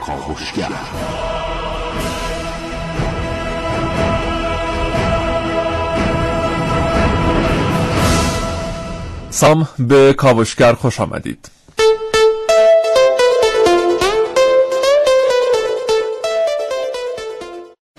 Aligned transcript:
کاوشگر 0.00 0.68
سام 9.30 9.68
به 9.78 10.12
کاوشگر 10.12 10.72
خوش 10.72 11.00
آمدید. 11.00 11.50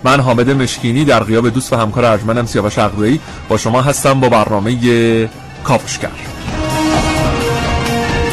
من 0.03 0.19
حامد 0.19 0.49
مشکینی 0.49 1.05
در 1.05 1.23
غیاب 1.23 1.49
دوست 1.49 1.73
و 1.73 1.75
همکار 1.75 2.05
ارجمندم 2.05 2.45
سیاوش 2.45 2.77
اقوی 2.79 3.19
با 3.49 3.57
شما 3.57 3.81
هستم 3.81 4.19
با 4.19 4.29
برنامه 4.29 5.29
کاوشگر. 5.63 6.42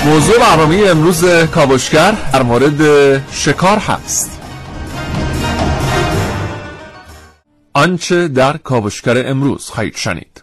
موضوع 0.04 0.38
برنامه 0.38 0.84
امروز 0.86 1.24
کاوشگر 1.24 2.14
در 2.32 2.42
مورد 2.42 2.82
شکار 3.32 3.78
هست. 3.78 4.30
آنچه 7.74 8.28
در 8.28 8.56
کاوشگر 8.56 9.28
امروز 9.28 9.66
خواهید 9.66 9.96
شنید. 9.96 10.42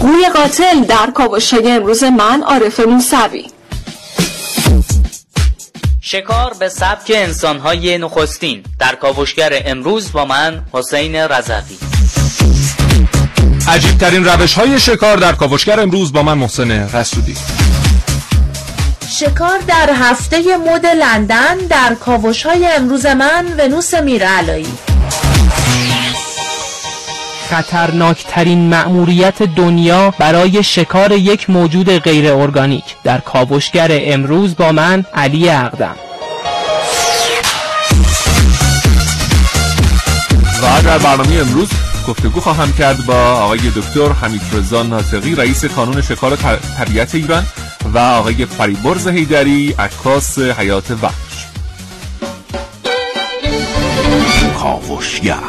گوی 0.00 0.28
قاتل 0.34 0.80
در 0.88 1.10
کاوشگر 1.14 1.76
امروز 1.76 2.04
من 2.04 2.42
عارف 2.42 2.80
موسوی. 2.80 3.50
شکار 6.00 6.54
به 6.58 6.68
سبک 6.68 7.12
انسانهای 7.14 7.98
نخستین. 7.98 8.62
در 8.78 8.94
کاوشگر 8.94 9.62
امروز 9.66 10.12
با 10.12 10.24
من 10.24 10.64
حسین 10.72 11.16
رزقی 11.16 11.78
عجیب 13.68 13.98
ترین 13.98 14.24
روش 14.24 14.54
های 14.54 14.80
شکار 14.80 15.16
در 15.16 15.32
کاوشگر 15.32 15.80
امروز 15.80 16.12
با 16.12 16.22
من 16.22 16.38
محسن 16.38 16.70
رسودی 16.70 17.36
شکار 19.18 19.58
در 19.66 19.90
هفته 19.94 20.36
مد 20.56 20.86
لندن 20.86 21.56
در 21.56 21.94
کاوش 22.00 22.46
های 22.46 22.66
امروز 22.66 23.06
من 23.06 23.46
ونوس 23.58 23.94
میرعلایی. 23.94 24.66
خطرناکترین 27.50 28.68
مأموریت 28.68 29.42
دنیا 29.42 30.14
برای 30.18 30.62
شکار 30.62 31.12
یک 31.12 31.50
موجود 31.50 31.98
غیر 31.98 32.32
ارگانیک. 32.32 32.84
در 33.04 33.18
کاوشگر 33.18 33.88
امروز 33.90 34.56
با 34.56 34.72
من 34.72 35.04
علی 35.14 35.48
اقدم. 35.50 35.96
و 40.62 40.82
در 40.82 40.98
برنامه 40.98 41.40
امروز 41.40 41.68
گفتگو 42.08 42.40
خواهم 42.40 42.72
کرد 42.72 43.06
با 43.06 43.14
آقای 43.14 43.58
دکتر 43.76 44.12
حمید 44.12 44.42
رضا 44.52 44.82
ناطقی 44.82 45.34
رئیس 45.34 45.64
کانون 45.64 46.02
شکار 46.02 46.36
طبیعت 46.78 47.14
ایران 47.14 47.44
و 47.94 47.98
آقای 47.98 48.46
فریبرز 48.46 49.08
هیدری 49.08 49.74
عکاس 49.78 50.38
حیات 50.38 50.90
وحش. 50.90 51.46
کاوشگر. 54.58 55.42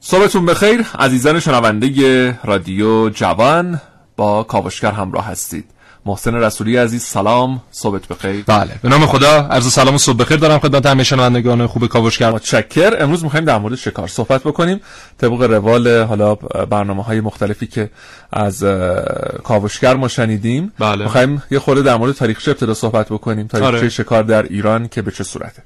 صبحتون 0.00 0.46
بخیر 0.46 0.86
عزیزان 0.98 1.40
شنونده 1.40 2.38
رادیو 2.44 3.08
جوان 3.08 3.80
با 4.16 4.42
کاوشگر 4.42 4.92
همراه 4.92 5.26
هستید. 5.26 5.64
محسن 6.06 6.34
رسولی 6.34 6.76
عزیز 6.76 7.02
سلام 7.02 7.62
صبحت 7.70 8.08
بخیر. 8.08 8.44
بله 8.46 8.70
به 8.82 8.88
نام 8.88 9.06
خدا 9.06 9.46
عرض 9.50 9.72
سلام 9.72 9.94
و 9.94 9.98
صبح 9.98 10.16
بخیر 10.16 10.36
دارم 10.36 10.58
خدمت 10.58 10.86
همه 10.86 11.04
شنوندگان 11.04 11.66
خوب 11.66 11.86
کاوشگر 11.86 12.30
متشکر. 12.30 12.96
امروز 12.98 13.24
می‌خوایم 13.24 13.44
در 13.44 13.58
مورد 13.58 13.74
شکار 13.74 14.08
صحبت 14.08 14.40
بکنیم. 14.40 14.80
طبق 15.18 15.42
روال 15.42 16.02
حالا 16.02 16.34
برنامه 16.70 17.02
های 17.02 17.20
مختلفی 17.20 17.66
که 17.66 17.90
از 18.32 18.64
کاوشگر 19.44 19.96
ما 19.96 20.08
شنیدیم. 20.08 20.72
بله. 20.78 21.04
می‌خوایم 21.04 21.42
یه 21.50 21.58
خورده 21.58 21.82
در 21.82 21.96
مورد 21.96 22.14
تاریخچه 22.14 22.50
ابتدا 22.50 22.74
صحبت 22.74 23.08
بکنیم. 23.08 23.46
تاریخچه 23.46 23.76
آره. 23.76 23.88
شکار 23.88 24.22
در 24.22 24.42
ایران 24.42 24.88
که 24.88 25.02
به 25.02 25.10
چه 25.10 25.24
صورته؟ 25.24 25.62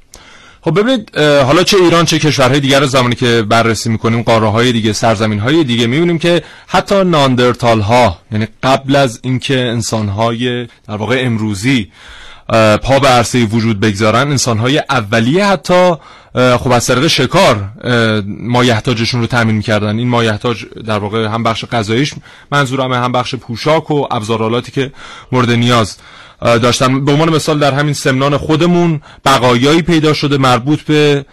خب 0.65 0.81
ببینید 0.81 1.19
حالا 1.19 1.63
چه 1.63 1.77
ایران 1.77 2.05
چه 2.05 2.19
کشورهای 2.19 2.61
دیگر 2.61 2.81
رو 2.81 2.87
زمانی 2.87 3.15
که 3.15 3.43
بررسی 3.43 3.89
می‌کنیم 3.91 4.23
قاره 4.23 4.49
های 4.49 4.73
دیگه 4.73 4.93
سرزمین 4.93 5.39
های 5.39 5.65
دیگه 5.65 5.87
می‌بینیم 5.87 6.19
که 6.19 6.43
حتی 6.67 7.05
ناندرتال 7.05 7.81
ها 7.81 8.19
یعنی 8.33 8.49
قبل 8.63 8.97
از 8.97 9.21
اینکه 9.23 9.59
انسان 9.59 10.09
های 10.09 10.65
در 10.89 10.97
واقع 10.97 11.23
امروزی 11.25 11.93
پا 12.83 12.99
به 12.99 13.09
عرصه 13.09 13.45
وجود 13.45 13.81
بگذارن 13.81 14.31
انسان 14.31 14.59
های 14.59 14.83
اولیه 14.91 15.47
حتی 15.47 15.95
خب 16.35 16.73
از 16.73 16.87
طریق 16.87 17.07
شکار 17.07 17.69
مایحتاجشون 18.27 19.21
رو 19.21 19.27
تامین 19.27 19.57
می‌کردن. 19.57 19.99
این 19.99 20.09
مایحتاج 20.09 20.65
در 20.87 20.99
واقع 20.99 21.27
هم 21.27 21.43
بخش 21.43 21.65
غذاییش 21.65 22.15
منظورمه 22.53 22.97
هم 22.97 23.13
بخش 23.13 23.35
پوشاک 23.35 23.91
و 23.91 24.07
ابزارالاتی 24.11 24.73
که 24.73 24.93
مورد 25.33 25.51
نیاز. 25.51 25.97
داشتن 26.41 27.05
به 27.05 27.13
عنوان 27.13 27.31
مثال 27.35 27.59
در 27.59 27.75
همین 27.75 27.95
سمنان 27.95 28.37
خودمون 28.37 29.01
بقایایی 29.25 29.83
پیدا 29.83 30.13
شده 30.13 30.39
مربوط 30.39 30.81
به 30.81 31.25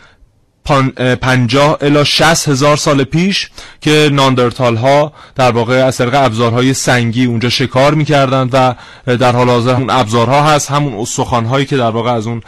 پنجاه 1.22 1.78
الا 1.82 2.04
شست 2.04 2.50
هزار 2.50 2.78
سال 2.78 3.04
پیش 3.04 3.50
که 3.82 4.10
ناندرتال 4.14 4.76
ها 4.76 5.14
در 5.36 5.52
واقع 5.52 5.86
از 5.86 5.98
طریق 5.98 6.16
ابزارهای 6.16 6.74
سنگی 6.74 7.26
اونجا 7.26 7.50
شکار 7.50 7.94
می‌کردند 7.94 8.50
و 8.54 8.76
در 9.18 9.32
حال 9.32 9.50
حاضر 9.50 9.76
اون 9.76 9.90
ابزارها 9.90 10.44
هست 10.44 10.72
همون 10.72 10.94
استخوان 10.94 11.46
هایی 11.46 11.66
که 11.66 11.78
در 11.78 11.90
واقع 11.90 12.12
از 12.12 12.28
اون 12.28 12.42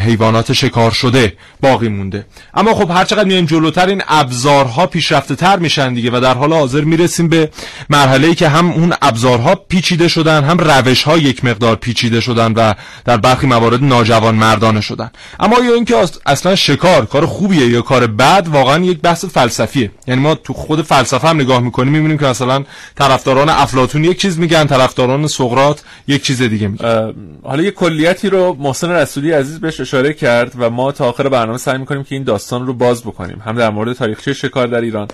حیوانات 0.00 0.52
شکار 0.52 0.90
شده 0.90 1.32
باقی 1.60 1.88
مونده. 1.88 2.26
اما 2.54 2.74
خب 2.74 2.90
هر 2.90 3.04
چقدر 3.04 3.24
میایم 3.24 3.46
جلوتر 3.46 3.86
این 3.86 4.02
ابزارها 4.08 4.86
پیشرفته 4.86 5.34
تر 5.34 5.58
میشن 5.58 5.94
دیگه 5.94 6.10
و 6.10 6.20
در 6.20 6.34
حال 6.34 6.52
حاضر 6.52 6.80
می‌رسیم 6.80 7.28
به 7.28 7.50
مرحله 7.90 8.28
ای 8.28 8.34
که 8.34 8.48
هم 8.48 8.70
اون 8.70 8.94
ابزارها 9.02 9.54
پیچیده 9.54 10.08
شدن 10.08 10.44
هم 10.44 10.58
روش 10.58 11.02
ها 11.02 11.18
یک 11.18 11.44
مقدار 11.44 11.76
پیچیده 11.76 12.20
شدن 12.20 12.52
و 12.52 12.74
در 13.04 13.16
برخی 13.16 13.46
موارد 13.46 13.84
ناجوان 13.84 14.34
مردانه 14.34 14.80
شدن. 14.80 15.10
اما 15.40 15.58
یا 15.58 15.74
اینکه 15.74 15.96
اصلا 16.26 16.54
شکار 16.54 17.06
کار 17.06 17.26
خوبیه 17.26 17.66
یا 17.66 17.82
کار 17.82 18.06
بد 18.06 18.48
واقعا 18.52 18.84
یک 18.84 19.00
بحث 19.00 19.24
فلسفیه. 19.24 19.90
یعنی 20.06 20.20
ما 20.20 20.34
تو 20.34 20.52
خود 20.52 20.82
فلسفه 20.82 21.28
هم 21.28 21.40
نگاه 21.40 21.60
می‌کنیم 21.60 21.92
می‌بینیم 21.92 22.18
که 22.18 22.26
مثلا 22.26 22.64
طرفداران 22.98 23.48
افلاطون 23.48 24.04
یک 24.04 24.20
چیز 24.20 24.38
میگن 24.38 24.64
طرفداران 24.64 25.26
سقراط 25.26 25.80
یک 26.08 26.22
چیز 26.22 26.42
دیگه 26.42 26.68
میگن. 26.68 27.14
حالا 27.44 27.62
یه 27.62 27.70
کلیتی 27.70 28.28
رو 28.28 28.55
محسن 28.58 28.90
رسولی 28.90 29.32
عزیز 29.32 29.60
بهش 29.60 29.80
اشاره 29.80 30.12
کرد 30.12 30.52
و 30.58 30.70
ما 30.70 30.92
تا 30.92 31.08
آخر 31.08 31.28
برنامه 31.28 31.58
سعی 31.58 31.78
می‌کنیم 31.78 32.04
که 32.04 32.14
این 32.14 32.24
داستان 32.24 32.66
رو 32.66 32.74
باز 32.74 33.02
بکنیم. 33.02 33.42
هم 33.44 33.56
در 33.56 33.70
مورد 33.70 33.92
تاریخچه 33.92 34.32
شکار 34.32 34.66
در 34.66 34.80
ایران 34.80 35.08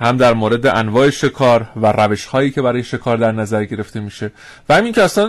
هم 0.00 0.16
در 0.16 0.34
مورد 0.34 0.66
انواع 0.66 1.10
شکار 1.10 1.66
و 1.76 1.92
روش 1.92 2.24
هایی 2.24 2.50
که 2.50 2.62
برای 2.62 2.82
شکار 2.82 3.16
در 3.16 3.32
نظر 3.32 3.64
گرفته 3.64 4.00
میشه. 4.00 4.30
و 4.68 4.74
همین 4.74 4.92
که 4.92 5.02
اصلا 5.02 5.28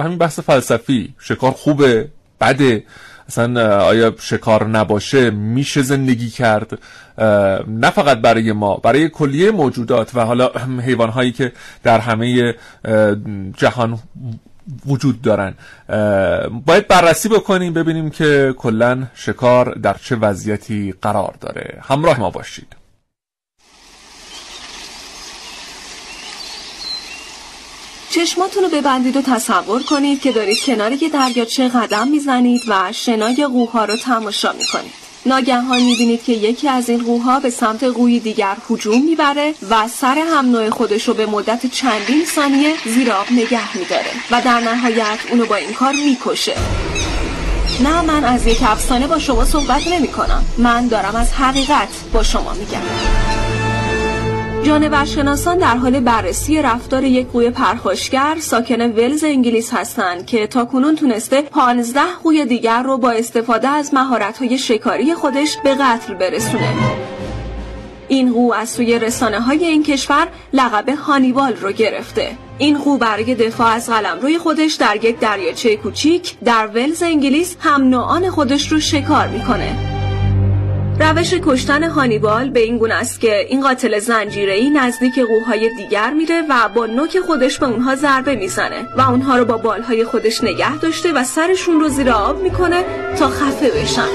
همین 0.00 0.18
بحث 0.18 0.40
فلسفی 0.40 1.14
شکار 1.18 1.50
خوبه 1.50 2.08
بده. 2.40 2.84
اصلا 3.28 3.80
آیا 3.84 4.14
شکار 4.20 4.66
نباشه 4.66 5.30
میشه 5.30 5.82
زندگی 5.82 6.30
کرد؟ 6.30 6.78
نه 7.68 7.90
فقط 7.90 8.18
برای 8.18 8.52
ما 8.52 8.76
برای 8.76 9.08
کلیه 9.08 9.50
موجودات 9.50 10.10
و 10.14 10.20
حالا 10.20 10.50
حیوان 10.86 11.08
هایی 11.08 11.32
که 11.32 11.52
در 11.82 11.98
همه 11.98 12.54
جهان 13.56 13.98
وجود 14.86 15.22
دارن. 15.22 15.54
باید 16.66 16.88
بررسی 16.88 17.28
بکنیم 17.28 17.72
ببینیم 17.72 18.10
که 18.10 18.54
کلا 18.58 19.06
شکار 19.14 19.74
در 19.74 19.96
چه 20.04 20.16
وضعیتی 20.16 20.94
قرار 21.02 21.34
داره. 21.40 21.82
همراه 21.88 22.20
ما 22.20 22.30
باشید. 22.30 22.76
چشماتون 28.10 28.62
رو 28.62 28.68
ببندید 28.68 29.16
و 29.16 29.22
تصور 29.22 29.82
کنید 29.82 30.20
که 30.20 30.32
دارید 30.32 30.58
کنار 30.66 30.92
یه 30.92 31.08
دریاچه 31.08 31.68
قدم 31.68 32.08
می‌زنید 32.08 32.60
و 32.68 32.92
شنای 32.92 33.46
قوها 33.46 33.84
رو 33.84 33.96
تماشا 33.96 34.52
می‌کنید. 34.52 35.03
ناگهان 35.26 35.82
می‌بینید 35.82 36.24
که 36.24 36.32
یکی 36.32 36.68
از 36.68 36.88
این 36.88 37.04
قوها 37.04 37.40
به 37.40 37.50
سمت 37.50 37.84
قوی 37.84 38.20
دیگر 38.20 38.56
هجوم 38.70 39.04
می‌بره 39.04 39.54
و 39.70 39.88
سر 39.88 40.18
هم 40.18 40.50
نوع 40.50 40.70
خودش 40.70 41.08
رو 41.08 41.14
به 41.14 41.26
مدت 41.26 41.66
چندین 41.66 42.24
ثانیه 42.24 42.74
زیر 42.84 43.12
آب 43.12 43.26
نگه 43.32 43.78
میداره 43.78 44.10
و 44.30 44.40
در 44.40 44.60
نهایت 44.60 45.18
اونو 45.30 45.46
با 45.46 45.56
این 45.56 45.72
کار 45.72 45.92
می‌کشه. 45.92 46.56
نه 47.80 48.02
من 48.02 48.24
از 48.24 48.46
یک 48.46 48.62
افسانه 48.62 49.06
با 49.06 49.18
شما 49.18 49.44
صحبت 49.44 49.86
نمی 49.88 50.08
کنم 50.08 50.44
من 50.58 50.88
دارم 50.88 51.16
از 51.16 51.32
حقیقت 51.32 51.88
با 52.12 52.22
شما 52.22 52.52
میگم. 52.52 53.63
جانورشناسان 54.64 55.58
در 55.58 55.76
حال 55.76 56.00
بررسی 56.00 56.62
رفتار 56.62 57.04
یک 57.04 57.26
قوی 57.26 57.50
پرخاشگر 57.50 58.36
ساکن 58.40 58.80
ولز 58.80 59.24
انگلیس 59.24 59.74
هستند 59.74 60.26
که 60.26 60.46
تاکنون 60.46 60.96
تونسته 60.96 61.42
15 61.42 62.00
قوی 62.24 62.44
دیگر 62.44 62.82
رو 62.82 62.98
با 62.98 63.10
استفاده 63.10 63.68
از 63.68 63.94
مهارت‌های 63.94 64.58
شکاری 64.58 65.14
خودش 65.14 65.56
به 65.64 65.74
قتل 65.74 66.14
برسونه. 66.14 66.74
این 68.08 68.32
قو 68.32 68.52
از 68.52 68.68
سوی 68.68 68.98
رسانه 68.98 69.40
های 69.40 69.64
این 69.64 69.82
کشور 69.82 70.28
لقب 70.52 70.88
هانیبال 70.88 71.56
رو 71.56 71.72
گرفته. 71.72 72.30
این 72.58 72.78
قو 72.78 72.98
برای 72.98 73.34
دفاع 73.34 73.68
از 73.68 73.90
قلمروی 73.90 74.38
خودش 74.38 74.74
در 74.74 75.04
یک 75.04 75.18
دریاچه 75.18 75.76
کوچیک 75.76 76.34
در 76.44 76.66
ولز 76.66 77.02
انگلیس 77.02 77.56
هم 77.60 77.82
نوعان 77.82 78.30
خودش 78.30 78.72
رو 78.72 78.80
شکار 78.80 79.28
می‌کنه. 79.28 79.93
روش 81.00 81.34
کشتن 81.46 81.82
هانیبال 81.82 82.50
به 82.50 82.60
این 82.60 82.78
گونه 82.78 82.94
است 82.94 83.20
که 83.20 83.46
این 83.48 83.62
قاتل 83.62 83.98
زنجیره‌ای 83.98 84.70
نزدیک 84.70 85.18
قوهای 85.18 85.74
دیگر 85.76 86.10
میره 86.10 86.42
و 86.48 86.68
با 86.68 86.86
نوک 86.86 87.20
خودش 87.20 87.58
به 87.58 87.66
اونها 87.66 87.94
ضربه 87.94 88.34
می‌زنه 88.34 88.86
و 88.96 89.00
اونها 89.00 89.36
رو 89.36 89.44
با 89.44 89.56
بالهای 89.56 90.04
خودش 90.04 90.44
نگه 90.44 90.76
داشته 90.76 91.12
و 91.12 91.24
سرشون 91.24 91.80
رو 91.80 91.88
زیر 91.88 92.10
آب 92.10 92.42
می‌کنه 92.42 92.84
تا 93.18 93.28
خفه 93.28 93.70
بشن. 93.70 94.08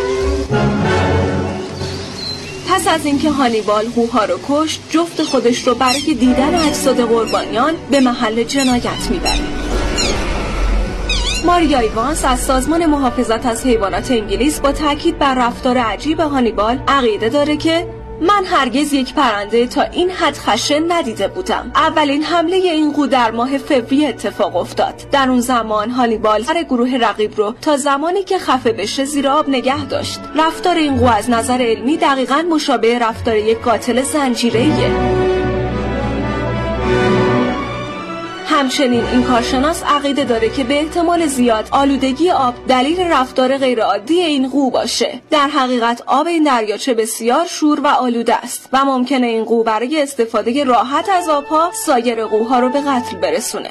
پس 2.69 2.87
از 2.87 3.05
اینکه 3.05 3.29
هانیبال 3.29 3.85
قوها 3.95 4.25
رو 4.25 4.39
کشت 4.49 4.81
جفت 4.89 5.23
خودش 5.23 5.67
رو 5.67 5.75
برای 5.75 6.13
دیدن 6.13 6.55
اجساد 6.55 6.97
قربانیان 6.97 7.73
به 7.91 7.99
محل 7.99 8.43
جنایت 8.43 9.07
می‌بره. 9.09 9.88
ماریا 11.45 11.79
ایوانس 11.79 12.25
از 12.25 12.39
سازمان 12.39 12.85
محافظت 12.85 13.45
از 13.45 13.65
حیوانات 13.65 14.11
انگلیس 14.11 14.59
با 14.59 14.71
تاکید 14.71 15.19
بر 15.19 15.35
رفتار 15.35 15.77
عجیب 15.77 16.19
هانیبال 16.19 16.79
عقیده 16.87 17.29
داره 17.29 17.57
که 17.57 17.87
من 18.21 18.45
هرگز 18.45 18.93
یک 18.93 19.13
پرنده 19.13 19.67
تا 19.67 19.81
این 19.81 20.09
حد 20.09 20.37
خشن 20.37 20.91
ندیده 20.91 21.27
بودم. 21.27 21.71
اولین 21.75 22.23
حمله 22.23 22.55
این 22.55 22.91
قو 22.91 23.07
در 23.07 23.31
ماه 23.31 23.57
فوریه 23.57 24.09
اتفاق 24.09 24.55
افتاد. 24.55 24.93
در 25.11 25.29
اون 25.29 25.39
زمان 25.39 25.89
هانیبال 25.89 26.43
سر 26.43 26.63
گروه 26.63 26.97
رقیب 27.01 27.37
رو 27.37 27.53
تا 27.61 27.77
زمانی 27.77 28.23
که 28.23 28.37
خفه 28.37 28.71
بشه 28.71 29.05
زیر 29.05 29.27
آب 29.27 29.49
نگه 29.49 29.85
داشت. 29.85 30.19
رفتار 30.35 30.75
این 30.75 30.97
قو 30.97 31.05
از 31.05 31.29
نظر 31.29 31.61
علمی 31.61 31.97
دقیقا 31.97 32.43
مشابه 32.51 32.99
رفتار 32.99 33.35
یک 33.35 33.61
قاتل 33.61 34.01
زنجیره‌ایه. 34.01 35.18
همچنین 38.59 39.05
این 39.05 39.23
کارشناس 39.23 39.83
عقیده 39.83 40.23
داره 40.23 40.49
که 40.49 40.63
به 40.63 40.79
احتمال 40.79 41.25
زیاد 41.25 41.67
آلودگی 41.71 42.31
آب 42.31 42.53
دلیل 42.67 42.99
رفتار 42.99 43.57
غیرعادی 43.57 44.21
این 44.21 44.49
قو 44.49 44.71
باشه. 44.71 45.21
در 45.31 45.47
حقیقت 45.47 46.03
آب 46.05 46.27
این 46.27 46.43
دریاچه 46.43 46.93
بسیار 46.93 47.45
شور 47.45 47.79
و 47.79 47.87
آلوده 47.87 48.35
است 48.35 48.69
و 48.73 48.85
ممکنه 48.85 49.27
این 49.27 49.43
قو 49.43 49.63
برای 49.63 50.01
استفاده 50.01 50.63
راحت 50.63 51.09
از 51.09 51.29
آبها 51.29 51.71
سایر 51.73 52.25
قوها 52.25 52.59
رو 52.59 52.69
به 52.69 52.81
قتل 52.81 53.17
برسونه. 53.17 53.69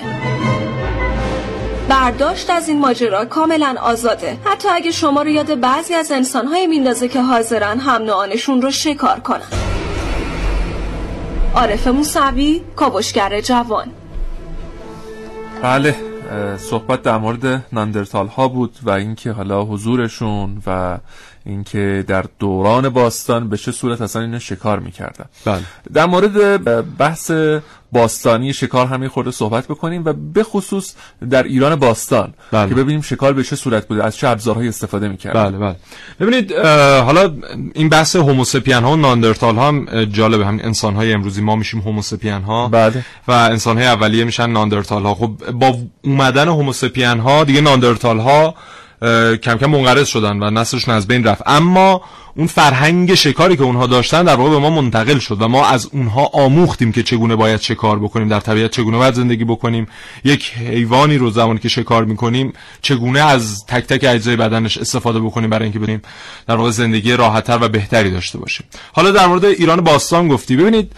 برداشت 1.89 2.51
از 2.51 2.69
این 2.69 2.79
ماجرا 2.79 3.25
کاملا 3.25 3.77
آزاده. 3.83 4.37
حتی 4.45 4.69
اگه 4.69 4.91
شما 4.91 5.23
رو 5.23 5.29
یاد 5.29 5.61
بعضی 5.61 5.95
از 5.95 6.13
انسانهای 6.13 6.67
میندازه 6.67 7.09
که 7.09 7.21
حاضرن 7.21 7.79
هم 7.79 8.03
نوعانشون 8.03 8.63
رو 8.63 8.71
شکار 8.71 9.21
کنن. 9.21 9.49
عارف 11.55 11.87
موسوی 11.87 12.63
کاوشگر 12.77 13.41
جوان. 13.41 13.98
بله 15.63 15.95
صحبت 16.57 17.03
در 17.03 17.19
مورد 17.19 17.65
ناندرتال 17.73 18.27
ها 18.27 18.49
بود 18.49 18.79
و 18.83 18.91
اینکه 18.91 19.33
حالا 19.33 19.65
حضورشون 19.65 20.63
و 20.67 20.99
اینکه 21.47 22.05
در 22.09 22.25
دوران 22.39 22.89
باستان 22.89 23.49
به 23.49 23.57
چه 23.57 23.73
صورت 23.73 24.01
اصلا 24.01 24.23
اینو 24.23 24.39
شکار 24.39 24.79
می‌کردن 24.79 25.25
بله. 25.45 25.61
در 25.93 26.07
مورد 26.07 26.65
بحث 26.97 27.31
باستانی 27.93 28.53
شکار 28.53 28.87
همین 28.87 29.09
خورده 29.09 29.31
صحبت 29.31 29.67
بکنیم 29.67 30.03
و 30.05 30.13
به 30.13 30.43
خصوص 30.43 30.95
در 31.31 31.43
ایران 31.43 31.77
باستان 31.77 32.35
بله. 32.53 32.69
که 32.69 32.75
ببینیم 32.75 33.01
شکار 33.01 33.33
به 33.33 33.43
چه 33.43 33.57
صورت 33.57 33.89
بوده 33.89 34.05
از 34.05 34.17
چه 34.17 34.29
ابزارهایی 34.29 34.69
استفاده 34.69 35.09
می‌کردن 35.09 35.49
بله 35.49 35.59
بله 35.59 35.77
ببینید 36.21 36.53
حالا 37.05 37.35
این 37.75 37.89
بحث 37.89 38.17
هوموسپین 38.17 38.75
ها 38.75 38.93
و 38.93 38.97
ناندرتال 38.97 39.57
ها 39.57 39.69
هم 39.69 40.05
جالبه 40.05 40.47
همین 40.47 40.65
انسان 40.65 40.95
های 40.95 41.13
امروزی 41.13 41.43
ما 41.43 41.57
میشیم 41.57 41.81
هوموسپین 41.81 42.43
ها 42.43 42.69
بله. 42.69 43.05
و 43.29 43.33
انسان 43.33 43.79
های 43.79 43.87
اولیه 43.87 44.25
میشن 44.25 44.51
ناندرتال 44.51 45.03
ها 45.03 45.15
خب 45.15 45.51
با 45.53 45.79
اومدن 46.05 46.49
هوموسپین 46.49 47.19
ها 47.19 47.45
دیگه 47.45 47.61
ناندرتال 47.61 48.19
ها 48.19 48.55
کم 49.43 49.59
کم 49.59 49.67
منقرض 49.67 50.09
شدن 50.09 50.43
و 50.43 50.51
نسلشون 50.51 50.95
از 50.95 51.07
بین 51.07 51.25
رفت. 51.25 51.43
اما 51.47 52.03
اون 52.37 52.47
فرهنگ 52.47 53.15
شکاری 53.15 53.57
که 53.57 53.63
اونها 53.63 53.87
داشتن 53.87 54.23
در 54.23 54.35
واقع 54.35 54.51
به 54.51 54.59
ما 54.59 54.71
منتقل 54.71 55.19
شد 55.19 55.43
و 55.43 55.49
ما 55.49 55.67
از 55.67 55.89
اونها 55.93 56.25
آموختیم 56.25 56.93
که 56.93 57.03
چگونه 57.03 57.37
باید 57.37 57.61
شکار 57.61 57.99
بکنیم 57.99 58.29
در 58.29 58.41
طبیعت 58.41 58.71
چگونه 58.71 58.99
باید 58.99 59.15
زندگی 59.15 59.45
بکنیم. 59.45 59.87
یک 60.25 60.53
حیوانی 60.53 61.19
رو 61.19 61.31
زمانی 61.31 61.59
که 61.59 61.69
شکار 61.69 62.05
می‌کنیم 62.05 62.53
چگونه 62.83 63.21
از 63.21 63.65
تک 63.67 63.87
تک 63.87 64.05
اجزای 64.05 64.37
بدنش 64.37 64.79
استفاده 64.79 65.21
بکنیم 65.21 65.51
برای 65.51 65.65
اینکه 65.65 65.79
بتونیم 65.79 66.03
در 66.47 66.57
واقع 66.57 66.71
زندگی 66.71 67.13
راحتتر 67.13 67.59
و 67.61 67.69
بهتری 67.69 68.11
داشته 68.11 68.39
باشیم. 68.39 68.67
حالا 68.93 69.11
در 69.11 69.27
مورد 69.27 69.45
ایران 69.45 69.81
باستان 69.81 70.29
گفتی. 70.29 70.57
ببینید 70.57 70.93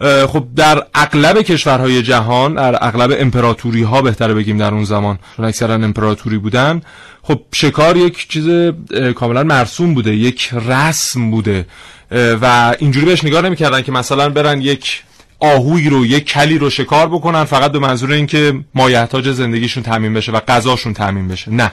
خب 0.00 0.44
در 0.56 0.86
اغلب 0.94 1.42
کشورهای 1.42 2.02
جهان 2.02 2.54
در 2.54 2.78
اغلب 2.86 3.16
امپراتوری 3.18 3.82
ها 3.82 4.02
بهتره 4.02 4.34
بگیم 4.34 4.58
در 4.58 4.74
اون 4.74 4.84
زمان 4.84 5.18
چون 5.36 5.44
اکثرا 5.44 5.74
امپراتوری 5.74 6.38
بودن. 6.38 6.82
خب 7.22 7.40
شکار 7.54 7.96
یک 7.96 8.28
چیز 8.28 8.72
کاملا 9.14 9.42
مرسوم 9.42 9.94
بوده 9.94 10.16
یک 10.16 10.50
رسم 10.68 11.30
بوده. 11.30 11.66
و 12.12 12.74
اینجوری 12.78 13.06
بهش 13.06 13.24
نگاه 13.24 13.42
نمی‌کردن 13.42 13.82
که 13.82 13.92
مثلا 13.92 14.28
برن 14.28 14.60
یک 14.60 15.02
آهوی 15.40 15.88
رو 15.88 16.06
یک 16.06 16.24
کلی 16.24 16.58
رو 16.58 16.70
شکار 16.70 17.08
بکنن 17.08 17.44
فقط 17.44 17.72
به 17.72 17.78
منظور 17.78 18.12
اینکه 18.12 18.54
مایحتاج 18.74 19.30
زندگیشون 19.30 19.82
تامین 19.82 20.14
بشه 20.14 20.32
و 20.32 20.40
غذاشون 20.40 20.92
تامین 20.92 21.28
بشه. 21.28 21.50
نه. 21.50 21.72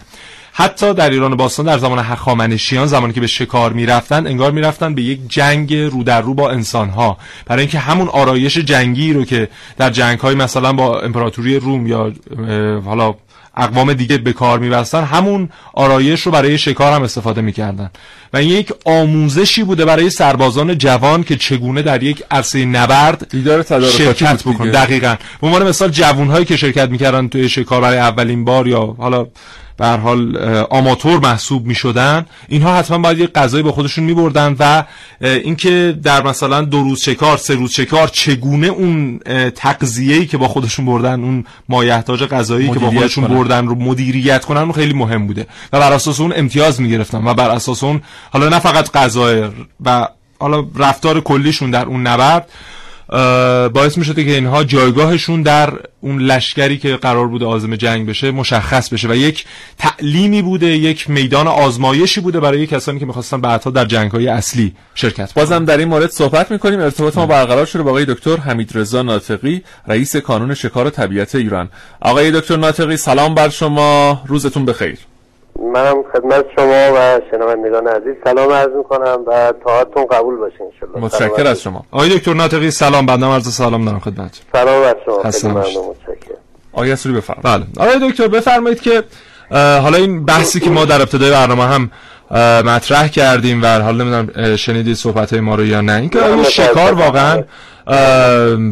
حتی 0.55 0.93
در 0.93 1.09
ایران 1.09 1.35
باستان 1.35 1.65
در 1.65 1.77
زمان 1.77 1.99
هخامنشیان 1.99 2.87
زمانی 2.87 3.13
که 3.13 3.21
به 3.21 3.27
شکار 3.27 3.73
می‌رفتن 3.73 4.27
انگار 4.27 4.51
می‌رفتن 4.51 4.95
به 4.95 5.01
یک 5.01 5.19
جنگ 5.27 5.75
رو 5.75 6.03
در 6.03 6.21
رو 6.21 6.33
با 6.33 6.49
انسان 6.51 6.89
ها 6.89 7.17
برای 7.45 7.61
اینکه 7.61 7.79
همون 7.79 8.07
آرایش 8.07 8.57
جنگی 8.57 9.13
رو 9.13 9.25
که 9.25 9.49
در 9.77 9.89
جنگ 9.89 10.19
های 10.19 10.35
مثلا 10.35 10.73
با 10.73 11.01
امپراتوری 11.01 11.59
روم 11.59 11.87
یا 11.87 12.13
حالا 12.85 13.15
اقوام 13.57 13.93
دیگه 13.93 14.17
به 14.17 14.33
کار 14.33 14.59
میبستن 14.59 15.03
همون 15.03 15.49
آرایش 15.73 16.21
رو 16.21 16.31
برای 16.31 16.57
شکار 16.57 16.93
هم 16.93 17.03
استفاده 17.03 17.41
می‌کردن. 17.41 17.91
و 18.33 18.37
این 18.37 18.49
یک 18.49 18.73
آموزشی 18.85 19.63
بوده 19.63 19.85
برای 19.85 20.09
سربازان 20.09 20.77
جوان 20.77 21.23
که 21.23 21.35
چگونه 21.35 21.81
در 21.81 22.03
یک 22.03 22.23
عرصه 22.31 22.65
نبرد 22.65 23.29
دیدار 23.29 23.63
شرکت 23.89 24.43
بکن 24.43 24.69
دقیقا. 24.69 25.15
به 25.41 25.47
عنوان 25.47 25.67
مثال 25.67 25.89
جوانهایی 25.89 26.45
که 26.45 26.57
شرکت 26.57 26.89
می‌کردن 26.89 27.27
توی 27.27 27.49
شکار 27.49 27.81
برای 27.81 27.97
اولین 27.97 28.45
بار 28.45 28.67
یا 28.67 28.95
حالا 28.97 29.27
به 29.77 29.87
حال 29.87 30.37
آماتور 30.69 31.19
محسوب 31.19 31.65
می 31.65 31.75
شدن 31.75 32.25
اینها 32.47 32.77
حتما 32.77 32.97
باید 32.97 33.19
یه 33.19 33.27
غذایی 33.27 33.63
با 33.63 33.71
خودشون 33.71 34.03
می 34.03 34.13
بردن 34.13 34.55
و 34.59 34.83
اینکه 35.21 35.97
در 36.03 36.23
مثلا 36.23 36.61
دو 36.61 36.83
روز 36.83 36.99
شکار 36.99 37.37
سه 37.37 37.55
روز 37.55 37.71
شکار 37.71 38.07
چگونه 38.07 38.67
اون 38.67 39.19
تغذیه‌ای 39.55 40.25
که 40.25 40.37
با 40.37 40.47
خودشون 40.47 40.85
بردن 40.85 41.23
اون 41.23 41.45
مایحتاج 41.69 42.23
غذایی 42.23 42.69
که 42.69 42.79
با 42.79 42.89
خودشون 42.89 43.27
کنن. 43.27 43.37
بردن 43.37 43.67
رو 43.67 43.75
مدیریت 43.75 44.45
کنن 44.45 44.71
خیلی 44.71 44.93
مهم 44.93 45.27
بوده 45.27 45.47
و 45.73 45.79
بر 45.79 45.93
اساس 45.93 46.19
اون 46.19 46.33
امتیاز 46.35 46.81
می 46.81 46.89
گرفتن 46.89 47.27
و 47.27 47.33
بر 47.33 47.49
اساس 47.49 47.83
اون 47.83 48.01
حالا 48.31 48.49
نه 48.49 48.59
فقط 48.59 48.91
غذا 48.91 49.49
و 49.85 50.07
حالا 50.39 50.65
رفتار 50.75 51.21
کلیشون 51.21 51.71
در 51.71 51.85
اون 51.85 52.07
نبرد 52.07 52.49
باعث 53.73 53.97
می 53.97 54.05
شده 54.05 54.25
که 54.25 54.31
اینها 54.31 54.63
جایگاهشون 54.63 55.41
در 55.41 55.73
اون 56.01 56.21
لشکری 56.21 56.77
که 56.77 56.95
قرار 56.95 57.27
بوده 57.27 57.45
آزم 57.45 57.75
جنگ 57.75 58.07
بشه 58.09 58.31
مشخص 58.31 58.89
بشه 58.89 59.07
و 59.07 59.15
یک 59.15 59.45
تعلیمی 59.77 60.41
بوده 60.41 60.65
یک 60.65 61.09
میدان 61.09 61.47
آزمایشی 61.47 62.21
بوده 62.21 62.39
برای 62.39 62.67
کسانی 62.67 62.99
که 62.99 63.05
می‌خواستن 63.05 63.41
بعدها 63.41 63.71
در 63.71 63.85
جنگ 63.85 64.11
های 64.11 64.27
اصلی 64.27 64.75
شرکت 64.95 65.33
بازم 65.33 65.65
در 65.65 65.77
این 65.77 65.87
مورد 65.87 66.11
صحبت 66.11 66.51
می‌کنیم. 66.51 66.79
ارتباط 66.79 67.17
ما 67.17 67.25
برقرار 67.25 67.65
شده 67.65 67.83
با 67.83 67.89
آقای 67.89 68.05
دکتر 68.05 68.37
حمید 68.37 68.71
رضا 68.75 69.01
ناطقی 69.01 69.63
رئیس 69.87 70.15
کانون 70.15 70.53
شکار 70.53 70.87
و 70.87 70.89
طبیعت 70.89 71.35
ایران. 71.35 71.69
آقای 72.01 72.31
دکتر 72.31 72.57
ناطقی 72.57 72.97
سلام 72.97 73.35
بر 73.35 73.49
شما. 73.49 74.21
روزتون 74.27 74.65
بخیر. 74.65 74.97
منم 75.63 76.03
خدمت 76.13 76.45
شما 76.55 76.93
و 76.95 77.21
شنوندگان 77.31 77.87
عزیز 77.87 78.13
سلام 78.23 78.51
عرض 78.51 78.69
می‌کنم 78.77 79.19
و 79.27 79.53
تاعتون 79.65 80.05
قبول 80.05 80.35
باشه 80.37 80.55
انشالله. 80.73 81.05
متشکر 81.05 81.47
از 81.47 81.61
شما. 81.61 81.85
آقای 81.91 82.17
دکتر 82.17 82.33
ناطقی 82.33 82.71
سلام. 82.71 83.05
بنده 83.05 83.25
عرض 83.25 83.53
سلام 83.53 83.85
دارم 83.85 83.99
خدمت 83.99 84.41
سلام 84.53 84.81
بر 84.81 84.95
شما. 85.05 85.31
خیلی 85.31 85.53
ممنون. 85.53 85.63
متشکرم. 85.65 86.37
آقای 86.73 86.91
اسوری 86.91 87.15
بفرمایید. 87.15 87.67
بله. 87.75 87.87
آقای 87.87 88.09
دکتر 88.09 88.27
بفرمایید 88.27 88.81
که 88.81 89.03
حالا 89.53 89.97
این 89.97 90.25
بحثی 90.25 90.59
که 90.59 90.69
ما 90.69 90.85
در 90.85 91.01
ابتدای 91.01 91.31
برنامه 91.31 91.63
هم 91.63 91.91
مطرح 92.65 93.07
کردیم 93.07 93.63
و 93.63 93.67
حالا 93.67 94.03
نمی‌دونم 94.03 94.55
شنیدید 94.55 94.95
صحبت 94.95 95.33
های 95.33 95.41
ما 95.41 95.55
رو 95.55 95.65
یا 95.65 95.81
نه 95.81 95.93
اینکه 95.93 96.19
آیا 96.19 96.43
شکار 96.43 96.93
واقعا 96.93 97.43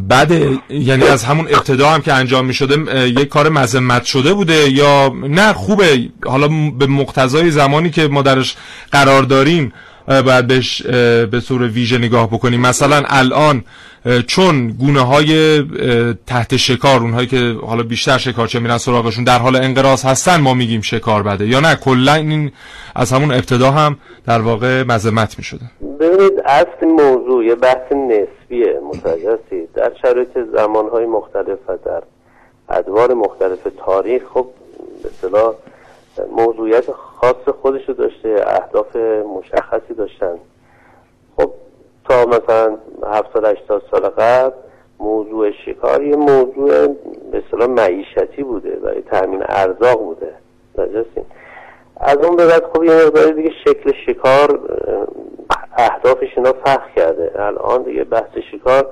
بعد 0.08 0.32
یعنی 0.70 1.04
از 1.04 1.24
همون 1.24 1.48
ابتدا 1.48 1.90
هم 1.90 2.02
که 2.02 2.14
انجام 2.14 2.46
می 2.46 2.54
شده 2.54 3.10
یک 3.10 3.28
کار 3.28 3.50
مذمت 3.50 4.06
شده 4.06 4.34
بوده 4.34 4.70
یا 4.70 5.14
نه 5.30 5.54
خوبه. 5.54 6.10
حالا 6.26 6.48
به 6.80 6.88
مقتضای 6.88 7.52
زمانی 7.52 7.90
که 7.90 8.08
ما 8.08 8.22
درش 8.22 8.56
قرار 8.92 9.24
داریم 9.24 9.74
باید 10.26 10.48
بهش 10.48 10.82
به 11.32 11.40
صور 11.44 11.62
ویژه 11.62 11.98
نگاه 11.98 12.28
بکنیم. 12.28 12.62
مثلا 12.62 13.04
الان 13.08 13.64
چون 14.28 14.68
گونه 14.68 15.02
های 15.02 15.62
تحت 16.28 16.58
شکار 16.58 17.00
اونهایی 17.02 17.28
که 17.28 17.56
حالا 17.68 17.84
بیشتر 17.84 18.18
شکارچه 18.18 18.60
میرن 18.60 18.78
سراغشون 18.78 19.24
در 19.24 19.40
حال 19.40 19.56
انقراض 19.56 20.06
هستن 20.06 20.42
ما 20.42 20.54
میگیم 20.54 20.82
شکار 20.82 21.24
بده. 21.24 21.48
یا 21.48 21.60
نه 21.60 21.76
کلا 21.76 22.14
این 22.14 22.52
از 22.96 23.14
همون 23.14 23.32
ابتدا 23.32 23.72
هم 23.72 23.98
در 24.26 24.42
واقع 24.42 24.84
مذمت 24.84 25.38
می‌شده. 25.38 25.66
ببینید 26.00 26.34
اصل 26.46 26.86
موضوع 26.86 27.46
یه 27.46 27.56
بحث 27.56 27.92
نسبیه 27.92 28.80
متوجه 28.90 29.68
در 29.76 29.92
شرایط 30.02 30.38
زمانهای 30.56 31.06
مختلف 31.06 31.60
و 31.68 31.78
در 31.86 32.04
ادوار 32.70 33.14
مختلف 33.14 33.60
تاریخ 33.86 34.22
خب 34.34 34.48
به 35.04 35.10
موضوعیت 36.32 36.92
خاص 36.92 37.56
خودش 37.62 37.90
رو 37.90 37.94
داشته 37.94 38.36
اهداف 38.48 38.96
مشخصی 39.38 39.94
داشتن. 39.94 40.40
مثلا 42.28 42.78
70 43.04 43.46
80 43.46 43.84
سال 43.92 44.02
قبل 44.02 44.56
موضوع 45.00 45.52
شکار 45.66 46.04
یه 46.04 46.16
موضوع 46.16 46.88
به 47.32 47.44
اصطلاح 47.46 47.68
معیشتی 47.68 48.44
بوده 48.44 48.70
برای 48.70 49.02
تامین 49.02 49.44
ارزاق 49.50 50.00
بوده. 50.00 50.34
متوجه 50.74 51.06
از 51.98 52.18
اون 52.18 52.36
به 52.36 52.48
بعد 52.48 52.64
خب 52.74 52.84
یه 52.84 52.92
مقدار 52.92 53.32
دیگه 53.32 53.52
شکل 53.66 53.94
شکار 54.06 54.60
اه، 54.88 55.08
اهدافش 55.78 56.38
اینا 56.38 56.54
فرق 56.54 56.94
کرده. 56.96 57.32
الان 57.36 57.84
دیگه 57.84 58.04
بحث 58.04 58.38
شکار 58.52 58.88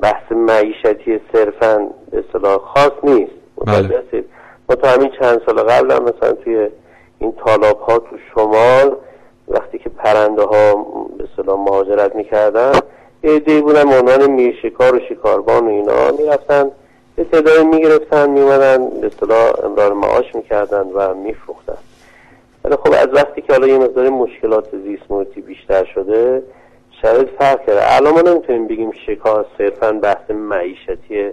بحث 0.00 0.32
معیشتی 0.32 1.20
صرفا 1.32 1.90
به 2.10 2.18
اصطلاح 2.18 2.58
خاص 2.58 2.92
نیست. 3.02 3.32
بله. 3.66 4.02
ما 4.70 4.88
همین 4.88 5.10
چند 5.20 5.42
سال 5.46 5.62
قبل 5.62 5.90
هم 5.90 6.02
مثلا 6.02 6.32
توی 6.32 6.68
این 7.18 7.32
تالاب 7.44 7.80
ها 7.80 7.98
تو 7.98 8.16
شمال 8.34 8.96
وقتی 9.48 9.78
که 9.78 9.88
پرنده 9.88 10.42
ها 10.42 10.74
به 11.18 11.24
اصطلاح 11.24 11.58
مهاجرت 11.58 12.16
می‌کردن 12.16 12.72
عده‌ای 13.24 13.60
بودن 13.60 14.06
به 14.06 14.26
میرشکار 14.26 14.96
و 14.96 15.00
شکاربان 15.08 15.66
و 15.66 15.68
اینا 15.68 16.10
می‌رفتن 16.18 16.70
یه 17.18 17.24
تعدادی 17.24 17.64
می‌گرفتن 17.64 18.30
میومدن 18.30 18.90
به 19.00 19.06
اصطلاح 19.06 19.64
امرار 19.64 19.92
معاش 19.92 20.34
می‌کردن 20.34 20.86
و 20.94 21.14
میفروختن. 21.14 21.78
ولی 22.64 22.76
خب 22.76 22.92
از 22.92 23.08
وقتی 23.12 23.42
که 23.42 23.52
حالا 23.52 23.66
یه 23.66 23.78
مقدار 23.78 24.08
مشکلات 24.08 24.76
زیست 24.84 25.02
محیطی 25.10 25.40
بیشتر 25.40 25.84
شده 25.84 26.42
شرایط 27.02 27.28
فرق 27.38 27.66
کرده. 27.66 27.96
الان 27.96 28.12
ما 28.12 28.20
نمی‌تونیم 28.20 28.66
بگیم 28.66 28.92
شکار 29.06 29.46
صرفا 29.58 29.92
بحث 29.92 30.30
معیشتی 30.30 31.30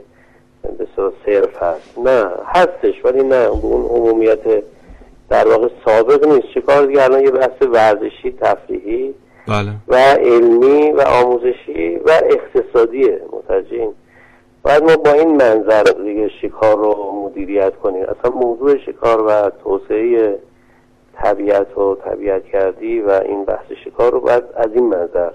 اصطلاح 0.80 1.12
صرف 1.26 1.64
هست. 1.64 1.98
نه 2.06 2.26
هستش 2.46 3.06
ولی 3.06 3.24
نه. 3.24 3.46
به 3.48 3.48
اون 3.66 3.86
عمومیت 3.86 4.64
در 5.30 5.48
واقع 5.48 5.68
سابق 5.86 6.28
نیست. 6.28 6.48
شکار 6.56 6.86
دیگه؟ 6.86 7.04
الان 7.04 7.22
یه 7.24 7.32
بحث 7.32 7.62
ورزشی 7.62 8.32
تفریحی 8.42 9.14
بله. 9.48 9.72
و 9.88 9.96
علمی 9.96 10.92
و 10.92 11.02
آموزشی 11.02 11.96
و 12.06 12.12
اقتصادیه. 12.30 13.22
متوجهین؟ 13.34 13.94
باید 14.64 14.84
ما 14.84 14.96
با 14.98 15.12
این 15.12 15.36
منظر 15.36 15.84
دیگه 15.84 16.30
شکار 16.42 16.78
رو 16.78 17.12
مدیریت 17.26 17.76
کنیم. 17.76 18.04
اصلا 18.04 18.32
موضوع 18.32 18.78
شکار 18.78 19.22
و 19.22 19.52
توسعه 19.64 20.40
طبیعت 21.24 21.78
و 21.78 21.96
طبیعت 21.96 22.46
کردی 22.46 23.00
و 23.02 23.10
این 23.12 23.46
بحث 23.46 23.66
شکار 23.86 24.12
رو 24.12 24.20
باید 24.20 24.44
از 24.56 24.68
این 24.74 24.84
منظر 24.90 25.30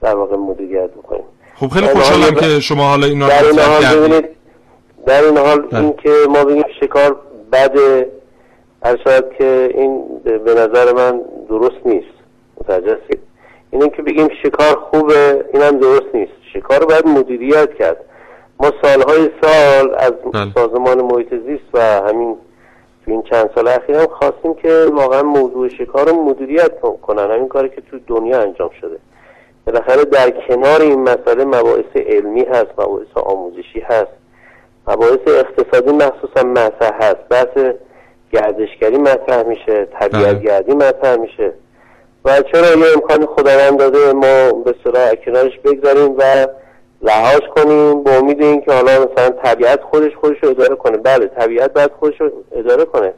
در 0.00 0.14
واقع 0.16 0.36
مدیریت 0.36 0.90
بکنیم. 0.90 1.24
خب 1.54 1.68
خیلی 1.68 1.86
خوشحالم 1.86 2.22
حال- 2.22 2.34
که 2.34 2.60
شما 2.60 2.88
حالا 2.88 3.06
اینا 3.06 3.26
رو. 3.28 4.00
ببینید 4.00 4.24
در 5.06 5.24
این 5.24 5.38
حال 5.38 5.60
بله. 5.60 5.80
این 5.80 5.92
که 5.92 6.10
ما 6.28 6.44
بگیم 6.44 6.64
شکار 6.80 7.16
بده 7.52 8.10
هر 8.84 8.96
شاید 9.04 9.24
که 9.38 9.70
این 9.74 10.04
به 10.24 10.54
نظر 10.54 10.92
من 10.92 11.20
درست 11.48 11.86
نیست. 11.86 12.16
متوجه 12.60 12.98
این 13.70 13.90
که 13.90 14.02
بگیم 14.02 14.28
شکار 14.42 14.76
خوبه 14.76 15.44
اینم 15.54 15.78
درست 15.78 16.14
نیست. 16.14 16.32
شکار 16.54 16.80
رو 16.80 16.86
باید 16.86 17.06
مدیریت 17.06 17.74
کرد. 17.74 17.96
ما 18.60 18.72
سالهای 18.82 19.30
سال 19.42 19.94
از 19.98 20.12
بله. 20.32 20.52
سازمان 20.54 21.02
محیط 21.02 21.34
زیست 21.46 21.74
و 21.74 21.80
همین 21.80 22.36
تو 23.04 23.10
این 23.10 23.22
چند 23.22 23.50
سال 23.54 23.68
اخیر 23.68 23.96
هم 23.96 24.06
خواستیم 24.06 24.54
که 24.54 24.86
واقعا 24.92 25.22
موضوع 25.22 25.68
شکار 25.68 26.08
رو 26.08 26.22
مدیریت 26.22 26.80
کنن. 27.02 27.30
همین 27.30 27.48
کاری 27.48 27.68
که 27.68 27.82
تو 27.90 27.98
دنیا 28.06 28.40
انجام 28.40 28.70
شده. 28.80 28.98
بالاخره 29.66 30.04
در 30.04 30.30
کنار 30.30 30.80
این 30.80 31.02
مسئله 31.02 31.44
مباحث 31.44 31.96
علمی 31.96 32.44
هست 32.44 32.70
مباحث 32.78 33.16
آموزشی 33.16 33.80
هست. 33.80 34.25
مباحث 34.86 35.18
اقتصادی 35.26 35.92
مخصوصا 35.92 36.42
مطرح 36.42 36.96
هست. 37.00 37.28
بحث 37.30 37.74
گردشگری 38.32 38.98
مطرح 38.98 39.42
میشه 39.42 39.88
طبیعت 40.00 40.42
گردی 40.42 40.72
مطرح 40.72 41.16
میشه. 41.16 41.52
و 42.24 42.42
چرا 42.52 42.66
یه 42.66 42.92
امکان 42.94 43.26
خداوند 43.26 43.78
داده 43.78 44.12
ما 44.12 44.52
به 44.52 44.74
از 44.94 45.14
کنارش 45.26 45.58
بگذاریم 45.64 46.14
و 46.18 46.46
رهاش 47.02 47.42
کنیم 47.56 48.02
به 48.02 48.18
امید 48.18 48.42
اینکه 48.42 48.72
حالا 48.72 48.92
مثلا 48.92 49.28
طبیعت 49.30 49.82
خودش 49.82 50.12
خودش 50.20 50.36
رو 50.42 50.50
اداره 50.50 50.74
کنه؟ 50.74 50.96
بله 50.96 51.26
طبیعت 51.26 51.72
باید 51.72 51.90
خودش 52.00 52.20
رو 52.20 52.30
اداره 52.52 52.84
کنه. 52.84 53.12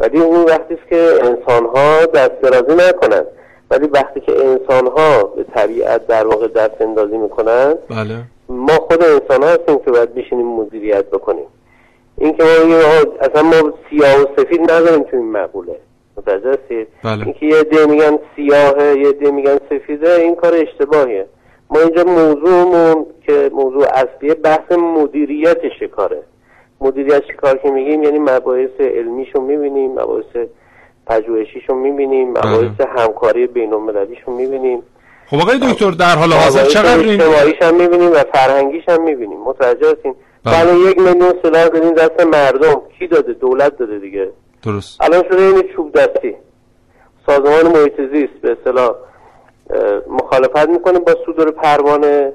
ولی 0.00 0.20
اون 0.20 0.44
وقتی 0.44 0.74
است 0.74 0.88
که 0.88 1.14
انسان 1.22 1.66
ها 1.74 2.06
دست 2.06 2.40
درازی 2.42 2.88
نکنن 2.88 3.24
ولی 3.70 3.86
وقتی 3.86 4.20
که 4.20 4.32
انسان 4.32 4.86
ها 4.86 5.22
به 5.22 5.44
طبیعت 5.54 6.06
در 6.06 6.26
واقع 6.26 6.48
دست 6.48 6.80
اندازی 6.80 7.16
می‌کنن 7.16 7.74
بله. 7.90 8.14
ما 8.48 8.72
خود 8.72 9.02
انسان 9.02 9.42
ها 9.42 9.48
هستیم 9.48 9.78
که 9.78 9.90
باید 9.90 10.14
بشینیم 10.14 10.46
مدیریت 10.46 11.06
بکنیم. 11.10 11.46
این 12.18 12.32
که 12.32 12.44
اصلا 13.20 13.42
ما 13.42 13.72
سیاه 13.90 14.22
و 14.22 14.26
سفید 14.36 14.70
نداریم 14.70 15.02
تو 15.02 15.16
این 15.16 15.32
مقوله. 15.32 15.76
متوجه 16.16 16.50
هستید؟ 16.50 16.88
بله. 17.04 17.24
اینکه 17.24 17.46
یه 17.46 17.56
عده 17.56 17.86
میگن 17.86 18.18
سیاهه 18.36 18.98
یه 18.98 19.08
عده 19.08 19.30
میگن 19.30 19.58
سفیده 19.70 20.12
این 20.12 20.34
کار 20.34 20.54
اشتباهیه. 20.54 21.26
ما 21.70 21.80
اینجا 21.80 22.04
موضوعمون 22.04 23.06
که 23.26 23.50
موضوع 23.52 23.86
اصلیه 23.94 24.34
بحث 24.34 24.72
مدیریت 24.72 25.58
شکاره 25.80 26.22
مدیریت 26.80 27.22
شکار 27.32 27.56
که 27.56 27.70
میگیم؟ 27.70 28.02
یعنی 28.02 28.18
مباحث 28.18 28.80
علمیشو 28.80 29.40
می‌بینیم 29.40 29.92
مباحث 29.92 30.48
پژوهشیشو 31.06 31.74
می‌بینیم 31.74 32.30
مباحث 32.30 32.80
همکاری 32.96 33.46
بین 33.46 33.72
المللیشو 33.72 34.30
می‌بینیم. 34.30 34.82
خب 35.30 35.36
آقای 35.36 35.58
دکتر 35.58 35.90
در 35.90 36.16
حال 36.16 36.32
حاضر 36.32 36.64
چقدر 36.64 36.98
این 36.98 37.20
اجتماعیش 37.20 37.62
هم 37.62 37.74
می‌بینیم 37.74 38.12
و 38.12 38.22
فرهنگیش 38.32 38.84
هم 38.88 39.02
می‌بینیم. 39.02 39.40
متوجه 39.40 39.90
هستین؟ 39.90 40.14
بله. 40.44 40.58
الان 40.58 40.76
یک 40.76 40.98
میلیون 40.98 41.32
سلاح 41.42 41.68
دادین 41.68 41.94
دست 41.94 42.20
مردم. 42.20 42.82
کی 42.98 43.06
داده؟ 43.06 43.32
دولت 43.32 43.78
داده 43.78 43.98
دیگه. 43.98 44.30
درست. 44.62 45.02
الان 45.02 45.22
شده 45.30 45.42
این 45.42 45.62
چوب 45.76 45.92
دستی. 45.92 46.36
سازمان 47.26 47.66
محیط 47.66 48.00
زیست 48.12 48.40
به 48.42 48.56
اصطلاح 48.60 48.94
مخالفت 50.08 50.68
می‌کنه 50.68 50.98
با 50.98 51.14
صدور 51.26 51.50
پروانه. 51.50 52.32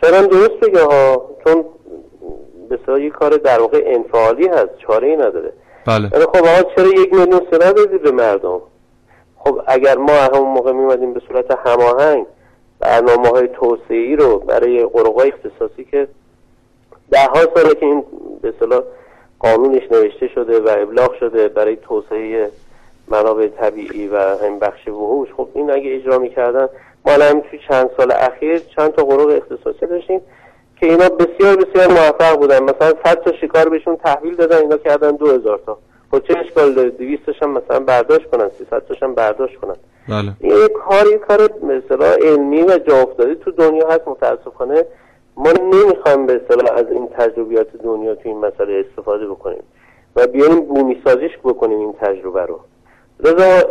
شاید 0.00 0.14
هم 0.14 0.26
درست 0.26 0.60
بگه 0.62 0.82
ها 0.82 1.30
چون 1.44 1.64
به 2.68 3.02
یه 3.02 3.10
کار 3.10 3.30
در 3.30 3.60
واقع 3.60 3.82
انفعالی 3.86 4.48
هست. 4.48 4.70
چاره 4.86 5.08
ای 5.08 5.16
نداره. 5.16 5.52
بله. 5.86 6.08
ولی 6.12 6.24
خب 6.24 6.36
آقا 6.36 6.62
چرا 6.76 6.88
یک 6.88 7.14
میلیون 7.14 7.40
سلاح 7.50 7.72
بدید 7.72 8.02
به 8.02 8.10
مردم؟ 8.10 8.60
خب 9.44 9.60
اگر 9.66 9.96
ما 9.96 10.12
همون 10.12 10.48
موقع 10.48 10.72
میمدیم 10.72 11.12
به 11.12 11.20
صورت 11.28 11.58
هماهنگ 11.66 12.26
برنامه 12.80 13.28
های 13.28 13.48
توسعه 13.48 14.16
رو 14.16 14.38
برای 14.38 14.84
قرقای 14.84 15.32
اختصاصی 15.32 15.84
که 15.84 16.08
ده 17.10 17.26
ها 17.26 17.40
ساله 17.54 17.74
که 17.74 17.86
این 17.86 18.04
به 18.42 18.48
اصطلاح 18.48 18.82
قانونش 19.38 19.82
نوشته 19.90 20.28
شده 20.28 20.60
و 20.60 20.68
ابلاغ 20.78 21.14
شده 21.20 21.48
برای 21.48 21.76
توسعه 21.76 22.50
منابع 23.08 23.48
طبیعی 23.48 24.08
و 24.08 24.18
همین 24.18 24.58
بخش 24.58 24.88
وحوش 24.88 25.28
خب 25.36 25.48
این 25.54 25.70
اگه 25.70 25.94
اجرا 25.94 26.18
می‌کردن 26.18 26.68
ما 27.04 27.12
الان 27.12 27.40
توی 27.40 27.58
چند 27.68 27.90
سال 27.96 28.12
اخیر 28.12 28.58
چند 28.58 28.92
تا 28.92 29.04
قرق 29.04 29.28
اختصاصی 29.28 29.86
داشتیم 29.86 30.20
که 30.80 30.86
اینا 30.86 31.08
بسیار 31.08 31.56
بسیار 31.56 31.88
موفق 31.88 32.36
بودن. 32.36 32.62
مثلا 32.62 32.92
100 33.04 33.14
تا 33.14 33.32
شکار 33.32 33.68
بهشون 33.68 33.96
تحویل 33.96 34.34
دادن 34.34 34.56
اینا 34.56 34.76
کردن 34.76 35.10
2000 35.10 35.60
تا. 35.66 35.78
خب 36.10 36.18
چه 36.18 36.38
اشکال 36.38 36.74
داره 36.74 36.90
200 36.90 37.26
تاش 37.26 37.42
هم 37.42 37.50
مثلا 37.50 37.80
برداشت 37.80 38.30
کنن 38.30 38.50
300 38.58 38.86
تاش 38.88 39.02
هم 39.02 39.14
برداشت 39.14 39.56
کنن. 39.56 39.76
بله. 40.08 40.32
این 40.40 40.56
یه 40.56 40.68
کاری 40.68 41.18
کار 41.18 41.50
مثلا 41.62 42.12
علمی 42.12 42.62
و 42.62 42.78
جا 42.78 43.02
افتاده 43.02 43.34
تو 43.34 43.50
دنیا 43.50 43.88
هست 43.88 44.08
متاسفانه 44.08 44.84
ما 45.36 45.52
نمی‌خوایم 45.52 46.26
به 46.26 46.40
اصطلاح 46.42 46.76
از 46.76 46.86
این 46.90 47.08
تجربیات 47.08 47.76
دنیا 47.84 48.14
تو 48.14 48.28
این 48.28 48.38
مسئله 48.38 48.84
استفاده 48.88 49.26
بکنیم 49.26 49.62
و 50.16 50.26
بیایم 50.26 50.60
بومی 50.60 51.02
سازیش 51.04 51.38
بکنیم 51.44 51.78
این 51.78 51.92
تجربه 51.92 52.46
رو. 52.46 52.60
لذا 53.20 53.68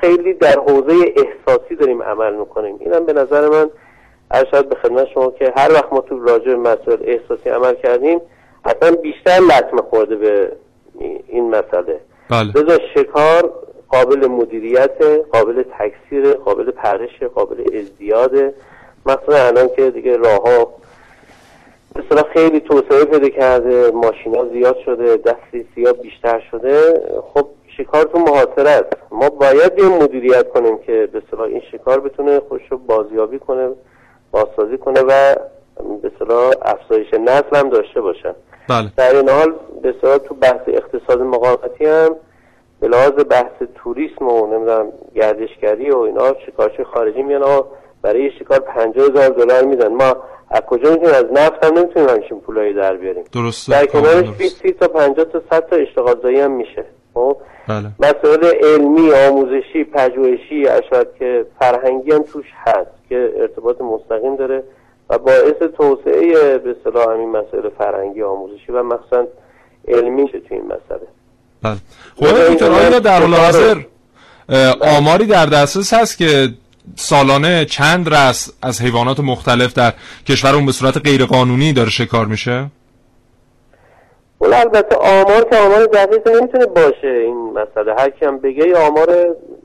خیلی 0.00 0.34
در 0.34 0.58
حوزه 0.66 1.14
احساسی 1.16 1.76
داریم 1.76 2.02
عمل 2.02 2.34
می‌کنیم. 2.34 2.76
اینم 2.80 3.04
به 3.04 3.12
نظر 3.12 3.48
من 3.48 3.70
ارشد 4.30 4.68
به 4.68 4.74
خدمت 4.74 5.08
شما 5.14 5.30
که 5.30 5.52
هر 5.56 5.72
وقت 5.72 5.92
ما 5.92 6.00
تو 6.00 6.24
راجع 6.24 6.54
مسائل 6.54 6.98
احساسی 7.02 7.50
عمل 7.50 7.74
کردیم 7.74 8.20
اصلا 8.64 8.96
بیشتر 8.96 9.38
لطمه 9.40 9.82
خورده 9.90 10.16
به 10.16 10.52
این 11.28 11.50
مسئله. 11.50 12.00
بله. 12.30 12.78
شکار 12.94 13.52
قابل 13.88 14.26
مدیریت 14.26 15.02
قابل 15.32 15.64
تکثیر 15.78 16.32
قابل 16.32 16.70
پرش 16.70 17.22
قابل 17.22 17.78
ازدیاده 17.78 18.54
مثلا 19.06 19.46
الان 19.46 19.68
که 19.76 19.90
دیگه 19.90 20.16
راه 20.16 20.42
ها 20.42 20.74
اصطلاح 21.96 22.24
خیلی 22.32 22.60
توسعه 22.60 23.04
پیدا 23.04 23.28
کرده 23.28 23.90
ماشینا 23.90 24.48
زیاد 24.52 24.76
شده 24.84 25.16
دستی 25.16 25.66
سیاه 25.74 25.92
بیشتر 25.92 26.42
شده 26.50 27.02
خب 27.34 27.46
شکار 27.76 28.04
تو 28.04 28.18
محاصره 28.18 28.70
است. 28.70 28.96
ما 29.10 29.28
باید 29.28 29.78
یه 29.78 29.84
مدیریت 29.84 30.48
کنیم 30.48 30.78
که 30.78 31.08
به 31.12 31.22
اصطلاح 31.24 31.46
این 31.46 31.62
شکار 31.72 32.00
بتونه 32.00 32.40
خودش 32.40 32.62
رو 32.70 32.78
بازیابی 32.78 33.38
کنه 33.38 33.68
بازسازی 34.30 34.78
کنه 34.78 35.00
و 35.00 35.34
به 36.02 36.10
اصطلاح 36.14 36.50
افزایش 36.62 37.14
نسل 37.14 37.56
هم 37.56 37.68
داشته 37.68 38.00
باشه. 38.00 38.34
بله. 38.68 38.92
در 38.96 39.16
این 39.16 39.28
حال 39.28 39.54
به 39.82 39.92
تو 40.18 40.34
بحث 40.34 40.60
اقتصاد 40.66 41.20
مقاومتی 41.20 41.86
هم 41.86 42.16
به 42.80 42.88
لحاظ 42.88 43.12
بحث 43.30 43.52
توریسم 43.74 44.28
و 44.28 44.46
نمی‌دونم 44.46 44.92
گردشگری 45.14 45.90
و 45.90 45.98
اینا 45.98 46.34
شکارچی 46.46 46.84
خارجی 46.84 47.22
میان 47.22 47.42
آقا 47.42 47.68
برای 48.02 48.30
شکار 48.38 48.58
50 48.58 49.06
هزار 49.06 49.28
دلار 49.28 49.64
میدن. 49.64 49.94
ما 49.94 50.16
از 50.50 50.60
کجا 50.60 50.90
می‌تونیم؟ 50.90 51.14
از 51.14 51.24
نفت 51.32 51.64
هم 51.64 51.78
نمی‌تونیم 51.78 52.08
همچین 52.08 52.40
پولایی 52.40 52.74
در 52.74 52.96
بیاریم. 52.96 53.24
درسته. 53.32 53.72
در 53.72 53.86
کنارش 53.86 54.26
درست. 54.26 54.62
20 54.62 54.80
تا 54.80 54.88
50 54.88 55.24
تا 55.24 55.42
100 55.50 55.66
تا 55.66 55.76
اشتغال 55.76 56.20
زایی 56.22 56.40
هم 56.40 56.50
میشه. 56.50 56.84
خب؟ 57.14 57.36
بله. 57.68 57.86
مسائل 58.00 58.44
علمی 58.62 59.12
آموزشی 59.12 59.84
پژوهشی 59.84 60.66
اشد 60.68 61.14
که 61.18 61.46
فرهنگی 61.58 62.12
هم 62.12 62.22
توش 62.22 62.46
هست 62.56 62.90
که 63.08 63.32
ارتباط 63.36 63.80
مستقیم 63.80 64.36
داره. 64.36 64.62
و 65.10 65.18
باعث 65.18 65.56
توسعه 65.76 66.58
به 66.58 66.70
اصطلاح 66.70 67.14
همین 67.14 67.30
مسائل 67.30 67.68
فرهنگی 67.78 68.22
آموزشی 68.22 68.72
و 68.72 68.82
مخصوصا 68.82 69.26
علمی 69.88 70.22
میشه 70.22 70.40
تو 70.40 70.54
این 70.54 70.64
مسئله. 70.64 71.08
بله. 71.62 71.76
خب 72.16 72.26
آقای 72.26 72.54
دکتر 72.54 72.98
در 72.98 73.20
حال 73.20 73.34
حاضر 73.34 73.76
اه، 74.48 74.96
آماری 74.96 75.26
در 75.26 75.46
دسترس 75.46 75.94
هست 75.94 76.18
که 76.18 76.48
سالانه 76.96 77.64
چند 77.64 78.14
رس 78.14 78.52
از 78.62 78.82
حیوانات 78.82 79.20
مختلف 79.20 79.74
در 79.74 79.92
کشورمون 80.28 80.66
به 80.66 80.72
صورت 80.72 81.06
غیرقانونی 81.06 81.72
داره 81.72 81.90
شکار 81.90 82.26
میشه؟ 82.26 82.66
ولی 84.40 84.54
البته 84.54 84.96
آمار 84.96 85.44
که 85.50 85.56
آمار 85.56 85.84
دقیق 85.84 86.28
نمی‌تونه 86.28 86.66
باشه 86.66 87.08
این 87.08 87.52
مسئله. 87.52 87.94
هر 87.94 88.10
کی 88.10 88.24
هم 88.24 88.38
بگه 88.38 88.76
آمار 88.76 89.08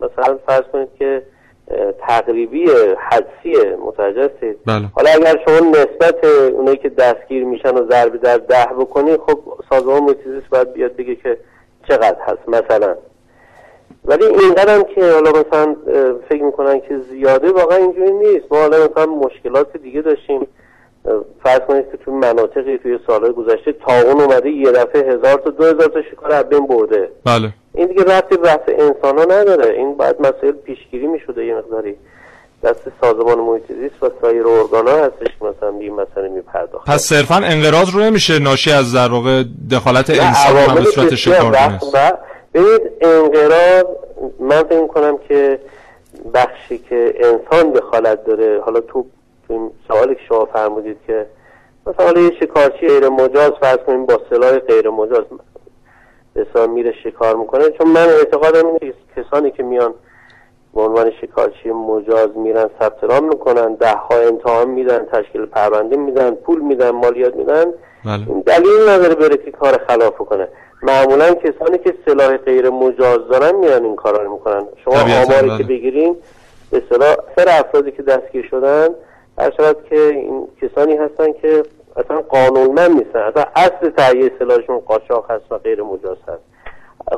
مثلا 0.01 0.38
فرض 0.48 0.63
کنید 0.74 0.88
که 1.00 1.22
تقریبی 2.07 2.65
حدسی 3.09 3.75
متوجه 3.85 4.21
هستید 4.21 4.57
بله. 4.65 4.85
حالا 4.95 5.09
اگر 5.09 5.39
شما 5.47 5.69
نسبت 5.69 6.25
اونایی 6.25 6.77
که 6.77 6.89
دستگیر 6.89 7.45
میشن 7.45 7.75
و 7.77 7.91
ضربه 7.91 8.17
در 8.17 8.38
ده 8.38 8.67
بکنی 8.79 9.17
خب 9.17 9.39
سازمان 9.69 10.03
محیط 10.03 10.17
باید 10.49 10.73
بیاد 10.73 10.95
بگه 10.95 11.15
که 11.15 11.38
چقدر 11.88 12.17
هست 12.21 12.49
مثلا. 12.49 12.95
ولی 14.05 14.25
اینقدر 14.25 14.75
هم 14.75 14.83
که 14.83 15.11
حالا 15.11 15.31
مثلا 15.31 15.75
فکر 16.29 16.43
می‌کنن 16.43 16.79
که 16.79 16.99
زیاده 17.11 17.51
واقعا 17.51 17.77
اینجوری 17.77 18.11
نیست. 18.11 18.45
ما 18.51 18.57
حالا 18.57 18.77
مثلا 18.91 19.05
مشکلات 19.05 19.77
دیگه 19.77 20.01
داشتیم. 20.01 20.47
فرض 21.43 21.59
کنید 21.59 21.91
که 21.91 21.97
تو 21.97 22.11
مناطقی 22.11 22.77
توی 22.77 22.99
سالهای 23.07 23.31
گذشته 23.31 23.71
تاغون 23.71 24.21
اومده 24.21 24.49
یه 24.49 24.71
دفعه 24.71 25.13
هزار 25.13 25.39
تا 25.39 25.49
دو 25.49 25.63
هزار 25.63 25.88
تا 25.88 26.01
شکار 26.01 26.31
از 26.31 26.49
بین 26.49 26.67
برده. 26.67 27.09
بله. 27.25 27.53
این 27.73 27.88
دیگه 27.88 28.03
ربطی 28.03 28.38
به 28.38 28.43
بحث 28.43 28.59
انسان 28.67 29.17
ها 29.17 29.23
نداره. 29.23 29.73
این 29.73 29.97
باید 29.97 30.15
مسائل 30.19 30.51
پیشگیری 30.51 31.07
می‌شده 31.07 31.45
یه 31.45 31.55
مقداری 31.55 31.95
دست 32.63 32.81
سازمان 33.01 33.39
محیط 33.39 33.63
زیست 33.67 34.03
و 34.03 34.09
سایر 34.21 34.47
ارگان 34.47 34.88
ها 34.88 35.05
هستش 35.05 35.33
مثلا 35.41 35.71
به 35.71 35.83
این 35.83 35.93
مسئله 35.93 36.29
میپرداخت 36.29 36.89
پس 36.89 37.01
صرفا 37.01 37.35
انقراض 37.35 37.89
رو 37.89 37.99
نمیشه 37.99 38.39
ناشی 38.39 38.71
از 38.71 38.93
در 38.93 39.11
واقع 39.11 39.43
دخالت 39.71 40.09
انسان 40.09 40.55
هم 40.55 40.75
به 40.75 40.83
صورت 40.83 41.15
شکار 41.15 41.51
ببینید 42.53 42.81
انقراض 43.01 43.83
من 44.39 44.63
فکر 44.63 44.88
کنم 44.88 45.17
که 45.27 45.59
بخشی 46.33 46.77
که 46.77 47.13
انسان 47.19 47.71
دخالت 47.71 48.25
داره 48.25 48.61
حالا 48.65 48.79
تو 48.79 49.05
این 49.49 49.71
سوالی 49.88 50.15
که 50.15 50.21
شما 50.29 50.45
فرمودید 50.45 50.97
که 51.07 51.25
مثلا 51.88 52.05
حالا 52.05 52.21
یه 52.21 52.31
شکارچی 52.39 52.88
غیر 52.88 53.09
مجاز 53.09 53.51
فرض 53.61 53.77
کنیم 53.77 54.05
با 54.05 54.21
سلاح 54.29 54.59
غیر 54.59 54.89
مجاز 54.89 55.23
مثلا 56.36 56.67
میره 56.67 56.93
شکار 57.03 57.36
می‌کنه. 57.36 57.69
چون 57.69 57.88
من 57.88 58.07
اعتقادم 58.09 58.67
اینه 58.67 58.79
که 58.79 58.93
کسانی 59.15 59.51
که 59.51 59.63
میان 59.63 59.93
به 60.75 60.81
عنوان 60.81 61.12
شکارچی 61.21 61.71
مجاز 61.71 62.29
میرن 62.36 62.69
ثبت 62.79 63.03
نام 63.03 63.24
می‌کنن 63.24 63.74
ده 63.74 63.95
ها 63.95 64.15
امتحان 64.15 64.69
میدن 64.69 65.05
تشکیل 65.12 65.45
پرونده 65.45 65.95
میدن 65.98 66.31
پول 66.31 66.59
میدن 66.59 66.89
مالیات 66.89 67.36
میدن. 67.36 67.65
بله. 68.05 68.24
این 68.27 68.39
دلیل 68.39 68.89
نداره 68.89 69.15
بره 69.15 69.38
که 69.38 69.51
کار 69.51 69.77
خلاف 69.88 70.17
کنه 70.17 70.48
معمولا 70.83 71.33
کسانی 71.33 71.77
که 71.77 71.93
سلاح 72.05 72.38
غیر 72.38 72.69
مجاز 72.69 73.27
دارن 73.31 73.55
میان 73.55 73.86
این 73.86 73.95
کارا 73.95 74.24
رو 74.24 74.33
می‌کنن. 74.33 74.67
شما 74.83 74.93
آماری 74.93 75.48
بله. 75.48 75.57
که 75.57 75.63
بگیرین 75.63 76.15
به 76.71 76.77
اصطلاح 76.77 77.15
سر 77.36 77.45
افرادی 77.48 77.91
که 77.91 78.03
دستگیر 78.03 78.48
شدن 78.51 78.89
هر 79.38 79.74
که 79.89 80.01
این 80.01 80.48
کسانی 80.62 80.95
هستن 80.95 81.31
که 81.31 81.63
اصلا 81.96 82.22
قانونمند 82.22 82.91
نیستن. 82.91 83.19
اصلا 83.19 83.43
اصل 83.55 83.89
تهیه 83.89 84.31
سلاحشون 84.39 84.79
قاچاق 84.79 85.31
هست 85.31 85.51
و 85.51 85.58
غیر 85.58 85.84
مجاز 85.84 86.17
هست. 86.27 86.43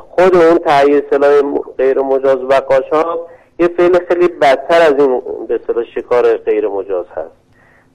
خود 0.00 0.36
اون 0.36 0.58
تهیه 0.58 1.04
سلاح 1.10 1.42
غیر 1.78 1.98
مجاز 1.98 2.38
و 2.48 2.52
قاچاق 2.52 3.28
یه 3.58 3.68
فعل 3.68 3.98
خیلی 4.08 4.28
بدتر 4.28 4.82
از 4.82 4.94
این 4.98 5.22
به 5.48 5.54
اصطلاح 5.54 5.84
شکار 5.84 6.36
غیر 6.36 6.68
مجاز 6.68 7.06
هست. 7.16 7.34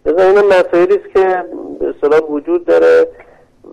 مثلا 0.06 0.24
این 0.24 0.48
مسائلی 0.48 0.96
است 0.96 1.14
که 1.14 1.44
به 1.80 1.90
اصطلاح 1.90 2.20
وجود 2.20 2.66
داره 2.66 3.08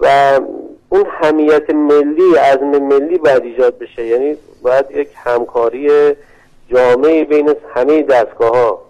و 0.00 0.40
اون 0.88 1.04
همیت 1.06 1.70
ملی 1.70 2.34
عزم 2.34 2.78
ملی 2.78 3.18
باید 3.18 3.42
ایجاد 3.42 3.78
بشه. 3.78 4.06
یعنی 4.06 4.36
باید 4.62 4.90
یک 4.90 5.08
همکاری 5.14 5.88
جامعی 6.68 7.24
بین 7.24 7.54
همه 7.74 8.02
دستگاه 8.02 8.56
ها 8.56 8.82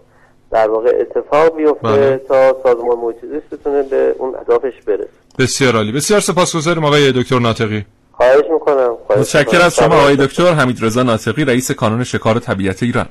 در 0.51 0.71
واقع 0.71 0.93
اتفاق 1.01 1.57
بیفته 1.57 1.79
بله. 1.83 2.21
تا 2.29 2.57
سازمان 2.63 2.99
محیط 2.99 3.17
زیست 3.21 3.61
بتونه 3.61 3.83
به 3.83 4.15
اون 4.19 4.35
اهدافش 4.35 4.73
برسه 4.87 5.09
بسیار 5.39 5.77
عالی 5.77 5.93
بسیار 5.93 6.21
سپاسگزاریم 6.21 6.85
آقای 6.85 7.13
دکتر 7.13 7.39
ناطقی 7.39 7.85
خواهش 8.13 8.45
می‌کنم 8.53 8.97
خواهش 9.07 9.21
متشکر. 9.21 9.61
از 9.61 9.77
شما 9.77 9.95
آقای 9.95 10.17
دکتر 10.17 10.53
حمید 10.53 10.85
رضا 10.85 11.03
ناطقی 11.03 11.45
رئیس 11.45 11.71
کانون 11.71 12.05
شکار 12.05 12.39
طبیعت 12.39 12.83
ایران 12.83 13.07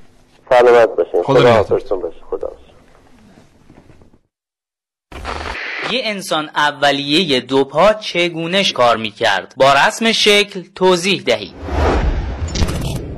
سلامت 0.50 0.90
باشین 0.90 1.24
خدا 1.24 1.40
خدا. 1.40 1.54
حافظتون 1.54 2.00
باشه 2.00 2.18
خدا. 2.30 2.52
یه 5.92 6.02
انسان 6.04 6.50
اولیه 6.56 7.40
دو 7.40 7.64
پا 7.64 7.94
چگونش 7.94 8.74
کار 8.74 8.98
می‌کرد 8.98 9.54
با 9.58 9.74
رسم 9.74 10.12
شکل 10.12 10.64
توضیح 10.76 11.24
دهید 11.26 11.73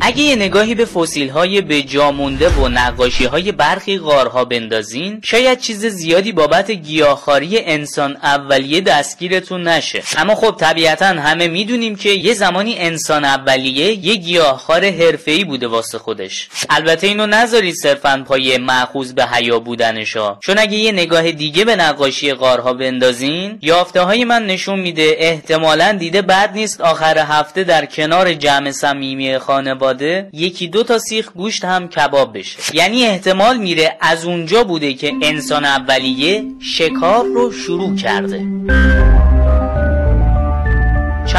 اگه 0.07 0.21
یه 0.21 0.35
نگاهی 0.35 0.75
به 0.75 0.85
فسیل 0.85 1.29
های 1.29 1.61
به 1.61 1.81
جا 1.81 2.11
مونده 2.11 2.49
و 2.49 2.67
نقاشی 2.67 3.25
های 3.25 3.51
برخی 3.51 3.97
غارها 3.97 4.45
بندازین 4.45 5.21
شاید 5.23 5.59
چیز 5.59 5.85
زیادی 5.85 6.31
بابت 6.31 6.71
گیاهخواری 6.71 7.59
انسان 7.59 8.17
اولیه 8.23 8.81
دستگیرتون 8.81 9.67
نشه. 9.67 10.03
اما 10.17 10.35
خب 10.35 10.55
طبیعتا 10.59 11.05
همه 11.05 11.47
می‌دونیم 11.47 11.95
که 11.95 12.09
یه 12.09 12.33
زمانی 12.33 12.75
انسان 12.77 13.25
اولیه 13.25 14.05
یه 14.05 14.15
گیاهخوار 14.15 14.85
حرفه‌ای 14.85 15.43
بوده 15.43 15.67
واسه 15.67 15.97
خودش. 15.97 16.49
البته 16.69 17.07
اینو 17.07 17.27
نذارید 17.27 17.75
صرفا 17.75 18.23
پای 18.27 18.57
معخوذ 18.57 19.13
به 19.13 19.25
حیا 19.25 19.59
بودنشا. 19.59 20.37
چون 20.41 20.57
اگه 20.57 20.77
یه 20.77 20.91
نگاه 20.91 21.31
دیگه 21.31 21.65
به 21.65 21.75
نقاشی 21.75 22.33
غارها 22.33 22.73
بندازین 22.73 23.59
یافته 23.61 24.01
های 24.01 24.25
من 24.25 24.45
نشون 24.45 24.79
میده 24.79 25.15
احتمالا 25.17 25.91
دیده 25.99 26.21
بد 26.21 26.51
نیست 26.53 26.81
آخر 26.81 27.17
هفته 27.17 27.63
در 27.63 27.85
کنار 27.85 28.33
جمع 28.33 28.71
صمیمی 28.71 29.37
خانواده 29.37 29.94
یکی 30.33 30.67
دو 30.67 30.83
تا 30.83 30.97
سیخ 30.97 31.31
گوشت 31.33 31.65
هم 31.65 31.87
کباب 31.87 32.37
بشه. 32.37 32.59
یعنی 32.73 33.05
احتمال 33.05 33.57
میره 33.57 33.97
از 34.01 34.25
اونجا 34.25 34.63
بوده 34.63 34.93
که 34.93 35.11
انسان 35.21 35.65
اولیه 35.65 36.43
شکار 36.59 37.25
رو 37.25 37.51
شروع 37.51 37.95
کرده. 37.95 38.45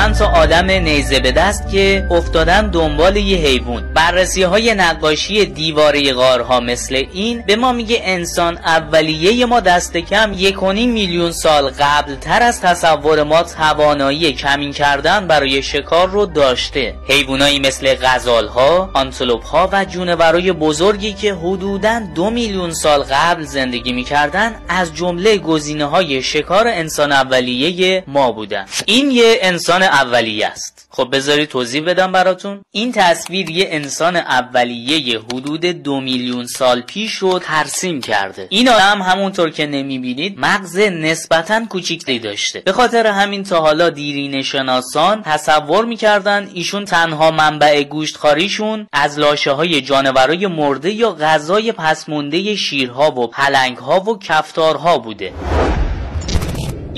چند 0.06 0.18
تا 0.18 0.26
آدم 0.26 0.70
نیزه 0.70 1.20
به 1.20 1.32
دست 1.32 1.70
که 1.70 2.06
افتادن 2.10 2.70
دنبال 2.70 3.16
یه 3.16 3.36
حیوان. 3.36 3.92
بررسی 3.94 4.42
های 4.42 4.74
نقاشی 4.74 5.46
دیواره 5.46 6.12
غارها 6.12 6.60
مثل 6.60 7.04
این 7.12 7.44
به 7.46 7.56
ما 7.56 7.72
میگه 7.72 8.00
انسان 8.04 8.58
اولیه 8.58 9.46
ما 9.46 9.60
دست 9.60 9.96
کم 9.96 10.32
یک 10.36 10.62
و 10.62 10.72
نیم 10.72 10.90
میلیون 10.90 11.32
سال 11.32 11.70
قبل 11.70 12.14
تر 12.14 12.42
از 12.42 12.60
تصور 12.60 13.22
ما 13.22 13.42
توانایی 13.42 14.32
کمین 14.32 14.72
کردن 14.72 15.26
برای 15.26 15.62
شکار 15.62 16.08
رو 16.08 16.26
داشته. 16.26 16.94
حیوانایی 17.08 17.58
مثل 17.58 17.94
غزالها 17.94 18.90
آنتلوپ 18.94 19.68
و 19.72 19.84
جونورای 19.84 20.52
بزرگی 20.52 21.12
که 21.12 21.34
حدوداً 21.34 22.00
دو 22.14 22.30
میلیون 22.30 22.72
سال 22.72 23.02
قبل 23.02 23.42
زندگی 23.42 23.92
می‌کردن 23.92 24.54
از 24.68 24.94
جمله 24.94 25.38
گزینه 25.38 25.84
های 25.84 26.22
شکار 26.22 26.68
انسان 26.68 27.12
اولیه 27.12 28.04
ما 28.06 28.32
بودن. 28.32 28.64
این 28.86 29.10
یه 29.10 29.38
انسان 29.42 29.82
اولیه 30.00 30.46
است. 30.46 30.88
خب 30.90 31.08
بذاری 31.12 31.46
توضیح 31.46 31.82
بدم 31.84 32.12
براتون. 32.12 32.60
این 32.70 32.92
تصویر 32.92 33.50
یه 33.50 33.66
انسان 33.70 34.16
اولیه 34.16 35.18
حدود 35.18 35.66
دو 35.66 36.00
میلیون 36.00 36.46
سال 36.46 36.80
پیش 36.80 37.12
رو 37.14 37.38
ترسیم 37.38 38.00
کرده. 38.00 38.46
این 38.50 38.68
آدم 38.68 39.02
همونطور 39.02 39.50
که 39.50 39.66
نمی‌بینید 39.66 40.38
مغز 40.38 40.78
نسبتا 40.78 41.66
کوچیکی 41.66 42.18
داشته. 42.18 42.60
به 42.60 42.72
خاطر 42.72 43.06
همین 43.06 43.42
تا 43.42 43.60
حالا 43.60 43.90
دیرین 43.90 44.42
شناسان 44.42 45.22
تصور 45.22 45.84
می‌کردن 45.84 46.50
ایشون 46.54 46.84
تنها 46.84 47.30
منبع 47.30 47.82
گوشتخاریشون 47.82 48.86
از 48.92 49.18
لاشه 49.18 49.50
های 49.50 49.80
جانورای 49.80 50.46
مرده 50.46 50.90
یا 50.90 51.12
غذای 51.12 51.72
پسمونده 51.72 52.54
شیرها 52.54 53.10
و 53.10 53.26
پلنگها 53.26 54.00
و 54.00 54.18
کفتارها 54.18 54.98
بوده. 54.98 55.32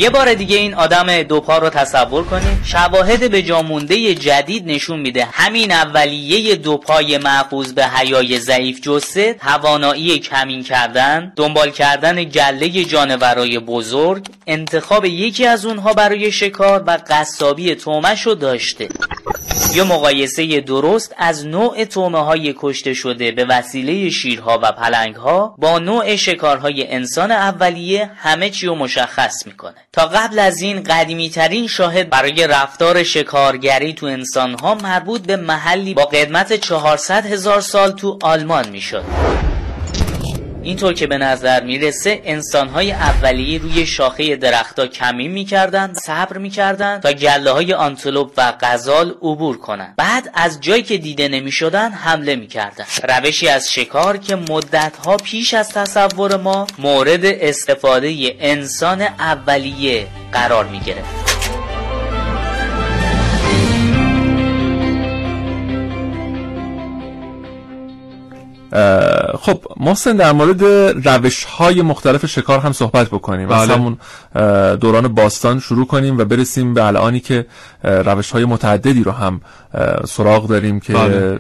یه 0.00 0.10
بار 0.10 0.34
دیگه 0.34 0.56
این 0.56 0.74
آدم 0.74 1.22
دوپا 1.22 1.58
رو 1.58 1.70
تصور 1.70 2.24
کنید 2.24 2.64
شواهد 2.64 3.30
به 3.30 3.42
جامونده 3.42 4.14
جدید 4.14 4.66
نشون 4.66 5.00
میده 5.00 5.24
همین 5.32 5.72
اولیه 5.72 6.56
دوپای 6.56 7.18
معقوز 7.18 7.74
به 7.74 7.84
حیای 7.86 8.38
ضعیف 8.38 8.80
جسه 8.80 9.34
توانایی 9.34 10.18
کمین 10.18 10.62
کردن 10.62 11.32
دنبال 11.36 11.70
کردن 11.70 12.24
گله 12.24 12.84
جانورای 12.84 13.58
بزرگ 13.58 14.26
انتخاب 14.46 15.04
یکی 15.04 15.46
از 15.46 15.66
اونها 15.66 15.92
برای 15.92 16.32
شکار 16.32 16.84
و 16.86 16.98
قصابی 17.08 17.74
تومش 17.74 18.22
رو 18.22 18.34
داشته. 18.34 18.88
یا 19.74 19.84
مقایسه 19.84 20.60
درست 20.60 21.14
از 21.18 21.46
نوع 21.46 21.84
تومه 21.84 22.24
های 22.24 22.54
کشته 22.58 22.94
شده 22.94 23.32
به 23.32 23.44
وسیله 23.44 24.10
شیرها 24.10 24.60
و 24.62 24.72
پلنگ 24.72 25.16
ها 25.16 25.54
با 25.58 25.78
نوع 25.78 26.16
شکارهای 26.16 26.92
انسان 26.92 27.30
اولیه 27.30 28.10
همه 28.16 28.50
چی 28.50 28.66
رو 28.66 28.74
مشخص 28.74 29.46
می‌کنه. 29.46 29.74
تا 29.92 30.06
قبل 30.06 30.38
از 30.38 30.60
این 30.60 30.82
قدیمی 30.82 31.30
ترین 31.30 31.66
شاهد 31.66 32.10
برای 32.10 32.46
رفتار 32.46 33.02
شکارگری 33.02 33.92
تو 33.92 34.06
انسان 34.06 34.54
ها 34.54 34.74
مربوط 34.74 35.20
به 35.20 35.36
محلی 35.36 35.94
با 35.94 36.04
قدمت 36.04 36.52
400 36.52 37.26
هزار 37.26 37.60
سال 37.60 37.92
تو 37.92 38.18
آلمان 38.22 38.68
می‌شد. 38.68 39.04
اینطور 40.62 40.94
که 40.94 41.06
به 41.06 41.18
نظر 41.18 41.64
می‌رسه 41.64 42.20
انسانهای 42.24 42.92
اولیه 42.92 43.58
روی 43.58 43.86
شاخه 43.86 44.36
درختها 44.36 44.86
کمین 44.86 45.30
می‌کردند 45.30 45.96
صبر 45.96 46.38
می‌کردند 46.38 47.02
تا 47.02 47.12
گله 47.12 47.50
های 47.50 47.72
آنتلوپ 47.72 48.32
و 48.36 48.52
غزال 48.60 49.10
عبور 49.10 49.58
کنند. 49.58 49.94
بعد 49.96 50.30
از 50.34 50.60
جایی 50.60 50.82
که 50.82 50.98
دیده 50.98 51.28
نمی‌شدن 51.28 51.90
حمله 51.90 52.36
می‌کردند. 52.36 52.86
روشی 53.08 53.48
از 53.48 53.72
شکار 53.72 54.16
که 54.16 54.36
مدتها 54.36 55.16
پیش 55.16 55.54
از 55.54 55.68
تصور 55.68 56.36
ما 56.36 56.66
مورد 56.78 57.24
استفاده 57.24 58.36
انسان 58.40 59.02
اولیه 59.02 60.06
قرار 60.32 60.64
می‌گرفت. 60.64 61.37
خب 69.40 69.60
محسن 69.80 70.16
در 70.16 70.32
مورد 70.32 70.64
روش 71.08 71.44
های 71.44 71.82
مختلف 71.82 72.26
شکار 72.26 72.58
هم 72.60 72.72
صحبت 72.72 73.08
بکنیم 73.08 73.50
از 73.50 73.68
بله. 73.68 73.78
همون 73.78 73.98
اه، 74.34 74.76
دوران 74.76 75.08
باستان 75.08 75.60
شروع 75.60 75.86
کنیم 75.86 76.18
و 76.18 76.24
برسیم 76.24 76.74
به 76.74 76.84
الانی 76.84 77.20
که 77.20 77.46
روش 77.84 78.30
های 78.30 78.44
متعددی 78.44 79.02
رو 79.02 79.12
هم 79.12 79.40
سراغ 80.06 80.46
داریم 80.46 80.80
که 80.80 80.92
بله. 80.92 81.38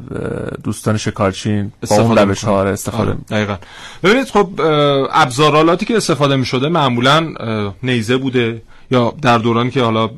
دوستان 0.64 0.96
شکارچین 0.96 1.72
با 1.90 1.96
اون 1.96 2.18
روش 2.18 2.44
ها. 2.44 2.62
استفاده 2.62 3.10
آره، 3.10 3.18
دقیقا 3.30 3.56
ببینید 4.02 4.28
خب 4.28 4.50
ابزارالاتی 5.12 5.86
که 5.86 5.96
استفاده 5.96 6.36
می 6.36 6.44
شده 6.44 6.68
معمولا 6.68 7.34
نیزه 7.82 8.16
بوده 8.16 8.62
یا 8.90 9.14
در 9.22 9.38
دورانی 9.38 9.70
که 9.70 9.82
حالا 9.82 10.10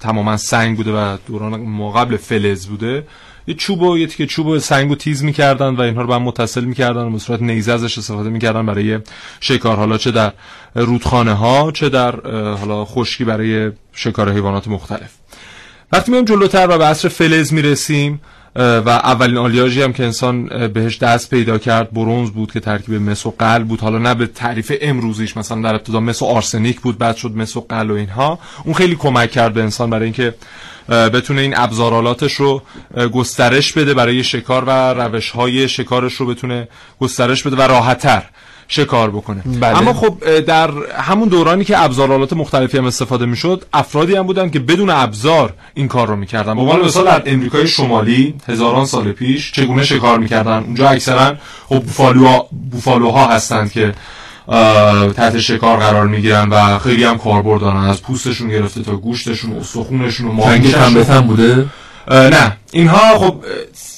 تماما 0.00 0.36
سنگ 0.36 0.76
بوده 0.76 0.92
و 0.92 1.16
دوران 1.26 1.60
ما 1.60 1.92
قبل 1.92 2.16
فلز 2.16 2.66
بوده 2.66 3.06
یه 3.46 3.54
چوب 3.54 3.82
و 3.82 3.98
یه 3.98 4.06
تیکه 4.06 4.26
چوب 4.26 4.46
و 4.46 4.58
سنگ 4.58 4.88
رو 4.88 4.94
تیز 4.94 5.24
می‌کردن 5.24 5.74
و 5.74 5.80
اینها 5.80 6.02
رو 6.02 6.08
به 6.08 6.14
هم 6.14 6.22
متصل 6.22 6.64
می‌کردن 6.64 7.02
و 7.02 7.10
به 7.10 7.18
صورت 7.18 7.42
نیزه 7.42 7.72
ازش 7.72 7.98
استفاده 7.98 8.30
می‌کردن 8.30 8.66
برای 8.66 8.98
شکار. 9.40 9.76
حالا 9.76 9.98
چه 9.98 10.10
در 10.10 10.32
رودخانه 10.74 11.32
ها 11.32 11.70
چه 11.70 11.88
در 11.88 12.20
حالا 12.56 12.84
خشکی 12.84 13.24
برای 13.24 13.70
شکار 13.92 14.32
حیوانات 14.32 14.68
مختلف. 14.68 15.10
وقتی 15.92 16.10
میایم 16.10 16.26
جلوتر 16.26 16.70
و 16.70 16.78
به 16.78 16.84
عصر 16.84 17.08
فلز 17.08 17.52
می‌رسیم 17.52 18.20
و 18.56 18.88
اولین 18.88 19.36
آلیاژی 19.36 19.82
هم 19.82 19.92
که 19.92 20.04
انسان 20.04 20.68
بهش 20.68 20.98
دست 20.98 21.30
پیدا 21.30 21.58
کرد 21.58 21.90
برونز 21.92 22.30
بود 22.30 22.52
که 22.52 22.60
ترکیب 22.60 22.94
مس 22.94 23.26
و 23.26 23.34
قل 23.38 23.64
بود. 23.64 23.80
حالا 23.80 23.98
نه 23.98 24.14
به 24.14 24.26
تعریف 24.26 24.72
امروزیش 24.80 25.36
مثلا 25.36 25.62
در 25.62 25.74
ابتدا 25.74 26.00
مس 26.00 26.22
و 26.22 26.24
آرسنیک 26.24 26.80
بود 26.80 26.98
بعد 26.98 27.16
شد 27.16 27.36
مس 27.36 27.56
و 27.56 27.60
قل 27.68 27.90
و 27.90 27.94
اینها. 27.94 28.38
اون 28.64 28.74
خیلی 28.74 28.96
کمک 28.96 29.30
کرد 29.30 29.54
به 29.54 29.62
انسان 29.62 29.90
برای 29.90 30.04
اینکه 30.04 30.34
بتونه 30.88 31.40
این 31.40 31.54
ابزارالاتش 31.56 32.32
رو 32.32 32.62
گسترش 33.12 33.72
بده 33.72 33.94
برای 33.94 34.24
شکار 34.24 34.64
و 34.66 34.70
روش 34.70 35.30
های 35.30 35.68
شکارش 35.68 36.14
رو 36.14 36.26
بتونه 36.26 36.68
گسترش 37.00 37.42
بده 37.42 37.56
و 37.56 37.62
راحتتر 37.62 38.22
شکار 38.68 39.10
بکنه. 39.10 39.42
بله. 39.60 39.78
اما 39.78 39.92
خب 39.92 40.40
در 40.40 40.70
همون 40.98 41.28
دورانی 41.28 41.64
که 41.64 41.82
ابزارالات 41.82 42.32
مختلفی 42.32 42.78
هم 42.78 42.84
استفاده 42.84 43.26
می‌شد 43.26 43.64
افرادی 43.72 44.14
هم 44.14 44.26
بودن 44.26 44.50
که 44.50 44.58
بدون 44.58 44.90
ابزار 44.90 45.54
این 45.74 45.88
کار 45.88 46.08
رو 46.08 46.16
می‌کردن. 46.16 46.54
به 46.54 46.76
مثال 46.76 47.04
در 47.04 47.22
امریکای 47.26 47.66
شمالی 47.68 48.34
هزاران 48.48 48.86
سال 48.86 49.12
پیش 49.12 49.52
چگونه 49.52 49.84
شکار 49.84 50.18
می‌کردن؟ 50.18 50.62
اونجا 50.62 50.88
اکثرا 50.88 51.34
خب 51.68 51.80
بوفالوها 51.80 52.48
بوفالوها 52.70 53.26
هستند 53.26 53.72
که 53.72 53.94
تحت 55.16 55.38
شکار 55.38 55.78
قرار 55.78 56.06
می‌گیرن 56.06 56.48
و 56.48 56.78
خیلی 56.78 57.04
هم 57.04 57.18
کاربرد 57.18 57.60
دارن 57.60 57.84
از 57.84 58.02
پوستشون 58.02 58.48
گرفته 58.48 58.82
تا 58.82 58.96
گوشتشون 58.96 59.52
و 59.52 59.58
استخونشون 59.58 60.26
و 60.26 60.32
ماهیشون. 60.32 61.20
بوده؟ 61.20 61.66
نه. 62.10 62.56
اینها 62.72 63.18
خب 63.18 63.36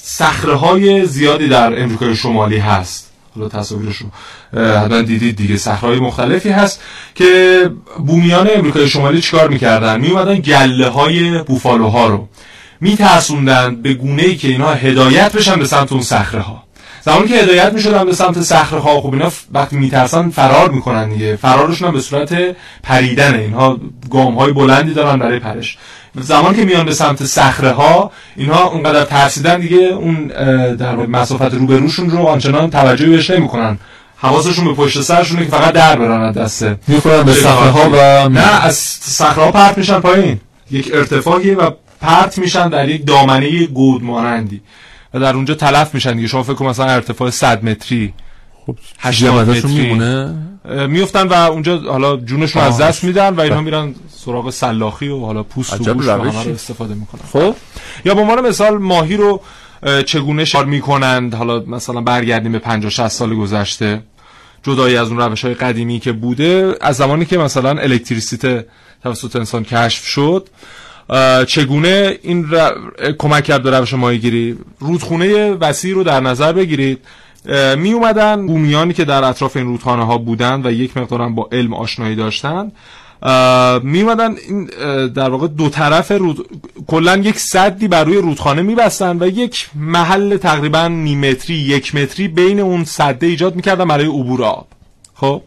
صخره 0.03 0.55
های 0.55 1.05
زیادی 1.05 1.47
در 1.47 1.81
امریکای 1.81 2.15
شمالی 2.15 2.57
هست. 2.57 3.11
حالا 3.35 3.49
تصاویرش 3.49 3.95
رو 3.97 4.07
اه، 4.53 4.77
حتما 4.77 5.01
دیدید 5.01 5.35
دیگه. 5.35 5.57
صخره 5.57 5.99
مختلفی 5.99 6.49
هست 6.49 6.81
که 7.15 7.71
بومیان 8.05 8.47
امریکای 8.55 8.87
شمالی 8.87 9.21
چیکار 9.21 9.49
می‌کردن؟ 9.49 9.99
میومدن 9.99 10.39
گله 10.39 10.89
های 10.89 11.43
بوفالوها 11.43 12.07
رو 12.07 12.27
میترسوندن 12.81 13.81
به 13.81 13.93
گونه 13.93 14.23
ای 14.23 14.35
که 14.35 14.47
اینها 14.47 14.73
هدایت 14.73 15.33
بشن 15.33 15.55
به 15.55 15.65
سمت 15.65 15.91
اون 15.91 16.01
صخره 16.01 16.41
ها 16.41 16.63
زمانی 17.07 17.27
که 17.27 17.35
هدایت 17.35 17.73
می‌شدن 17.73 18.05
به 18.05 18.13
سمت 18.13 18.41
صخره 18.41 18.79
ها 18.79 19.01
خب 19.01 19.13
اینا 19.13 19.31
وقتی 19.53 19.75
میترسن 19.77 20.29
فرار 20.29 20.71
می‌کنن 20.71 21.09
دیگه. 21.09 21.35
فرارشون 21.35 21.87
هم 21.87 21.93
به 21.93 22.01
صورت 22.01 22.35
پریدن. 22.83 23.35
اینها 23.35 23.77
گام 24.11 24.35
های 24.35 24.53
بلندی 24.53 24.93
دارن 24.93 25.19
برای 25.19 25.39
پرش. 25.39 25.77
زمانی 26.15 26.57
که 26.57 26.65
میان 26.65 26.85
به 26.85 26.93
سمت 26.93 27.25
صخره 27.25 27.71
ها 27.71 28.11
اینها 28.35 28.67
اونقدر 28.67 29.03
ترسیدن 29.03 29.59
دیگه 29.59 29.77
اون 29.77 30.27
در 30.75 30.95
مسافت 30.95 31.53
روبروشون 31.53 32.09
رو 32.09 32.19
آنچنان 32.19 32.69
توجهی 32.69 33.09
بهش 33.09 33.29
نمی‌کنن. 33.29 33.77
حواسشون 34.17 34.65
به 34.65 34.73
پشت 34.73 35.01
سرشونه 35.01 35.45
که 35.45 35.51
فقط 35.51 35.73
در 35.73 35.95
برن 35.95 36.21
از 36.21 36.35
دسته 36.35 36.75
می‌خورن 36.87 37.23
به. 37.23 37.33
صخره 37.33 37.69
ها 37.69 37.89
و 37.89 38.29
نه 38.29 38.65
از 38.65 38.75
صخره 39.01 39.43
ها 39.43 39.51
پرت 39.51 39.77
میشن 39.77 39.99
پایین. 39.99 40.39
یک 40.71 40.91
ارتفاعیه 40.93 41.55
و 41.55 41.71
پرت 42.01 42.37
میشن 42.37 42.69
در 42.69 42.89
یک 42.89 43.05
دامنه 43.05 43.65
گود 43.65 44.03
مانندی. 44.03 44.61
و 45.17 45.19
در 45.19 45.35
اونجا 45.35 45.53
تلف 45.53 45.93
میشن 45.93 46.13
دیگه. 46.15 46.27
شما 46.27 46.43
فکر 46.43 46.53
کن 46.53 46.65
مثلا 46.65 46.85
ارتفاع 46.85 47.29
100 47.29 47.63
متری 47.63 48.13
خب 48.65 48.75
80 48.99 49.49
ازشون 49.49 49.71
متری. 49.71 49.81
میمونه؟ 49.81 50.35
اه، 50.65 50.87
میفتن 50.87 51.27
و 51.27 51.33
اونجا 51.33 51.77
حالا 51.77 52.17
جونشون 52.17 52.61
از. 52.61 52.77
دست 52.77 53.03
میدن 53.03 53.33
و 53.33 53.41
اینا 53.41 53.61
میرن 53.61 53.95
سراغ 54.25 54.49
سلاخی 54.49 55.07
و 55.07 55.19
حالا 55.19 55.43
پوست 55.43 55.87
و 55.87 55.93
روشی. 55.93 56.49
رو 56.49 56.53
استفاده 56.53 56.93
می‌کنن. 56.93 57.21
خب. 57.33 57.55
یا 58.05 58.15
به 58.15 58.21
عنوان 58.21 58.47
مثال 58.47 58.77
ماهی 58.77 59.17
رو 59.17 59.41
چگونه 60.05 60.45
شکار 60.45 60.65
می‌کنند؟ 60.65 61.33
حالا 61.33 61.59
مثلا 61.59 62.01
برگردیم 62.01 62.51
به 62.51 62.59
50 62.59 62.91
60 62.91 63.07
سال 63.07 63.35
گذشته. 63.35 64.01
جدایی 64.63 64.97
از 64.97 65.07
اون 65.07 65.17
روش 65.17 65.45
های 65.45 65.53
قدیمی 65.53 65.99
که 65.99 66.11
بوده. 66.11 66.75
از 66.81 66.95
زمانی 66.95 67.25
که 67.25 67.37
مثلا 67.37 67.69
الکتریسیته 67.69 68.65
توسط 69.03 69.35
انسان 69.35 69.63
کشف 69.63 70.05
شد 70.05 70.49
چگونه 71.47 72.19
این 72.21 72.47
ر... 72.51 72.71
کمک 73.17 73.43
کرد 73.43 73.63
به 73.63 73.71
روش 73.71 73.93
ماهیگیری؟ 73.93 74.57
رودخونه 74.79 75.51
وسیع 75.51 75.93
رو 75.93 76.03
در 76.03 76.19
نظر 76.19 76.53
بگیرید. 76.53 76.99
می 77.77 77.91
اومدن 77.91 78.47
بومیانی 78.47 78.93
که 78.93 79.05
در 79.05 79.23
اطراف 79.23 79.57
این 79.57 79.65
رودخانه 79.65 80.05
ها 80.05 80.17
بودن 80.17 80.61
و 80.65 80.71
یک 80.71 80.97
مقدارم 80.97 81.35
با 81.35 81.49
علم 81.51 81.73
آشنایی 81.73 82.15
داشتن 82.15 82.71
اه، 83.21 83.79
می 83.83 84.01
اومدن 84.01 84.35
این 84.47 84.65
در 85.07 85.29
واقع 85.29 85.47
دو 85.47 85.69
طرف 85.69 86.11
رود 86.11 86.47
کلا 86.87 87.17
یک 87.17 87.39
صدی 87.39 87.87
بر 87.87 88.03
روی 88.03 88.17
رودخانه 88.17 88.61
میبستن 88.61 89.23
و 89.23 89.27
یک 89.27 89.69
محل 89.75 90.37
تقریبا 90.37 90.87
نیم 90.87 91.19
متری 91.19 91.55
یک 91.55 91.95
متری 91.95 92.27
بین 92.27 92.59
اون 92.59 92.83
صده 92.83 93.27
ایجاد 93.27 93.55
می‌کردن 93.55 93.85
برای 93.85 94.05
عبور 94.05 94.43
آب. 94.43 94.67
خب؟ 95.15 95.41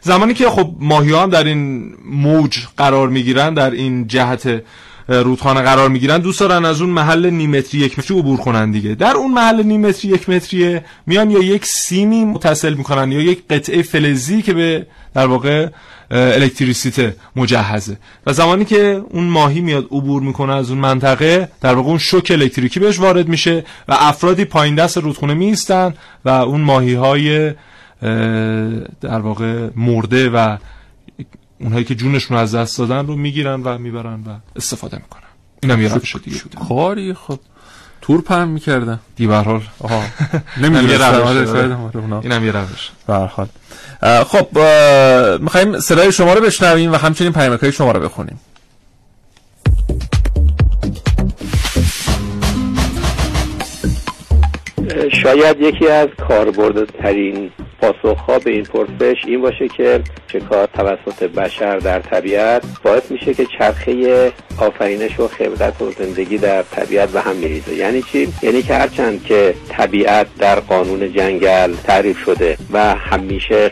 زمانی 0.00 0.34
که 0.34 0.50
خب 0.50 0.70
ماهی 0.80 1.14
هم 1.14 1.30
در 1.30 1.44
این 1.44 1.92
موج 2.04 2.58
قرار 2.76 3.08
می‌گیرن 3.08 3.54
در 3.54 3.70
این 3.70 4.06
جهت 4.06 4.62
رودخانه 5.10 5.62
قرار 5.62 5.88
می‌گیرن 5.88 6.18
دوست 6.18 6.40
دارن 6.40 6.64
از 6.64 6.80
اون 6.80 6.90
محل 6.90 7.30
نیم 7.30 7.50
متری 7.50 7.80
یک 7.80 7.98
متری 7.98 8.18
عبور 8.18 8.38
کنن 8.38 8.70
دیگه. 8.70 8.94
در 8.94 9.14
اون 9.16 9.32
محل 9.32 9.62
نیم 9.62 9.86
متری 9.86 10.10
یک 10.10 10.28
متریه 10.28 10.84
میان 11.06 11.30
یا 11.30 11.42
یک 11.42 11.64
سیمی 11.64 12.24
متصل 12.24 12.74
می‌کنن 12.74 13.12
یا 13.12 13.20
یک 13.20 13.42
قطعه 13.50 13.82
فلزی 13.82 14.42
که 14.42 14.54
به 14.54 14.86
در 15.14 15.26
واقع 15.26 15.68
الکتریسیته 16.10 17.16
مجهزه. 17.36 17.96
و 18.26 18.32
زمانی 18.32 18.64
که 18.64 19.02
اون 19.10 19.24
ماهی 19.24 19.60
میاد 19.60 19.84
عبور 19.84 20.22
می‌کنه 20.22 20.54
از 20.54 20.70
اون 20.70 20.78
منطقه 20.78 21.48
در 21.60 21.74
واقع 21.74 21.88
اون 21.88 21.98
شوک 21.98 22.30
الکتریکی 22.30 22.80
بهش 22.80 22.98
وارد 23.00 23.28
میشه 23.28 23.64
و 23.88 23.96
افرادی 23.98 24.44
پایین 24.44 24.74
دست 24.74 24.98
رودخونه 24.98 25.34
میستن 25.34 25.94
و 26.24 26.28
اون 26.28 26.60
ماهی 26.60 26.94
های 26.94 27.52
در 29.00 29.20
واقع 29.20 29.68
مرده 29.76 30.30
و 30.30 30.56
اونهایی 31.60 31.84
که 31.84 31.94
جونشون 31.94 32.36
رو 32.36 32.42
از 32.42 32.54
دست 32.54 32.78
دادن 32.78 33.06
رو 33.06 33.16
می‌گیرن 33.16 33.62
و 33.62 33.78
می‌برن 33.78 34.24
و 34.26 34.36
استفاده 34.56 34.96
می‌کنن. 34.96 35.22
این 35.62 35.72
هم 35.72 35.82
یه 35.82 35.94
روش 35.94 36.16
دیگه. 36.16 36.42
بوده 36.42 36.58
کاری 36.68 37.14
خب. 37.14 37.38
تور 38.00 38.20
پهم 38.20 38.48
می‌کردن. 38.48 39.00
دی 39.16 39.26
به 39.26 39.34
هر 39.34 39.42
حال 39.42 39.62
آها. 39.80 40.02
اینم 42.22 42.44
یه 42.44 42.52
روش 42.52 42.90
به 43.06 43.14
حال. 43.14 43.48
خب 44.24 44.58
می‌خوایم 45.40 45.80
صدای 45.80 46.12
شما 46.12 46.34
رو 46.34 46.40
بشنویم 46.40 46.92
و 46.92 46.96
همچنین 46.96 47.32
پیامک 47.32 47.60
های 47.60 47.72
شما 47.72 47.92
رو 47.92 48.00
بخونیم. 48.00 48.40
شاید 55.22 55.56
یکی 55.60 55.88
از 55.88 56.08
کاربردترین 56.28 57.50
پاسخها 57.80 58.38
به 58.38 58.50
این 58.50 58.64
پرسش 58.64 59.24
این 59.26 59.40
باشه 59.40 59.68
که 59.68 60.00
شکار 60.32 60.66
توسط 60.66 61.22
بشر 61.22 61.78
در 61.78 62.00
طبیعت 62.00 62.62
باعث 62.82 63.10
میشه 63.10 63.34
که 63.34 63.46
چرخه 63.58 64.32
آفرینش 64.58 65.20
و 65.20 65.28
خبرت 65.28 65.82
و 65.82 65.90
زندگی 65.90 66.38
در 66.38 66.62
طبیعت 66.62 67.08
به 67.08 67.20
هم 67.20 67.36
میریزه. 67.36 67.74
یعنی 67.74 68.02
چی؟ 68.02 68.32
یعنی 68.42 68.62
که 68.62 68.74
هرچند 68.74 69.24
که 69.24 69.54
طبیعت 69.68 70.26
در 70.38 70.60
قانون 70.60 71.12
جنگل 71.12 71.74
تعریف 71.84 72.18
شده 72.18 72.56
و 72.72 72.94
همیشه 72.94 73.70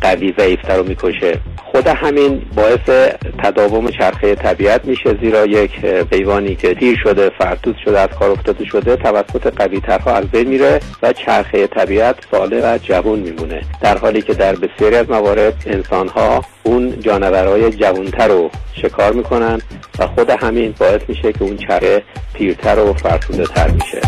قوی 0.00 0.34
ضعیفتر 0.38 0.76
رو 0.76 0.88
می‌کشه 0.88 1.38
خود 1.80 1.88
همین 1.88 2.42
باعث 2.54 3.14
تداوم 3.42 3.90
چرخه 3.90 4.34
طبیعت 4.34 4.84
میشه 4.84 5.18
زیرا 5.20 5.46
یک 5.46 5.70
حیوانی 6.12 6.54
که 6.54 6.74
دیر 6.74 6.98
شده 7.02 7.30
فرتوت 7.38 7.76
شده 7.84 8.00
از 8.00 8.08
کار 8.08 8.30
افتاده 8.30 8.64
شده 8.64 8.96
توسط 8.96 9.54
قوی 9.56 9.80
ترها 9.80 10.12
از 10.12 10.24
بین 10.24 10.48
میره 10.48 10.80
و 11.02 11.12
چرخه 11.12 11.66
طبیعت 11.66 12.16
ساله 12.30 12.60
و 12.74 12.78
جوون 12.78 13.18
میمونه. 13.18 13.62
در 13.80 13.98
حالی 13.98 14.22
که 14.22 14.34
در 14.34 14.56
بسیاری 14.56 14.96
از 14.96 15.10
موارد 15.10 15.54
انسان 15.66 16.08
ها 16.08 16.44
اون 16.62 17.00
جانورهای 17.00 17.70
جوانتر 17.70 18.28
رو 18.28 18.50
شکار 18.72 19.12
می‌کنن 19.12 19.60
و 19.98 20.06
خود 20.06 20.30
همین 20.30 20.74
باعث 20.80 21.00
میشه 21.08 21.32
که 21.32 21.42
اون 21.42 21.56
چرخه 21.56 22.02
پیرتر 22.34 22.78
و 22.78 22.92
فرسوده 22.92 23.44
تر 23.44 23.70
میشه. 23.70 24.00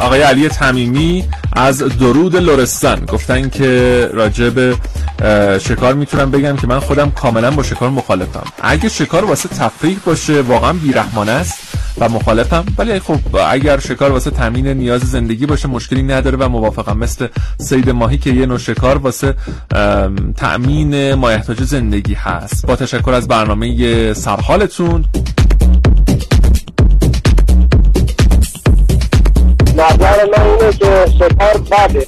آقای 0.00 0.22
علی 0.22 0.48
تمیمی 0.48 1.24
از 1.52 1.78
درود 1.78 2.36
لرستان. 2.36 3.04
گفتن 3.04 3.48
که 3.48 4.10
راجع 4.14 4.48
به 4.50 4.76
شکار 5.58 5.94
می‌تونم 5.94 6.30
بگم 6.30 6.56
که 6.56 6.66
من 6.66 6.80
خودم 6.80 7.10
کاملا 7.10 7.50
با 7.50 7.62
شکار 7.62 7.90
مخالفم. 7.90 8.44
اگه 8.62 8.88
شکار 8.88 9.24
واسه 9.24 9.48
تفریح 9.48 9.98
باشه 10.04 10.42
واقعا 10.42 10.72
بیرحمانه 10.72 11.32
است 11.32 11.58
و 11.98 12.08
مخالفم. 12.08 12.64
ولی 12.78 12.98
خب 12.98 13.36
اگر 13.50 13.80
شکار 13.80 14.12
واسه 14.12 14.30
تامین 14.30 14.66
نیاز 14.66 15.00
زندگی 15.00 15.46
باشه 15.46 15.68
مشکلی 15.68 16.02
نداره 16.02 16.36
و 16.36 16.48
موافقم. 16.48 16.98
مثل 16.98 17.26
سید 17.58 17.90
ماهی 17.90 18.18
که 18.18 18.30
یه 18.30 18.46
نوع 18.46 18.58
شکار 18.58 18.98
واسه 18.98 19.34
تأمین 20.36 21.14
مایحتاج 21.14 21.62
زندگی 21.62 22.14
هست. 22.14 22.66
با 22.66 22.76
تشکر 22.76 23.10
از 23.10 23.28
برنامه 23.28 24.14
سرحالتون. 24.14 25.04
نظر 29.76 30.24
من 30.24 30.46
اینه 30.46 30.72
که 30.72 31.06
شکار 31.18 31.58
بده. 31.70 32.06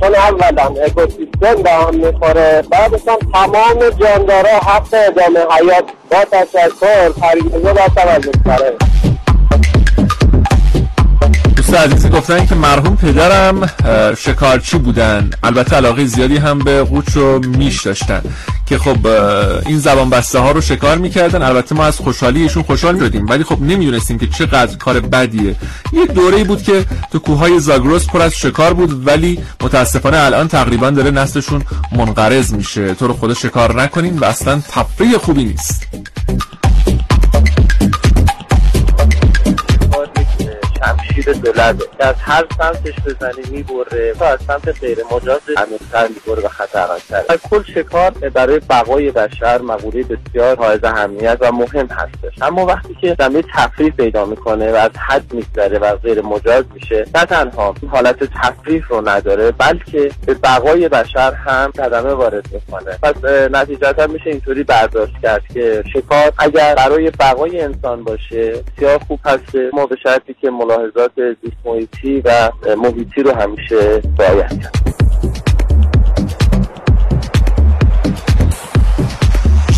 چون 0.00 0.14
اولا 0.14 0.82
اکوسیستم 0.84 1.62
به 1.62 1.70
هم 1.70 1.94
می‌خوره 1.94 2.62
بعدش 2.70 3.00
هم 3.08 3.18
تمام 3.32 3.90
جاندارا 4.00 4.58
حق 4.58 4.86
ادامه 4.92 5.40
حیات 5.40 5.84
با 6.10 6.24
تشکر 6.32 7.08
پریزه 7.20 7.72
با 7.72 7.88
توجه 7.96 8.30
کره. 8.44 8.76
دوست 11.68 11.80
عزیزی 11.80 12.08
گفتن 12.08 12.46
که 12.46 12.54
مرحوم 12.54 12.96
پدرم 12.96 13.70
شکارچی 14.16 14.78
بودن. 14.78 15.30
البته 15.42 15.76
علاقه 15.76 16.04
زیادی 16.04 16.36
هم 16.36 16.58
به 16.58 16.82
قوچ 16.82 17.16
و 17.16 17.38
میش 17.38 17.82
داشتن 17.82 18.22
که 18.66 18.78
خب 18.78 19.06
این 19.66 19.78
زبان 19.78 20.10
بسته 20.10 20.38
ها 20.38 20.50
رو 20.50 20.60
شکار 20.60 20.98
می‌کردن. 20.98 21.42
البته 21.42 21.74
ما 21.74 21.84
از 21.84 21.96
خوشحالی 21.96 22.42
ایشون 22.42 22.62
خوشحال 22.62 22.98
شدیم 22.98 23.26
ولی 23.26 23.44
خب 23.44 23.62
نمی‌دونستیم 23.62 24.18
که 24.18 24.26
چقدر 24.26 24.76
کار 24.76 25.00
بدیه. 25.00 25.56
یک 25.92 26.10
دوره 26.10 26.44
بود 26.44 26.62
که 26.62 26.84
تو 27.12 27.18
کوههای 27.18 27.60
زاگروس 27.60 28.06
پر 28.06 28.22
از 28.22 28.34
شکار 28.34 28.74
بود 28.74 29.06
ولی 29.06 29.40
متاسفانه 29.62 30.18
الان 30.18 30.48
تقریبا 30.48 30.90
داره 30.90 31.10
نسلشون 31.10 31.62
منقرض 31.92 32.52
میشه. 32.52 32.94
تو 32.94 33.06
رو 33.06 33.14
خدا 33.14 33.34
شکار 33.34 33.82
نکنین 33.82 34.18
و 34.18 34.24
اصلا 34.24 34.62
تفریح 34.70 35.18
خوبی 35.18 35.44
نیست. 35.44 35.86
شمشیر 41.22 41.42
دولده 41.42 41.84
که 41.98 42.06
از 42.06 42.14
هر 42.20 42.44
سمتش 42.58 42.94
بزنی 43.06 43.56
می‌بره 43.56 44.14
و 44.20 44.24
از 44.24 44.38
سمت 44.46 44.80
غیر 44.80 44.98
مجاز 45.12 45.40
عمیق‌تر 45.56 46.08
می‌بره 46.08 46.46
و 46.46 46.48
خطرناکتره 46.48 47.24
و 47.28 47.36
کل 47.50 47.62
شکار 47.62 48.10
برای 48.10 48.60
بقای 48.70 49.10
بشر 49.10 49.58
مقوله 49.58 50.02
بسیار 50.02 50.56
حائز 50.56 50.84
اهمیت 50.84 51.38
و 51.40 51.52
مهم 51.52 51.86
هستش. 51.86 52.42
اما 52.42 52.66
وقتی 52.66 52.94
که 53.00 53.16
زمین 53.18 53.44
تفریح 53.54 53.90
پیدا 53.90 54.24
می‌کنه 54.24 54.72
و 54.72 54.74
از 54.74 54.90
حد 55.08 55.32
میگذره 55.32 55.78
و 55.78 55.96
غیر 55.96 56.20
مجاز 56.20 56.64
میشه 56.74 57.06
نه 57.14 57.24
تنها 57.24 57.74
حالت 57.90 58.24
تفریح 58.24 58.84
رو 58.88 59.08
نداره 59.08 59.50
بلکه 59.50 60.10
به 60.26 60.34
بقای 60.34 60.88
بشر 60.88 61.32
هم 61.32 61.72
صدمه 61.76 62.12
وارد 62.12 62.44
می‌کنه. 62.52 62.98
پس 63.02 63.24
نتیجتا 63.52 64.06
میشه 64.06 64.30
اینطوری 64.30 64.62
برداشت 64.62 65.14
کرد 65.22 65.42
که 65.54 65.84
شکار 65.92 66.32
اگر 66.38 66.74
برای 66.74 67.10
بقای 67.10 67.60
انسان 67.60 68.04
باشه 68.04 68.52
بسیار 68.76 68.98
خوب 68.98 69.20
هسته. 69.24 69.70
ما 69.72 69.86
به 69.86 69.96
شرطی 70.02 70.34
که 70.40 70.50
ملاحظات 70.50 71.07
زیست 71.16 71.56
محیطی 71.64 72.22
و 72.24 72.50
محیطی 72.82 73.22
رو 73.22 73.34
همیشه 73.34 74.02
رعایت 74.18 74.48
کرد. 74.62 74.78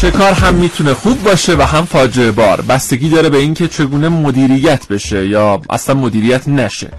شکار 0.01 0.33
هم 0.33 0.55
می‌تونه 0.55 0.95
خوب 0.95 1.23
باشه 1.23 1.57
و 1.57 1.63
هم 1.63 1.85
فاجعه 1.85 2.31
بار. 2.31 2.61
بستگی 2.61 3.09
داره 3.09 3.29
به 3.29 3.39
اینکه 3.39 3.69
چگونه 3.69 4.09
مدیریت 4.09 4.89
بشه 4.89 5.27
یا 5.27 5.61
اصلا 5.71 5.95
مدیریت 5.95 6.49
نشه. 6.49 6.91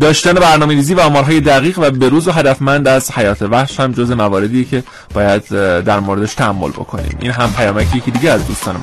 داشتن 0.00 0.32
برنامه 0.32 0.74
ریزی 0.74 0.94
و 0.94 1.00
آمارهای 1.00 1.40
دقیق 1.40 1.78
و 1.78 1.90
بروز 1.90 2.28
و 2.28 2.32
هدفمند 2.32 2.88
از 2.88 3.12
حیات 3.12 3.42
وحش 3.42 3.80
هم 3.80 3.92
جز 3.92 4.10
مواردی 4.10 4.64
که 4.64 4.82
باید 5.14 5.48
در 5.82 6.00
موردش 6.00 6.34
تحمل 6.34 6.70
بکنیم. 6.70 7.18
این 7.20 7.30
هم 7.30 7.52
پیامکی 7.52 8.00
که 8.00 8.10
دیگه 8.10 8.30
از 8.30 8.46
دوستانم 8.46 8.80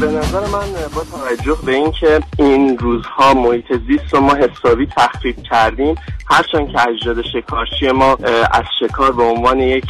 به 0.00 0.06
نظر 0.06 0.40
من 0.40 0.72
با 0.94 1.04
توجه 1.04 1.56
به 1.64 1.72
اینکه 1.72 2.20
این 2.38 2.78
روزها 2.78 3.34
محیط 3.34 3.64
زیست 3.88 4.14
رو 4.14 4.20
ما 4.20 4.34
حسابی 4.34 4.86
تخریب 4.86 5.42
کردیم 5.42 5.94
هرچند 6.26 6.68
که 6.68 6.88
اجداد 6.88 7.24
شکارچی 7.32 7.90
ما 7.90 8.12
از 8.52 8.64
شکار 8.80 9.12
به 9.12 9.22
عنوان 9.22 9.60
یک 9.60 9.84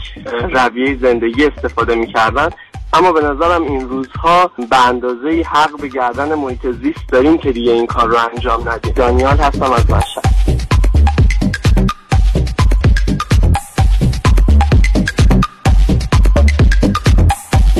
رویه 0.53 0.99
زندگی 1.03 1.44
استفاده 1.44 1.94
می‌کردن. 1.94 2.49
اما 2.92 3.12
به 3.12 3.21
نظرم 3.21 3.62
این 3.62 3.88
روزها 3.88 4.51
به 4.71 4.88
اندازه 4.88 5.42
حق 5.53 5.81
به 5.81 5.88
گردن 5.88 6.35
محیط 6.35 6.66
زیست 6.66 7.09
داریم 7.12 7.38
که 7.38 7.53
دیگه 7.53 7.73
این 7.73 7.87
کار 7.87 8.09
رو 8.09 8.16
انجام 8.33 8.68
ندیم. 8.68 8.92
دانیال 8.92 9.37
هستم 9.37 9.73
از 9.73 9.90
مشهد. 9.90 10.38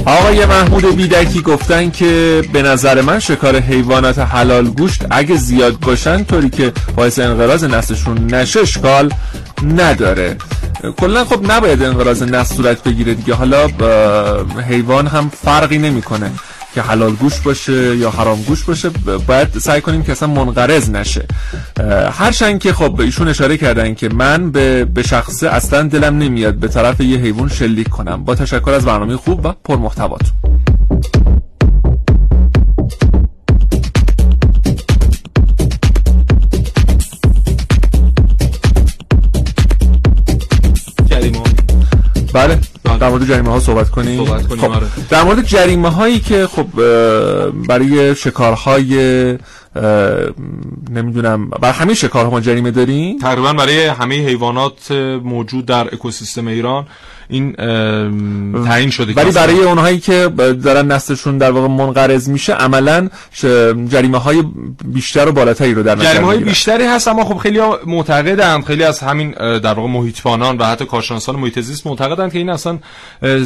آقای 0.09 0.47
محمود 0.47 0.97
بیدکی 0.97 1.41
گفتن 1.41 1.91
که 1.91 2.43
به 2.53 2.63
نظر 2.63 3.01
من 3.01 3.19
شکار 3.19 3.57
حیوانات 3.57 4.19
حلال 4.19 4.69
گوشت 4.69 5.03
اگه 5.11 5.37
زیاد 5.37 5.81
باشن 5.81 6.25
طوری 6.25 6.51
که 6.51 6.73
باعث 6.97 7.19
انقراض 7.19 7.65
نسلشون 7.65 8.35
نشه 8.35 8.61
اشکال 8.61 9.13
نداره. 9.77 10.37
کلا 10.97 11.25
خب 11.25 11.53
نباید 11.53 11.83
انقراض 11.83 12.23
نسل 12.23 12.55
صورت 12.55 12.83
بگیره 12.83 13.15
دیگه. 13.15 13.35
حالا 13.35 13.69
حیوان 14.69 15.07
هم 15.07 15.31
فرقی 15.45 15.79
نمی‌کنه. 15.79 16.31
که 16.79 16.83
حلال 16.83 17.13
گوش 17.13 17.41
باشه 17.41 17.97
یا 17.97 18.11
حرام 18.11 18.43
گوش 18.43 18.65
باشه 18.65 18.91
باید 19.27 19.59
سعی 19.59 19.81
کنیم 19.81 20.03
که 20.03 20.13
اصلا 20.13 20.29
منقرض 20.29 20.91
نشه. 20.91 21.27
هرچند 22.13 22.61
که 22.61 22.73
خب 22.73 23.01
ایشون 23.01 23.29
اشاره 23.29 23.57
کردن 23.57 23.95
که 23.95 24.09
من 24.09 24.51
به, 24.51 24.85
به 24.85 25.03
شخصه 25.03 25.49
اصلا 25.49 25.83
دلم 25.83 26.19
نمیاد 26.19 26.55
به 26.55 26.69
طرف 26.69 27.01
یه 27.01 27.19
حیوان 27.19 27.49
شلیک 27.49 27.89
کنم. 27.89 28.25
با 28.25 28.35
تشکر 28.35 28.71
از 28.71 28.85
برنامه 28.85 29.17
خوب 29.17 29.47
و 29.47 29.53
پرمحتواتون 29.65 30.31
بله. 42.35 42.78
در 42.99 43.09
مورد 43.09 43.29
جریمه 43.29 43.51
ها 43.51 43.61
صحبت 43.61 43.91
کنیم, 43.91 44.27
صحبت 44.27 44.47
کنیم 44.47 44.61
خب. 44.61 44.71
آره. 44.71 44.87
در 45.11 45.23
مورد 45.23 45.45
جریمه 45.45 45.89
هایی 45.89 46.21
که 46.21 46.47
خب 46.47 46.67
برای 47.69 48.15
شکارهای 48.15 48.95
نمی‌دونم 50.91 51.51
بر 51.51 51.73
همه 51.73 51.95
شکارها 51.95 52.31
ما 52.31 52.41
جریمه 52.41 52.71
داریم 52.71 53.19
تقریبا 53.19 53.53
برای 53.53 53.87
همه 53.87 54.27
حیوانات 54.27 54.93
موجود 55.25 55.67
در 55.67 55.95
اکوسیستم 55.95 56.47
ایران 56.47 56.87
این 57.29 57.53
تعیین 58.65 58.91
شده 58.91 59.13
ولی 59.13 59.31
برای 59.31 59.61
اونهایی 59.61 60.01
که 60.01 60.29
دارن 60.65 60.93
نسلشون 60.93 61.39
در 61.39 61.51
واقع 61.51 61.69
منقرض 61.69 62.29
میشه 62.29 62.53
عملا 62.53 63.09
جریمه 63.89 64.19
های 64.19 64.45
بیشتر 64.85 65.29
و 65.29 65.33
بالاتری 65.33 65.75
رو 65.75 65.83
در 65.83 65.95
نظر 65.95 66.05
جریمه 66.05 66.27
های 66.27 66.39
بیشتری 66.39 66.85
هست 66.85 67.09
اما 67.09 67.25
خب 67.25 67.37
خیلی 67.37 67.61
معتقدند 67.87 68.65
خیلی 68.65 68.85
از 68.85 69.01
همین 69.01 69.31
در 69.59 69.75
واقع 69.75 69.89
محیطبانان 69.89 70.59
و 70.59 70.65
حتی 70.65 70.85
کارشناسان 70.85 71.37
محیط 71.37 71.61
زیست 71.61 71.87
معتقدند 71.87 72.33
که 72.33 72.39
این 72.39 72.51
اصلا 72.51 72.79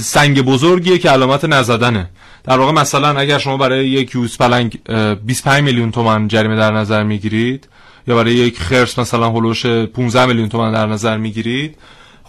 سنگ 0.00 0.42
بزرگیه 0.42 0.98
که 0.98 1.10
علامت 1.10 1.44
نزدنه. 1.44 2.10
در 2.44 2.58
واقع 2.58 2.72
مثلا 2.72 3.18
اگر 3.18 3.38
شما 3.38 3.56
برای 3.56 3.88
یک 3.88 4.14
یوز 4.14 4.38
پلنگ 4.38 4.78
25 5.24 5.64
میلیون 5.64 5.90
تومان 5.90 6.28
جریمه 6.28 6.56
در 6.56 6.70
نظر 6.70 7.02
می‌گیرید 7.02 7.68
یا 8.06 8.16
برای 8.16 8.34
یک 8.34 8.60
خرس 8.60 8.98
مثلا 8.98 9.30
هلوش 9.30 9.66
15 9.66 10.26
میلیون 10.26 10.48
تومان 10.48 10.72
در 10.72 10.86
نظر 10.86 11.16
می‌گیرید 11.16 11.76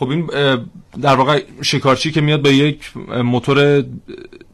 خب 0.03 0.09
این 0.09 0.29
در 1.01 1.15
واقع 1.15 1.43
شکارچی 1.61 2.11
که 2.11 2.21
میاد 2.21 2.41
به 2.41 2.53
یک 2.53 2.91
موتور 3.23 3.83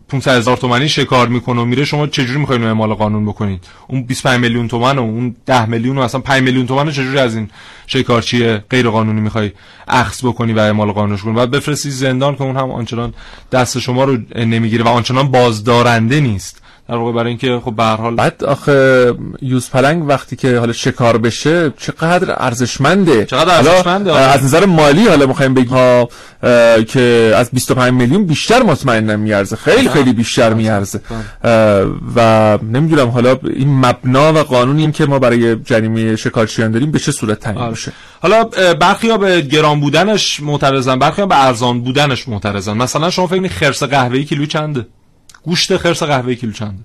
500 0.10 0.38
هزار 0.38 0.58
تومانی 0.58 0.90
شکار 0.90 1.28
می‌کنه 1.28 1.62
و 1.62 1.66
میره 1.66 1.86
شما 1.86 2.08
چجوری 2.08 2.40
می‌خواین 2.40 2.64
اعمال 2.64 2.94
قانون 2.94 3.26
بکنید 3.26 3.64
اون 3.88 4.04
25 4.04 4.40
میلیون 4.40 4.68
تومن 4.68 4.98
و 4.98 5.02
اون 5.02 5.36
10 5.46 5.66
میلیون 5.66 5.98
و 5.98 6.02
اصلا 6.02 6.22
5 6.22 6.44
میلیون 6.44 6.68
تومن 6.68 6.92
چجوری 6.92 7.20
از 7.20 7.36
این 7.36 7.50
شکارچی 7.88 8.54
غیر 8.54 8.90
قانونی 8.90 9.22
می‌خوای 9.22 9.52
اخذ 9.88 10.26
بکنی 10.26 10.54
و 10.54 10.60
اعمال 10.60 10.92
قانونش 10.92 11.22
کنی؟ 11.22 11.34
بعد 11.34 11.52
بفرستی 11.52 11.90
زندان 11.90 12.36
که 12.36 12.42
اون 12.42 12.56
هم 12.56 12.72
آنچنان 12.72 13.14
دست 13.52 13.80
شما 13.80 14.04
رو 14.04 14.18
نمی‌گیره 14.36 14.84
و 14.84 14.88
آنچنان 14.88 15.32
بازدارنده 15.32 16.20
نیست. 16.20 16.62
در 16.90 16.96
واقع 16.96 17.12
برای 17.12 17.28
اینکه 17.28 17.62
خب 17.66 17.76
به 17.76 17.84
هر 17.84 17.96
حال 17.96 18.16
بعد 18.16 18.44
آخه 18.44 19.14
یوز 19.42 19.70
پلنگ 19.70 20.08
وقتی 20.08 20.36
که 20.36 20.60
حالا 20.60 20.74
شکار 20.74 21.18
بشه 21.18 21.74
چقدر 21.78 22.36
ارزشمنده. 22.38 23.26
چقدر 23.26 23.56
ارزشمنده، 23.56 24.12
آره. 24.12 24.22
از 24.22 24.44
نظر 24.44 24.66
مالی 24.66 25.08
حالا 25.08 25.26
می‌خوایم 25.26 25.54
بگیم 25.54 25.70
ها 25.70 26.10
که 26.88 27.34
از 27.36 27.50
25 27.54 27.94
میلیون 27.94 28.26
بیشتر 28.26 28.64
مطمئنا 28.64 29.18
میارزه. 29.18 29.56
خیلی 29.56 29.90
خیلی 29.90 30.14
بیشتر 30.14 30.54
میارزه. 30.54 31.02
و 32.16 32.58
نمی‌دونم 32.64 33.08
حالا 33.08 33.40
این 33.44 33.80
مبنا 33.86 34.34
و 34.34 34.38
قانونی 34.38 34.92
که 34.92 35.06
ما 35.06 35.20
برای 35.20 35.56
جریمه 35.56 36.16
شکارچیان 36.16 36.72
داریم 36.72 36.92
به 36.92 37.00
چه 37.00 37.12
صورت 37.12 37.40
تعیین 37.40 37.60
آره. 37.60 37.72
میشه؟ 37.72 37.92
حالا 38.22 38.44
برخی 38.80 39.10
ها 39.10 39.18
به 39.18 39.42
گران 39.42 39.80
بودنش 39.80 40.40
معترضن 40.40 41.00
برخی 41.00 41.22
ها 41.22 41.28
به 41.28 41.46
ارزان 41.46 41.82
بودنش 41.82 42.28
معترضن. 42.28 42.74
مثلا 42.74 43.10
شما 43.10 43.28
فکر 43.28 43.48
خرس 43.48 43.84
قهوه‌ای 43.84 44.24
کیلو 44.24 44.46
چنده؟ 44.46 44.86
گوشت 45.44 45.78
خرس 45.78 46.04
قهوه‌ای 46.04 46.36
کیلو 46.36 46.54
چنده 46.54 46.84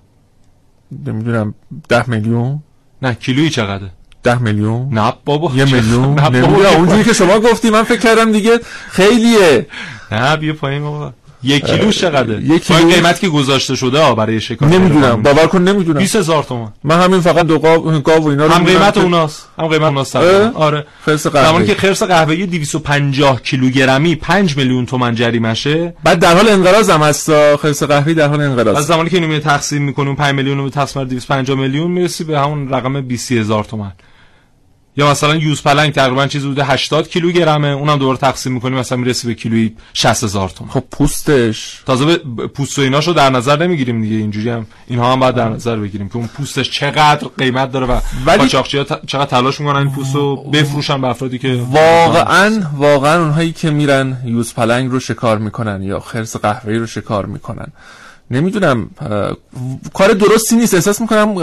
نمی‌دونم. 1.05 1.53
10 1.89 2.09
میلیون؟ 2.09 2.63
نه 3.01 3.13
کیلویی 3.13 3.49
چقدره؟ 3.49 3.91
10 4.23 4.37
میلیون؟ 4.37 4.93
نه 4.93 5.13
بابا. 5.25 5.51
یه 5.55 5.65
میلیون؟ 5.65 6.13
نه 6.19 6.41
بابا. 6.41 6.69
اونجوری 6.69 7.03
که 7.03 7.13
شما 7.13 7.39
گفتی 7.39 7.69
من 7.69 7.83
فکر 7.83 7.99
کردم 7.99 8.31
دیگه 8.31 8.59
خیلیه. 8.89 9.67
نه 10.11 10.37
بیا 10.37 10.53
پایین 10.53 10.81
بابا. 10.83 11.13
یک 11.45 11.65
کیلوش 11.65 11.97
چقدره؟ 11.97 12.43
یک 12.43 12.63
کیلو- 12.63 12.91
قیمت 12.93 13.19
که 13.19 13.29
گذاشته 13.29 13.75
شده 13.75 14.13
برای 14.15 14.41
شکار 14.41 14.69
نمی‌دونم. 14.69 15.21
باور 15.21 15.47
کن 15.47 15.61
نمی‌دونم. 15.61 15.99
20000 15.99 16.43
تومان. 16.43 16.73
من 16.83 17.01
همین 17.01 17.21
فقط 17.21 17.45
دو 17.45 17.59
گاو 17.59 17.99
گاو 17.99 18.23
و 18.23 18.27
اینا 18.27 18.45
رو 18.45 18.51
هم 18.51 18.65
قیمت 18.65 18.97
اوناست. 18.97 19.47
هم 19.59 19.67
قیمت 19.67 19.83
اوناست. 19.83 20.15
آره. 20.55 20.85
خرس 21.05 21.27
زمانی 21.27 21.45
قهوه‌ای. 21.45 21.67
که 21.67 21.75
خرس 21.75 22.03
قهوه‌ای 22.03 22.45
250 22.45 23.41
کیلوگرمی 23.41 24.15
5 24.15 24.57
میلیون 24.57 24.85
تومان 24.85 25.15
جریمشه. 25.15 25.93
بعد 26.03 26.19
در 26.19 26.35
حال 26.35 26.49
انقراض 26.49 26.89
هم 26.89 27.01
هست 27.01 27.55
خرس 27.55 27.83
قهوه‌ای 27.83 28.13
در 28.13 28.27
حال 28.27 28.41
از 28.41 28.49
انقراض 28.49 28.87
زمانی 28.87 29.09
که 29.09 29.17
اینو 29.17 29.27
می 29.27 29.39
تقسیم 29.39 29.81
می‌کنی 29.83 30.07
اون 30.07 30.15
5 30.15 30.35
میلیون 30.35 30.57
رو 30.57 30.63
به 30.63 30.69
تقسیم 30.69 31.01
بر 31.03 31.09
250 31.09 31.57
میلیون 31.57 31.91
می‌رسی 31.91 32.23
به 32.23 32.39
همون 32.39 32.69
رقم 32.69 33.01
20 33.01 33.31
هزار 33.31 33.63
تومان. 33.63 33.91
یا 34.97 35.11
مثلا 35.11 35.35
یوز 35.35 35.63
پلنگ 35.63 35.93
تقریبا 35.93 36.27
چیزی 36.27 36.47
بوده 36.47 36.65
80 36.65 37.07
کیلوگرمه 37.09 37.67
اونم 37.67 37.97
دوباره 37.97 38.17
تقسیم 38.17 38.53
می‌کنی 38.53 38.75
مثلا 38.75 38.97
می‌رسی 38.97 39.27
به 39.27 39.33
کیلویی 39.33 39.75
60 39.93 40.23
هزار 40.23 40.49
تومان. 40.49 40.71
خب 40.73 40.83
پوستش؟ 40.91 41.81
تازه 41.85 42.05
به 42.05 42.47
پوست 42.47 42.79
و 42.79 42.81
ایناشو 42.81 43.13
در 43.13 43.29
نظر 43.29 43.63
نمی‌گیریم 43.63 44.01
دیگه 44.01 44.15
اینجوری 44.15 44.49
هم 44.49 44.67
اینها 44.87 45.11
هم 45.13 45.19
باید 45.19 45.35
در 45.35 45.49
نظر 45.49 45.75
بگیریم 45.75 46.09
که 46.09 46.15
اون 46.15 46.27
پوستش 46.27 46.71
چقدر 46.71 47.27
قیمت 47.37 47.71
داره 47.71 47.85
و 47.85 47.99
ولی- 48.25 48.37
قاچاقچی‌ها 48.37 48.83
ت- 48.83 49.05
چقدر 49.05 49.25
تلاش 49.25 49.59
می‌کنن 49.59 49.79
این 49.79 49.91
پوست 49.91 50.15
رو 50.15 50.35
بفروشن 50.35 51.01
به 51.01 51.07
افرادی 51.07 51.39
که 51.39 51.59
واقعا 51.71 52.61
واقعا 52.73 53.21
اونهایی 53.21 53.51
که 53.51 53.69
میرن 53.71 54.17
یوز 54.25 54.53
پلنگ 54.53 54.91
رو 54.91 54.99
شکار 54.99 55.37
می‌کنن 55.37 55.83
یا 55.83 55.99
خرس 55.99 56.35
قهوه‌ای 56.35 56.77
رو 56.77 56.87
شکار 56.87 57.25
می‌کنن. 57.25 57.67
نمی‌دونم 58.31 58.89
کار 59.93 60.11
درستی 60.11 60.55
نیست. 60.55 60.73
احساس 60.73 61.01
می‌کنم 61.01 61.39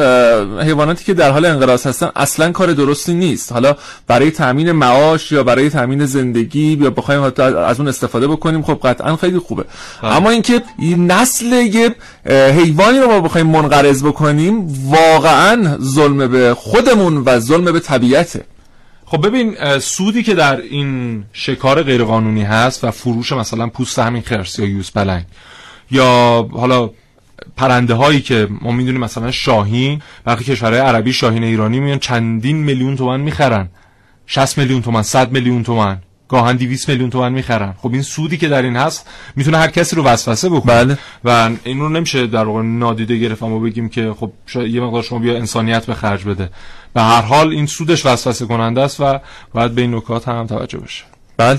حیواناتی 0.61 1.05
که 1.05 1.15
در 1.15 1.31
حال 1.31 1.45
انقراض 1.45 1.87
هستن 1.87 2.11
اصلا 2.17 2.53
کار 2.53 2.73
درستی 2.73 3.15
نیست. 3.15 3.53
حالا 3.53 3.77
برای 4.07 4.31
تامین 4.31 4.73
معاش 4.73 5.33
یا 5.33 5.45
برای 5.45 5.71
تامین 5.71 6.07
زندگی 6.07 6.79
یا 6.81 6.91
بخوایم 6.91 7.25
حتی 7.25 7.43
از 7.43 7.79
اون 7.81 7.89
استفاده 7.89 8.29
بکنیم 8.29 8.63
خب 8.63 8.81
قطعا 8.85 9.17
خیلی 9.17 9.39
خوبه. 9.39 9.65
اما 10.03 10.31
اینکه 10.31 10.63
این 10.79 11.11
نسل 11.11 11.53
یه 11.53 11.95
حیوانی 12.27 12.99
رو 12.99 13.07
ما 13.07 13.21
بخوایم 13.21 13.47
منقرض 13.47 14.05
بکنیم 14.05 14.67
واقعا 14.91 15.79
ظلم 15.83 16.29
به 16.29 16.55
خودمون 16.55 17.23
و 17.27 17.39
ظلم 17.39 17.65
به 17.65 17.81
طبیعته. 17.81 18.45
خب 19.05 19.27
ببین 19.27 19.79
سودی 19.79 20.23
که 20.23 20.35
در 20.35 20.61
این 20.61 21.25
شکار 21.33 21.83
غیرقانونی 21.83 22.43
هست 22.43 22.85
و 22.85 22.91
فروش 22.91 23.33
مثلا 23.33 23.67
پوست 23.67 23.99
همین 23.99 24.23
خرس 24.23 24.59
یا 24.59 24.67
یوز 24.67 24.93
پلنگ 24.93 25.25
یا 25.93 26.49
حالا 26.53 26.91
پرنده 27.57 27.95
هایی 27.95 28.21
که 28.21 28.49
ما 28.61 28.73
می‌دونیم 28.73 29.01
مثلا 29.01 29.31
شاهین 29.31 30.03
برخی 30.25 30.45
کشورهای 30.45 30.81
عربی 30.81 31.13
شاهین 31.13 31.45
ایرانی 31.45 31.81
میان 31.81 31.99
چندین 31.99 32.57
میلیون 32.57 32.97
تومن 32.97 33.21
می‌خرن. 33.21 33.69
60 34.27 34.59
میلیون 34.59 34.83
تومن 34.83 35.03
100 35.03 35.33
میلیون 35.33 35.63
تومن 35.63 35.99
گاهن 36.29 36.57
200 36.57 36.89
میلیون 36.89 37.11
تومن 37.11 37.33
می‌خرن. 37.33 37.75
خب 37.79 37.93
این 37.93 38.03
سودی 38.03 38.37
که 38.37 38.49
در 38.49 38.63
این 38.63 38.77
هست 38.77 39.09
می‌تونه 39.37 39.59
هر 39.59 39.71
کسی 39.71 39.97
رو 39.97 40.05
وسوسه 40.05 40.49
بکنه. 40.49 40.85
بله. 40.85 40.99
و 41.25 41.51
این 41.65 41.81
رو 41.81 41.89
نمیشه 41.89 42.27
در 42.27 42.45
واقع 42.45 42.63
نادیده 42.63 43.17
گرفت 43.19 43.43
اما 43.43 43.59
بگیم 43.59 43.89
که 43.89 44.15
خب 44.21 44.33
یه 44.55 44.81
مقدار 44.81 45.03
شما 45.03 45.19
بیا 45.19 45.37
انسانیت 45.37 45.87
به 45.87 45.95
خرج 45.95 46.25
بده. 46.25 46.51
به 46.95 47.03
هر 47.03 47.23
حال 47.23 47.49
این 47.49 47.67
سودش 47.67 48.07
وسوسه 48.07 48.47
کننده 48.47 48.81
است 48.81 49.01
و 49.01 49.21
باید 49.55 49.75
به 49.75 49.83
این 49.83 49.95
نکات 49.95 50.29
هم 50.29 50.47
توجه 50.47 50.79
بشه. 50.79 51.05
بله. 51.37 51.59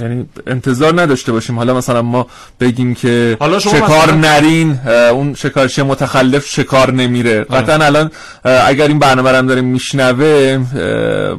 یعنی 0.00 0.28
انتظار 0.46 1.02
نداشته 1.02 1.32
باشیم. 1.32 1.56
حالا 1.56 1.74
مثلا 1.74 2.02
ما 2.02 2.26
بگیم 2.60 2.94
که 2.94 3.36
حالا 3.40 3.58
شما 3.58 3.72
شکار 3.72 4.12
مثلا- 4.12 4.14
نرین 4.14 4.78
اون 4.88 5.34
شکارچی 5.34 5.82
متخلف 5.82 6.46
شکار 6.46 6.92
نمیره. 6.92 7.44
قطعا 7.44 7.84
الان 7.84 8.10
اگر 8.44 8.88
این 8.88 8.98
برنامه 8.98 9.30
رو 9.30 9.36
هم 9.36 9.46
داریم 9.46 9.64
میشنوه 9.64 10.60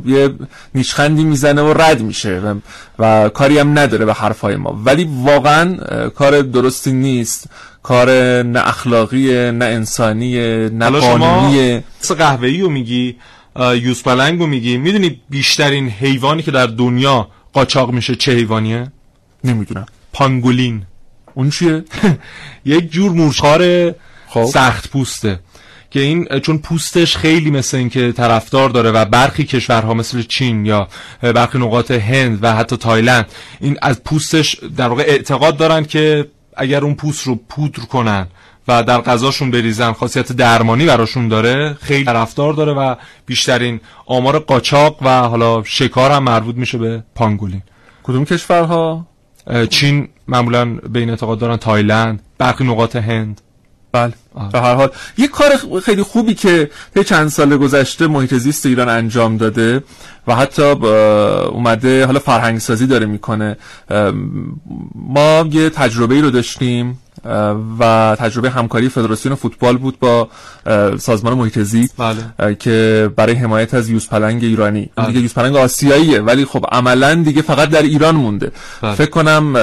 یه 0.05 0.29
نیشخندی 0.75 1.23
می‌زنه 1.23 1.61
و 1.61 1.73
رد 1.73 2.01
میشه 2.01 2.39
و, 2.39 2.55
و 2.99 3.29
کاری 3.29 3.59
هم 3.59 3.79
نداره 3.79 4.05
به 4.05 4.13
حرفای 4.13 4.55
ما. 4.55 4.81
ولی 4.85 5.09
واقعا 5.23 5.75
کار 6.09 6.41
درستی 6.41 6.91
نیست. 6.91 7.47
کار 7.83 8.09
نه 8.43 8.67
اخلاقیه 8.67 9.51
نه 9.51 9.65
انسانیه 9.65 10.69
نه 10.73 10.85
حالا 10.85 11.01
شما 11.01 11.17
قانونیه. 11.17 11.83
قهوه‌ای 12.17 12.61
رو 12.61 12.69
میگی 12.69 13.15
اه، 13.55 13.77
یوز 13.77 14.03
پلنگ 14.03 14.39
رو 14.39 14.47
میگی. 14.47 14.77
می‌دونی 14.77 15.21
بیشترین 15.29 15.89
حیوانی 15.89 16.41
که 16.41 16.51
در 16.51 16.65
دنیا 16.65 17.27
قاچاق 17.53 17.91
میشه 17.91 18.15
چه 18.15 18.31
حیوانیه؟ 18.31 18.91
نمی‌دونم. 19.43 19.85
پانگولین. 20.13 20.85
اون 21.33 21.49
چیه؟ 21.49 21.83
یک 22.65 22.91
جور 22.91 23.11
مورچه‌خوار 23.11 23.93
خب. 24.27 24.45
سخت 24.45 24.89
پوسته 24.89 25.39
که 25.93 25.99
این 25.99 26.39
چون 26.39 26.57
پوستش 26.57 27.17
خیلی 27.17 27.51
مثل 27.51 27.77
این 27.77 27.89
که 27.89 28.11
طرفدار 28.11 28.69
داره 28.69 28.91
و 28.91 29.05
برخی 29.05 29.43
کشورها 29.43 29.93
مثل 29.93 30.21
چین 30.21 30.65
یا 30.65 30.87
برخی 31.21 31.57
نقاط 31.57 31.91
هند 31.91 32.39
و 32.41 32.55
حتی 32.55 32.77
تایلند 32.77 33.25
این 33.59 33.77
از 33.81 34.03
پوستش 34.03 34.55
در 34.77 34.87
واقع 34.87 35.03
اعتقاد 35.03 35.57
دارن 35.57 35.85
که 35.85 36.27
اگر 36.57 36.83
اون 36.83 36.95
پوست 36.95 37.27
رو 37.27 37.35
پودر 37.35 37.83
کنن 37.83 38.27
و 38.67 38.83
در 38.83 39.01
غذاشون 39.01 39.51
بریزن. 39.51 39.91
خاصیت 39.91 40.31
درمانی 40.31 40.85
براشون 40.85 41.27
داره. 41.27 41.77
خیلی 41.81 42.05
طرفدار 42.05 42.53
داره 42.53 42.73
و 42.73 42.95
بیشترین 43.25 43.79
آمار 44.05 44.39
قاچاق 44.39 45.03
و 45.03 45.09
حالا 45.09 45.63
شکار 45.63 46.11
هم 46.11 46.23
مربوط 46.23 46.55
میشه 46.55 46.77
به 46.77 47.03
پانگولین. 47.15 47.61
کدوم 48.03 48.25
کشورها؟ 48.25 49.07
چین 49.69 50.09
معمولا 50.27 50.65
به 50.75 50.99
این 50.99 51.09
اعتقاد 51.09 51.39
دارن. 51.39 51.57
تایلند 51.57 52.21
برخی 52.37 52.63
نقاط 52.63 52.95
هند. 52.95 53.41
بله. 53.91 54.13
به 54.51 54.61
هر 54.61 54.75
حال 54.75 54.89
یه 55.17 55.27
کار 55.27 55.51
خیلی 55.85 56.03
خوبی 56.03 56.33
که 56.33 56.69
طی 56.95 57.03
چند 57.03 57.27
سال 57.29 57.57
گذشته 57.57 58.07
محیط 58.07 58.33
زیست 58.33 58.65
ایران 58.65 58.89
انجام 58.89 59.37
داده 59.37 59.83
و 60.27 60.35
حتی 60.35 60.61
اومده 60.61 62.05
حالا 62.05 62.19
فرهنگ 62.19 62.59
سازی 62.59 62.87
داره 62.87 63.05
می‌کنه. 63.05 63.57
ما 64.95 65.45
یه 65.51 65.69
تجربه 65.69 66.15
ای 66.15 66.21
رو 66.21 66.29
داشتیم. 66.29 66.99
و 67.79 68.15
تجربه 68.19 68.49
همکاری 68.49 68.89
فدراسیون 68.89 69.35
فوتبال 69.35 69.77
بود 69.77 69.99
با 69.99 70.29
سازمان 70.97 71.33
محیط 71.33 71.59
زیست 71.59 71.93
بله. 71.97 72.55
که 72.55 73.09
برای 73.15 73.35
حمایت 73.35 73.73
از 73.73 73.89
یوز 73.89 74.09
پلنگ 74.09 74.43
ایرانی 74.43 74.89
بله. 74.95 75.07
دیگه 75.07 75.19
یوز 75.19 75.33
پلنگ 75.33 75.55
آسیاییه 75.55 76.21
ولی 76.21 76.45
خب 76.45 76.65
عملا 76.71 77.15
دیگه 77.15 77.41
فقط 77.41 77.69
در 77.69 77.81
ایران 77.81 78.15
مونده 78.15 78.51
بله. 78.81 78.95
فکر 78.95 79.09
کنم 79.09 79.53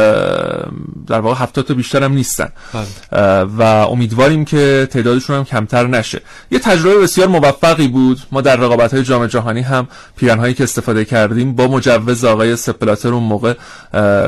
در 1.06 1.20
واقع 1.20 1.42
هفتاد 1.42 1.64
تا 1.64 1.74
بیشتر 1.74 2.02
هم 2.02 2.12
نیستن 2.12 2.48
بله. 2.74 3.42
و 3.42 3.62
امیدواریم 3.62 4.44
که 4.44 4.88
تعدادشون 4.90 5.36
هم 5.36 5.44
کمتر 5.44 5.86
نشه 5.86 6.20
یه 6.50 6.58
تجربه 6.58 6.98
بسیار 6.98 7.28
موفقی 7.28 7.88
بود 7.88 8.20
ما 8.32 8.40
در 8.40 8.56
رقابت 8.56 8.94
های 8.94 9.02
جام 9.02 9.26
جهانی 9.26 9.60
هم 9.60 9.88
پیرنهایی 10.16 10.54
که 10.54 10.64
استفاده 10.64 11.04
کردیم 11.04 11.54
با 11.54 11.68
مجوز 11.68 12.24
آقای 12.24 12.56
سپلاتر 12.56 13.08
اون 13.08 13.22
موقع 13.22 13.54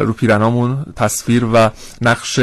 رو 0.00 0.12
پیرنامون 0.12 0.84
تصویر 0.96 1.44
و 1.44 1.70
نقش 2.00 2.40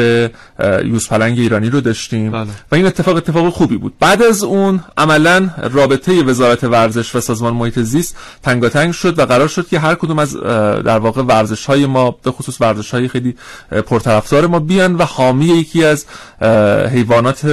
یوز 0.85 1.07
پلنگ 1.07 1.39
ایرانی 1.39 1.69
رو 1.69 1.81
داشتیم. 1.81 2.31
بله. 2.31 2.47
و 2.71 2.75
این 2.75 2.85
اتفاق 2.85 3.15
اتفاق 3.15 3.49
خوبی 3.49 3.77
بود. 3.77 3.93
بعد 3.99 4.23
از 4.23 4.43
اون 4.43 4.79
عملا 4.97 5.49
رابطه 5.71 6.23
وزارت 6.23 6.63
ورزش 6.63 7.15
و 7.15 7.21
سازمان 7.21 7.53
محیط 7.53 7.79
زیست 7.79 8.15
تنگاتنگ 8.43 8.91
شد 8.91 9.19
و 9.19 9.25
قرار 9.25 9.47
شد 9.47 9.67
که 9.67 9.79
هر 9.79 9.95
کدوم 9.95 10.19
از 10.19 10.37
در 10.83 10.99
واقع 10.99 11.21
ورزش 11.21 11.65
های 11.65 11.85
ما 11.85 12.11
به 12.23 12.31
خصوص 12.31 12.61
ورزش 12.61 12.91
های 12.91 13.07
خیلی 13.07 13.35
پرطرفدار 13.85 14.47
ما 14.47 14.59
بیان 14.59 14.95
و 14.95 15.03
حامی 15.03 15.45
یکی 15.45 15.85
از 15.85 16.05
حیوانات 16.91 17.45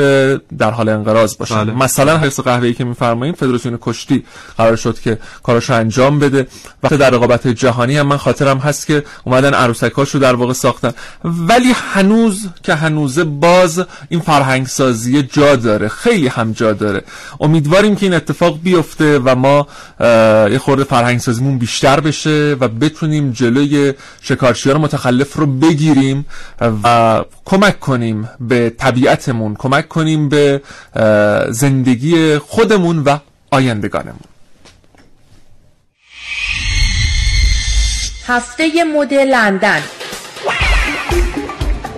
در 0.58 0.70
حال 0.70 0.88
انقراض 0.88 1.36
باشن. 1.36 1.64
بله. 1.64 1.72
مثلا 1.72 2.18
حرس 2.18 2.40
قهوه‌ای 2.40 2.74
که 2.74 2.84
میفرماییم 2.84 3.34
فدراسیون 3.34 3.78
کشتی 3.80 4.24
قرار 4.58 4.76
شد 4.76 5.00
که 5.00 5.18
کاراشو 5.42 5.74
انجام 5.74 6.18
بده. 6.18 6.46
وقتی 6.82 6.96
در 6.96 7.10
رقابت 7.10 7.46
جهانی 7.46 7.96
هم 7.96 8.06
من 8.06 8.16
خاطرم 8.16 8.58
هست 8.58 8.86
که 8.86 9.04
اومدن 9.24 9.54
عروسکاشو 9.54 10.18
در 10.18 10.34
واقع 10.34 10.52
ساختن. 10.52 10.92
ولی 11.24 11.72
هنوز 11.92 12.48
که 12.62 12.74
هنوز 12.74 13.15
امروزه 13.18 13.24
باز 13.24 13.84
این 14.08 14.20
فرهنگ 14.20 14.66
سازی 14.66 15.22
جا 15.22 15.56
داره 15.56 15.88
خیلی 15.88 16.28
هم 16.28 16.52
جا 16.52 16.72
داره. 16.72 17.02
امیدواریم 17.40 17.96
که 17.96 18.06
این 18.06 18.14
اتفاق 18.14 18.58
بیفته 18.62 19.18
و 19.18 19.34
ما 19.34 19.66
یه 20.50 20.58
خورده 20.58 20.84
فرهنگ 20.84 21.18
سازیمون 21.20 21.58
بیشتر 21.58 22.00
بشه 22.00 22.56
و 22.60 22.68
بتونیم 22.68 23.32
جلوی 23.32 23.94
شکارچی 24.20 24.70
رو 24.70 24.78
متخلف 24.78 25.36
رو 25.36 25.46
بگیریم 25.46 26.26
و 26.60 27.24
کمک 27.44 27.80
کنیم 27.80 28.28
به 28.40 28.70
طبیعتمون 28.70 29.54
کمک 29.54 29.88
کنیم 29.88 30.28
به 30.28 30.60
زندگی 31.50 32.38
خودمون 32.38 32.98
و 32.98 33.18
آیندگانمون. 33.50 34.20
هفته 38.26 38.84
مد 38.96 39.14
لندن. 39.14 39.82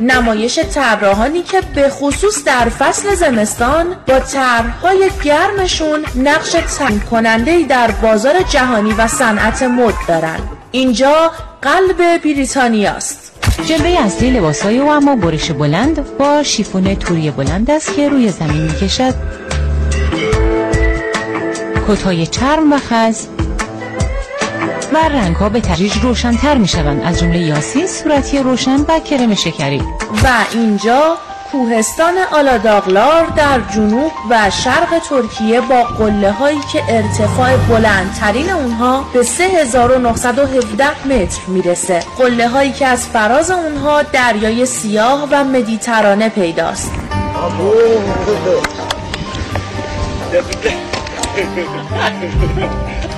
نمایش 0.01 0.59
طراحانی 0.59 1.43
که 1.43 1.61
به 1.75 1.89
خصوص 1.89 2.45
در 2.45 2.69
فصل 2.69 3.15
زمستان 3.15 3.87
با 4.07 4.21
طرحهای 4.21 5.11
گرمشون 5.25 6.05
نقش 6.15 6.51
تعیین 6.79 7.01
کننده 7.01 7.63
در 7.63 7.91
بازار 7.91 8.43
جهانی 8.43 8.93
و 8.93 9.07
صنعت 9.07 9.63
مد 9.63 9.95
دارن. 10.09 10.39
اینجا 10.71 11.33
قلب 11.63 12.19
بریتانیاست. 12.25 13.33
جلوه 13.67 13.99
اصلی 14.07 14.31
لباسای 14.31 14.79
او 14.79 14.91
اما 14.91 15.17
برش 15.17 15.51
بلند 15.51 16.17
با 16.19 16.43
شیفون 16.43 16.95
توری 16.95 17.31
بلند 17.31 17.71
است 17.71 17.95
که 17.97 18.09
روی 18.09 18.29
زمین 18.29 18.63
می‌کشد. 18.63 19.15
کتهای 21.89 22.27
چرم 22.27 22.73
و 22.73 22.79
خز 22.79 23.27
و 24.93 25.09
رنگ 25.09 25.37
ها 25.37 25.49
به 25.49 25.61
تدریج 25.61 25.93
روشنتر 26.03 26.59
می 26.59 26.69
شوند 26.69 27.03
از 27.05 27.19
جمله 27.19 27.39
یاسی 27.39 27.87
صورتی 27.87 28.39
روشن 28.39 28.81
و 28.89 29.01
کرم 29.01 29.35
شکری. 29.35 29.83
و 30.25 30.29
اینجا 30.53 31.17
کوهستان 31.53 32.15
آلاداغلار 32.33 33.27
در 33.37 33.61
جنوب 33.75 34.13
و 34.31 34.51
شرق 34.51 34.99
ترکیه 35.09 35.61
با 35.61 35.83
قله 35.83 36.33
هایی 36.33 36.61
که 36.73 36.83
ارتفاع 36.89 37.57
بلندترین 37.57 38.51
اونها 38.51 39.05
به 39.13 39.23
3917 39.23 41.07
متر 41.07 41.41
می‌رسه. 41.47 42.01
قله 42.19 42.49
هایی 42.49 42.73
که 42.73 42.87
از 42.87 43.07
فراز 43.07 43.51
اونها 43.51 44.03
دریای 44.03 44.67
سیاه 44.67 45.29
و 45.31 45.45
مدیترانه 45.45 46.29
پیداست. 46.29 46.93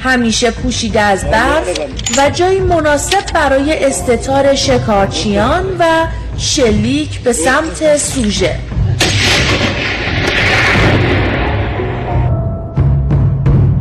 همیشه 0.00 0.50
پوشیده 0.50 1.00
از 1.00 1.24
برف 1.24 1.80
و 2.18 2.30
جایی 2.30 2.60
مناسب 2.60 3.32
برای 3.34 3.84
استتار 3.84 4.54
شکارچیان 4.54 5.76
و 5.78 6.06
شلیک 6.38 7.20
به 7.20 7.32
سمت 7.32 7.96
سوژه. 7.96 8.58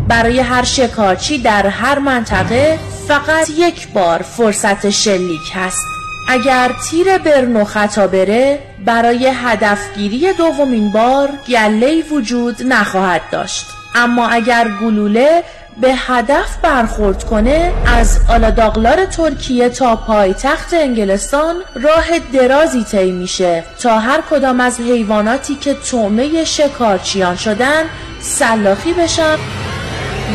برای 0.08 0.40
هر 0.40 0.64
شکارچی 0.64 1.38
در 1.38 1.68
هر 1.68 2.00
منطقه 2.00 2.80
فقط 3.08 3.50
یک 3.58 3.88
بار 3.88 4.22
فرصت 4.22 4.90
شلیک 4.90 5.52
هست. 5.54 5.93
اگر 6.28 6.72
تیر 6.90 7.18
برنو 7.18 7.64
خطا 7.66 8.08
بره 8.08 8.60
برای 8.86 9.32
هدفگیری 9.36 10.34
دومین 10.34 10.92
بار 10.92 11.30
گله 11.48 12.04
وجود 12.12 12.56
نخواهد 12.66 13.22
داشت. 13.32 13.66
اما 13.96 14.28
اگر 14.28 14.68
گلوله 14.82 15.44
به 15.82 15.94
هدف 15.96 16.58
برخورد 16.62 17.24
کنه 17.24 17.72
از 17.86 18.20
آلاداغلار 18.30 19.06
ترکیه 19.06 19.70
تا 19.70 19.96
پایتخت 19.96 20.74
انگلستان 20.74 21.56
راه 21.76 22.20
درازی 22.34 22.84
طی 22.84 23.12
میشه 23.12 23.64
تا 23.82 24.00
هر 24.00 24.22
کدام 24.32 24.60
از 24.60 24.80
حیواناتی 24.80 25.56
که 25.56 25.74
تومه 25.74 26.46
شکارچیان 26.46 27.36
شدن 27.36 27.84
سلاخی 28.22 28.94
بشن 28.94 29.36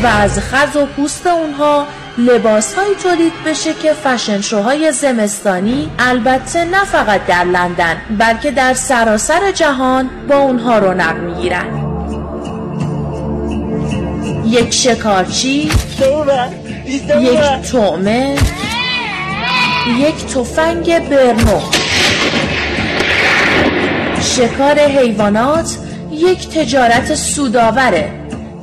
و 0.03 0.07
از 0.07 0.39
خز 0.39 0.75
و 0.75 0.85
پوست 0.85 1.27
اونها 1.27 1.87
لباس 2.19 2.73
های 2.73 2.95
تولید 3.03 3.33
بشه 3.45 3.73
که 3.73 3.93
فشن 3.93 4.41
شوهای 4.41 4.91
زمستانی 4.91 5.89
البته 5.99 6.65
نه 6.65 6.83
فقط 6.85 7.25
در 7.25 7.43
لندن 7.43 7.97
بلکه 8.17 8.51
در 8.51 8.73
سراسر 8.73 9.51
جهان 9.51 10.09
با 10.27 10.37
اونها 10.37 10.79
رونق 10.79 11.17
می‌گیرن. 11.17 11.65
یک 14.45 14.73
شکارچی 14.73 15.71
یک 17.19 17.71
تومه 17.71 18.37
یک 19.99 20.25
تفنگ 20.25 21.09
برنو. 21.09 21.59
شکار 24.21 24.79
حیوانات 24.79 25.77
یک 26.11 26.49
تجارت 26.49 27.15
سوداوره 27.15 28.18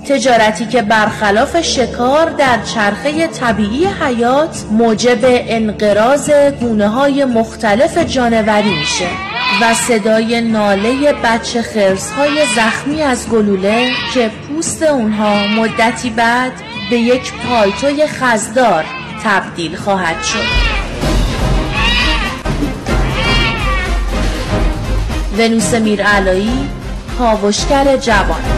تجارتی 0.09 0.67
که 0.67 0.83
برخلاف 0.83 1.61
شکار 1.61 2.31
در 2.31 2.63
چرخه 2.63 3.27
طبیعی 3.27 3.87
حیات 3.87 4.65
موجب 4.71 5.19
انقراض 5.23 6.31
گونه 6.61 6.89
های 6.89 7.25
مختلف 7.25 7.99
جانوری 7.99 8.75
میشه 8.79 9.09
و 9.63 9.75
صدای 9.75 10.41
ناله 10.41 11.13
بچه 11.13 11.63
خرس 11.63 12.11
های 12.11 12.47
زخمی 12.57 13.03
از 13.03 13.29
گلوله 13.29 13.89
که 14.15 14.31
پوست 14.49 14.83
اونها 14.83 15.47
مدتی 15.47 16.11
بعد 16.11 16.53
به 16.91 16.97
یک 16.97 17.33
پایتوی 17.33 18.07
خزدار 18.07 18.85
تبدیل 19.25 19.77
خواهد 19.77 20.23
شد. 20.23 20.77
ونوس 25.39 25.75
میرعلایی 25.75 26.69
کاوشگر 27.19 27.97
جوان. 27.97 28.56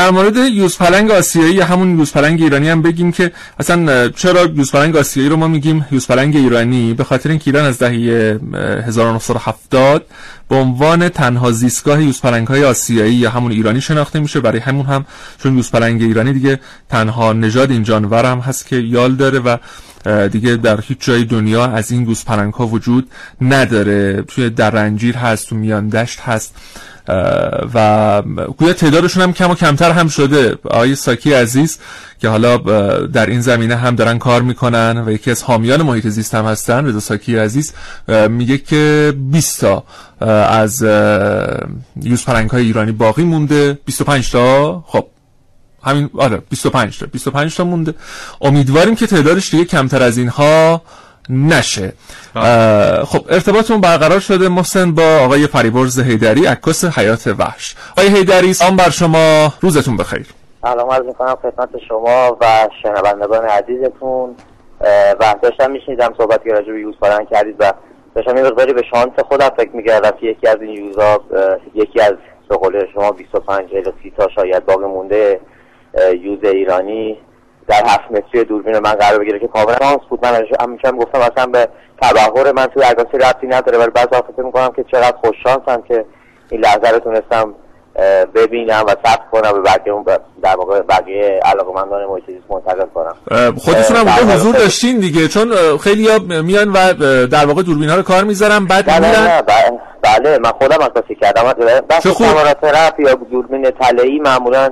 در 0.00 0.10
مورد 0.10 0.36
یوزپلنگ 0.36 1.10
آسیایی 1.10 1.60
همون 1.60 1.98
یوزپلنگ 1.98 2.42
ایرانی 2.42 2.68
هم 2.68 2.82
بگیم 2.82 3.12
که 3.12 3.32
اصلا 3.58 4.08
چرا 4.08 4.44
یوزپلنگ 4.44 4.96
آسیایی 4.96 5.28
رو 5.28 5.36
ما 5.36 5.48
میگیم 5.48 5.86
یوزپلنگ 5.90 6.36
ایرانی؟ 6.36 6.94
به 6.94 7.04
خاطر 7.04 7.28
اینکه 7.28 7.50
ایران 7.50 7.64
از 7.64 7.78
دهه 7.78 8.40
1970 8.86 10.06
به 10.48 10.56
عنوان 10.56 11.08
تنها 11.08 11.52
زیستگاه 11.52 12.02
یوزپلنگ 12.02 12.46
های 12.46 12.64
آسیایی 12.64 13.14
یا 13.14 13.30
همون 13.30 13.52
ایرانی 13.52 13.80
شناخته 13.80 14.20
میشه. 14.20 14.40
برای 14.40 14.58
همون 14.60 14.86
هم 14.86 15.04
چون 15.42 15.56
یوزپلنگ 15.56 16.02
ایرانی 16.02 16.32
دیگه 16.32 16.60
تنها 16.88 17.32
نژاد 17.32 17.70
این 17.70 17.82
جانور 17.82 18.24
هم 18.24 18.38
هست 18.38 18.66
که 18.66 18.76
یال 18.76 19.14
داره 19.14 19.38
و 19.38 19.56
دیگه 20.32 20.56
در 20.56 20.80
هیچ 20.80 20.98
جای 21.00 21.24
دنیا 21.24 21.64
از 21.64 21.90
این 21.90 22.04
گوسپلنگ 22.04 22.54
ها 22.54 22.66
وجود 22.66 23.10
نداره. 23.40 24.22
توی 24.22 24.50
درنجیر 24.50 25.16
هست 25.16 25.48
تو 25.48 25.56
میان 25.56 25.88
دشت 25.88 26.20
هست. 26.20 26.54
و 27.74 28.22
گویا 28.56 28.72
تعدادشون 28.72 29.22
هم 29.22 29.32
کم 29.32 29.50
و 29.50 29.54
کمتر 29.54 29.90
هم 29.90 30.08
شده. 30.08 30.58
آقای 30.64 30.94
ساکی 30.94 31.32
عزیز 31.32 31.78
که 32.20 32.28
حالا 32.28 32.56
در 33.06 33.26
این 33.26 33.40
زمینه 33.40 33.76
هم 33.76 33.94
دارن 33.94 34.18
کار 34.18 34.42
می‌کنن 34.42 35.02
و 35.06 35.10
یکی 35.10 35.30
از 35.30 35.42
حامیان 35.42 35.82
محیط 35.82 36.06
زیست 36.08 36.34
هم 36.34 36.44
هستن 36.44 36.86
رضا 36.86 37.00
ساکی 37.00 37.36
عزیز. 37.36 37.72
میگه 38.28 38.58
که 38.58 39.12
20 39.16 39.60
تا 39.60 39.84
از 40.46 40.82
یوز 42.02 42.24
پرنگ 42.24 42.50
های 42.50 42.62
ایرانی 42.62 42.92
باقی 42.92 43.24
مونده. 43.24 43.78
25 43.84 44.30
تا؟ 44.30 44.84
خب 44.86 45.06
همین 45.82 46.10
آره 46.18 46.36
25 46.50 46.98
تا 46.98 47.06
25 47.12 47.56
تا 47.56 47.64
مونده. 47.64 47.94
امیدواریم 48.40 48.96
که 48.96 49.06
تعدادش 49.06 49.50
دیگه 49.50 49.64
کمتر 49.64 50.02
از 50.02 50.18
اینها 50.18 50.82
نشه. 51.28 51.92
خب 53.04 53.24
ارتباطمون 53.30 53.80
برقرار 53.80 54.20
شده. 54.20 54.48
محسن 54.48 54.94
با 54.94 55.18
آقای 55.24 55.46
فریبرز 55.46 56.00
هیدری 56.00 56.46
عکاس 56.46 56.84
حیات 56.84 57.26
وحش. 57.38 57.74
آقای 57.92 58.16
هیدری 58.16 58.52
سلام 58.52 58.76
بر 58.76 58.90
شما. 58.90 59.54
روزتون 59.60 59.96
بخیر. 59.96 60.26
سلام 60.62 60.90
عرض 60.90 61.04
می‌کنم 61.04 61.36
خدمت 61.42 61.68
شما 61.88 62.36
و 62.40 62.68
شنوندگان 62.82 63.44
عزیزتون. 63.44 64.34
و 65.20 65.34
داشتم 65.42 65.70
میشنیدم 65.70 66.14
صحبت 66.18 66.44
که 66.44 66.50
راجع 66.50 66.72
به 66.72 66.80
یوز 66.80 66.94
کردید 67.30 67.56
و 67.58 67.72
داشتم 68.14 68.36
یه 68.36 68.42
مقداری 68.42 68.72
به 68.72 68.82
شانس 68.94 69.12
خودم 69.28 69.48
فکر 69.56 69.70
می‌کردم 69.72 70.10
که 70.10 70.26
یکی 70.26 70.48
از 70.48 70.56
این 70.60 70.84
یوزا 70.84 71.20
یکی 71.74 72.00
از 72.00 72.12
به 72.48 72.56
قول 72.56 72.86
شما 72.94 73.12
25 73.12 73.68
الی 73.74 73.92
30 74.02 74.12
تا 74.16 74.28
شاید 74.34 74.66
باقی 74.66 74.84
مونده. 74.84 75.40
یوز 76.22 76.44
ایرانی 76.44 77.18
در 77.68 77.84
هفت 77.84 78.10
متری 78.10 78.44
دوربین 78.44 78.78
من 78.78 78.92
قرار 78.92 79.18
بگیره 79.18 79.38
که 79.38 79.48
کاملا 79.48 79.76
مانس 79.80 80.00
بود. 80.10 80.26
من 80.26 80.46
همیشه 80.60 80.90
گفتم 80.90 81.20
اصلا 81.20 81.46
به 81.46 81.68
تبهر 82.02 82.52
من 82.52 82.66
توی 82.66 82.82
عکاسی 82.82 83.18
ربطی 83.18 83.46
نداره 83.46 83.78
ولی 83.78 83.90
بعضی 83.90 84.08
فکر 84.08 84.42
می‌کنم 84.42 84.72
که 84.76 84.84
چقدر 84.92 85.16
خوششانسم 85.16 85.82
که 85.88 86.04
این 86.50 86.60
لحظه 86.60 86.88
رو 86.88 86.98
تونستم 86.98 87.54
ببینم 88.34 88.84
و 88.88 88.90
ثبت 88.90 89.20
کنم 89.32 89.52
به 89.52 89.60
بقیه 89.60 89.92
اون 89.92 90.04
در 90.42 90.56
واقع 90.56 90.80
بقیه 90.80 91.40
علاقمندان 91.44 92.06
محیط 92.06 92.26
زیست 92.26 92.50
منتقل 92.50 92.86
کنم. 92.94 93.14
خودتون 93.58 93.96
هم 93.96 94.32
حضور 94.32 94.54
داشتین 94.54 95.00
دیگه 95.00 95.28
چون 95.28 95.52
خیلی 95.78 96.08
ها 96.08 96.18
میان 96.42 96.68
و 96.68 96.94
در 97.26 97.46
واقع 97.46 97.62
دوربین 97.62 97.88
ها 97.88 97.96
رو 97.96 98.02
کار 98.02 98.24
می‌ذارن 98.24 98.66
بعد 98.66 98.90
میرن. 98.90 99.42
بله, 99.46 99.80
بله 100.02 100.38
من 100.38 100.50
خودم 100.50 100.82
عکاسی 100.82 101.14
کردم. 101.14 101.42
بحث 101.88 102.06
کامراتراپ 102.06 103.00
یا 103.00 103.14
دوربین 103.14 103.70
طلایی 103.70 104.18
معمولا 104.18 104.70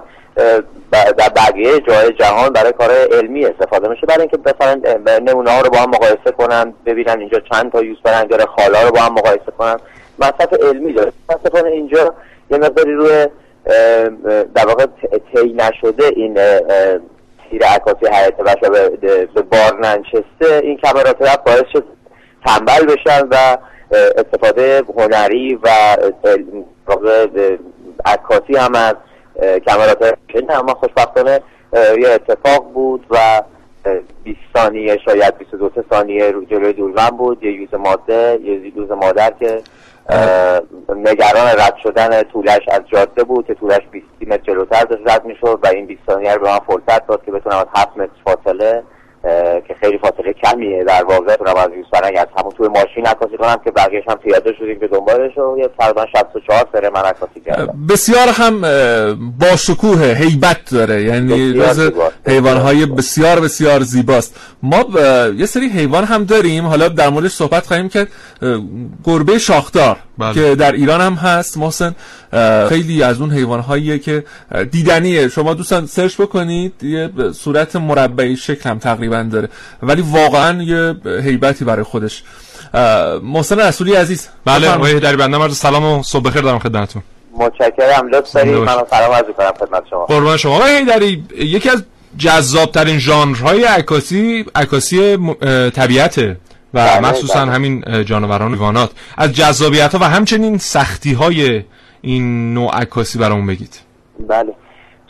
در 0.93 1.29
بقیه 1.37 1.81
جای 1.81 2.13
جهان 2.13 2.53
برای 2.53 2.73
کار 2.73 2.91
علمی 2.91 3.47
استفاده 3.47 3.89
میشه. 3.89 4.07
برای 4.07 4.21
اینکه 4.21 4.39
مثلا 4.47 4.81
نمونه 5.19 5.51
ها 5.51 5.61
رو 5.61 5.71
با 5.71 5.79
هم 5.79 5.91
مقایسه 5.91 6.31
کنن 6.39 6.75
ببینن 6.87 7.21
اینجا 7.21 7.41
چند 7.53 7.73
تا 7.73 7.83
یوز 7.83 7.97
داره 8.05 8.45
خالا 8.45 8.83
رو 8.83 8.91
با 8.91 9.01
هم 9.01 9.13
مقایسه 9.13 9.53
کنن. 9.59 9.77
مصرف 10.19 10.53
علمی 10.53 10.93
داره. 10.93 11.13
متاسفانه 11.31 11.71
اینجا 11.71 12.15
یه 12.51 12.59
مقداری 12.59 12.95
روی 12.95 13.27
در 14.55 14.67
واقع 14.67 14.87
طی 15.35 15.53
نشده 15.53 16.05
این 16.17 16.35
تیر 17.51 17.65
عکاسی 17.65 18.07
حیات 18.07 18.41
وحش 18.41 18.61
به 19.35 19.43
بار 19.43 19.81
ننشسته. 19.81 20.61
این 20.63 20.77
کمرات 20.77 21.19
باعث 21.47 21.65
شد 21.73 21.85
تنبل 22.47 22.95
بشن 22.95 23.29
و 23.31 23.57
استفاده 23.93 24.83
هنری 24.97 25.55
و 25.63 25.69
عکاسی 28.05 28.57
هم 28.57 28.75
از 28.75 28.95
کمرات 29.39 30.19
اما 30.51 30.75
خوشبختانه 30.75 31.41
یه 31.73 32.09
اتفاق 32.09 32.73
بود 32.73 33.07
و 33.11 33.43
20 34.25 34.39
ثانیه 34.57 34.99
شاید 35.05 35.39
22 35.39 35.71
ثانیه 35.91 36.33
جلوی 36.51 36.73
دوربین 36.73 37.17
بود. 37.17 37.45
یه 37.45 37.53
یوز 37.53 37.75
ماده 37.75 38.39
یه 38.43 38.73
یوز 38.77 38.91
مادر 38.91 39.33
که 39.41 39.63
نگران 40.97 41.47
رد 41.59 41.77
شدن 41.83 42.23
طولش 42.23 42.69
از 42.69 42.81
جاده 42.87 43.25
بود 43.25 43.47
که 43.47 43.55
طولش 43.55 43.81
20 43.91 44.07
متر 44.27 44.43
جلوتر 44.43 44.85
داشت 44.85 45.03
رد 45.07 45.25
می‌شد 45.25 45.61
و 45.63 45.67
این 45.67 45.87
20 45.87 46.01
ثانیه 46.07 46.35
رو 46.35 46.41
به 46.41 46.51
من 46.51 46.59
فرصت 46.59 47.07
داد 47.07 47.25
که 47.25 47.33
بتونم 47.33 47.57
از 47.57 47.67
7 47.77 47.97
متر 47.97 48.11
فاصله 48.25 48.83
که 49.69 49.75
خیلی 49.81 49.99
فاصله 49.99 50.33
کمیه. 50.33 50.85
در 50.85 51.05
واقع 51.05 51.37
تونم 51.37 51.57
از 51.57 51.71
یوز 51.77 51.87
فرنگ 51.91 52.17
از 52.17 52.27
همون 52.39 52.53
توی 52.53 52.69
ماشین 52.69 53.07
عکاسی 53.07 53.37
کنم 53.37 53.61
که 53.65 53.71
بقیهش 53.71 54.05
هم 54.09 54.17
پیاده 54.17 54.53
شدیم 54.59 54.79
به 54.79 54.89
دنبالش 54.89 55.39
و 55.39 55.59
یه 55.59 55.69
تقریبا 55.79 56.07
64 56.07 56.67
سره 56.73 56.91
من 56.91 57.01
عکاسی 57.01 57.41
کردم. 57.47 57.87
بسیار 57.89 58.29
هم 58.29 58.61
با 59.39 59.57
شکوه 59.57 60.05
هیبت 60.05 60.59
داره. 60.73 61.03
یعنی 61.03 61.53
جز 61.53 61.93
حیوانهای 62.27 62.87
بسیار 62.87 63.41
بسیار 63.41 63.81
زیباست. 63.81 64.41
ما 64.63 64.85
یه 65.37 65.47
سری 65.47 65.69
حیوان 65.69 66.05
هم 66.05 66.25
داریم. 66.25 66.67
حالا 66.67 66.89
در 66.89 67.09
موردش 67.09 67.33
صحبت 67.33 67.67
خواهیم 67.67 67.89
کرد. 67.89 68.09
گربه 69.05 69.39
شاخدار. 69.39 69.97
بله. 70.19 70.35
که 70.35 70.55
در 70.55 70.73
ایران 70.73 71.01
هم 71.01 71.15
هست. 71.15 71.57
محسن 71.57 71.95
خیلی 72.69 73.03
از 73.03 73.21
اون 73.21 73.33
حیوان 73.33 73.99
که 73.99 74.25
دیدنیه. 74.71 75.29
شما 75.29 75.55
دوستان 75.55 75.87
سرچ 75.87 76.21
بکنید 76.21 76.73
یه 76.83 77.11
صورت 77.35 77.77
مربعی 77.77 78.37
شکل 78.37 78.71
هم 78.71 78.79
تقریبا 78.79 79.23
داره. 79.23 79.49
ولی 79.83 80.03
واقعا 80.03 80.63
یه 80.63 80.95
هیبتی 81.05 81.65
برای 81.65 81.83
خودش. 81.83 82.23
محسن 83.23 83.61
رسولی 83.61 83.95
عزیز 83.95 84.29
بله 84.45 84.69
آقای 84.69 85.01
در 85.01 85.17
بنده 85.17 85.39
مرد 85.39 85.51
سلام 85.51 85.85
و 85.85 86.03
صبح 86.03 86.23
بخیر 86.23 86.43
دارم 86.43 86.59
خدمتتون. 86.59 87.03
متشکرم. 87.39 88.09
لطف 88.13 88.33
دارید. 88.33 88.55
من 88.55 88.75
سلام 88.91 89.13
عرض 89.13 89.25
کنم 89.37 89.53
خدمت 89.61 89.83
شما. 89.91 90.07
قربان 90.07 90.37
شما. 90.37 90.57
آقای 90.57 90.85
داری 90.85 91.25
یکی 91.39 91.71
از 91.71 91.85
جذاب 92.19 92.73
ترین 92.73 92.99
ژانرهای 92.99 93.65
عکاسی 93.65 94.45
عکاسی 94.55 95.17
طبیعته. 95.75 96.37
و 96.75 96.79
بله 96.79 97.01
مخصوصا 97.01 97.45
بله. 97.45 97.53
همین 97.53 98.05
جانوران 98.05 98.55
وانات 98.55 98.91
از 99.19 99.33
جذابیت 99.33 99.95
ها 99.95 99.99
و 99.99 100.05
همچنین 100.05 100.59
سختی 100.59 101.13
های 101.13 101.65
این 102.01 102.55
نوع 102.55 102.71
عکاسی 102.75 103.19
برامون 103.19 103.47
بگید. 103.47 103.81
بله. 104.29 104.55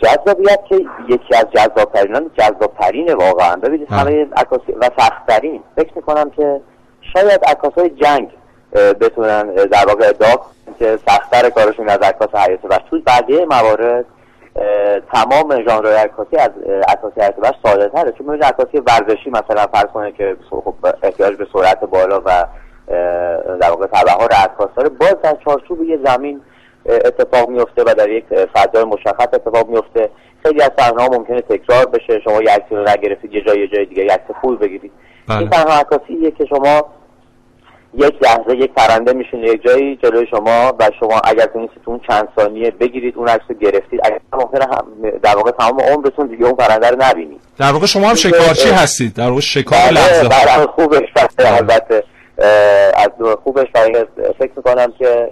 جذابیت 0.02 0.60
که 0.68 0.76
یکی 1.08 1.34
از 1.36 1.46
جذابترین 1.54 2.30
جذابترین 2.38 3.12
واقعا. 3.12 3.56
ببینید 3.56 3.88
بله. 3.88 3.98
همه 3.98 4.26
عکاسی 4.36 4.72
و 4.72 4.90
سختترین. 4.98 5.60
فکر 5.76 5.92
می‌کنم 5.96 6.30
که 6.30 6.60
شاید 7.12 7.44
عکاس 7.44 7.72
های 7.72 7.90
جنگ 7.90 8.28
بتونن 9.00 9.54
در 9.54 9.86
واقع 9.86 10.08
ادعا 10.08 10.36
که 10.78 10.98
سختتر 11.08 11.50
کارشون 11.50 11.88
از 11.88 11.98
عکاس 11.98 12.34
حیات 12.34 12.64
و 12.64 12.78
توی 12.90 13.02
بقیه 13.06 13.44
موارد 13.44 14.04
تمام 15.12 15.62
ژانر 15.68 15.88
عکاسی 15.88 16.36
از 16.36 16.50
عکاسی 16.88 17.20
ارتباط 17.20 17.54
ساده 17.62 17.88
تره. 17.88 18.12
چون 18.12 18.26
می‌بینید 18.26 18.44
عکاسی 18.44 18.78
ورزشی 18.78 19.30
مثلا 19.30 19.66
فرض 19.72 19.86
کنه 19.94 20.12
که 20.12 20.36
خب 20.50 20.74
احتیاج 21.02 21.36
به 21.36 21.46
سرعت 21.52 21.80
بالا 21.80 22.22
و 22.24 22.46
در 23.60 23.70
واقع 23.70 23.86
تبهار 23.86 24.28
عکاس 24.32 24.68
داره. 24.76 24.88
باز 24.88 25.16
در 25.22 25.36
چارچوب 25.44 25.82
یه 25.82 25.98
زمین 26.04 26.40
اتفاق 26.86 27.48
میفته 27.48 27.82
و 27.82 27.94
در 27.94 28.08
یک 28.08 28.24
فضای 28.54 28.84
مشخص 28.84 29.28
اتفاق 29.32 29.68
میفته 29.68 30.10
خیلی 30.42 30.62
از 30.62 30.70
صحنه 30.78 31.02
ها 31.02 31.08
ممکنه 31.08 31.40
تکرار 31.40 31.86
بشه. 31.86 32.20
شما 32.20 32.42
یک 32.42 32.48
عکسی 32.48 32.76
رو 32.76 32.82
نگرفتید 32.82 33.34
یه 33.34 33.40
جای 33.40 33.60
یه 33.60 33.68
جای 33.68 33.84
دیگه 33.84 34.04
یک 34.04 34.20
پول 34.42 34.56
بگیرید. 34.56 34.92
این 35.28 35.38
بله. 35.38 35.48
تنها 35.48 35.80
عکاسیه 35.80 36.30
که 36.30 36.44
شما 36.44 36.86
یک 37.94 38.22
لحظه 38.22 38.56
یک 38.56 38.72
پرنده 38.72 39.12
میشین 39.12 39.44
یک 39.44 39.62
جایی 39.62 39.96
جلوی 39.96 40.26
شما 40.26 40.74
و 40.78 40.90
شما 41.00 41.20
اگر 41.24 41.46
تونستید 41.46 41.82
اون 41.86 42.00
چند 42.08 42.28
ثانیه 42.36 42.70
بگیرید 42.70 43.16
اون 43.16 43.28
عکس 43.28 43.44
رو 43.48 43.54
گرفتید. 43.54 44.00
اگر 44.04 44.20
ممکنه 44.32 44.64
هم 44.64 45.10
در 45.22 45.36
واقع 45.36 45.50
تمام 45.50 45.80
عمرتون 45.80 46.26
دیگه 46.26 46.44
اون 46.44 46.54
پرنده 46.54 46.88
رو 46.88 46.96
نبینید. 47.00 47.40
در 47.58 47.72
واقع 47.72 47.86
شما 47.86 48.08
هم 48.08 48.14
شکارچی 48.14 48.70
هستید. 48.70 49.14
در 49.14 49.28
واقع 49.28 49.40
شکار 49.40 49.78
بله، 49.78 49.90
لحظه 49.90 50.28
بله 50.28 50.66
خوبش 50.66 51.08
البته 51.38 52.02
از 52.96 53.10
خوبش. 53.44 53.66
فکر 54.38 54.52
می‌کنم 54.56 54.92
که 54.98 55.30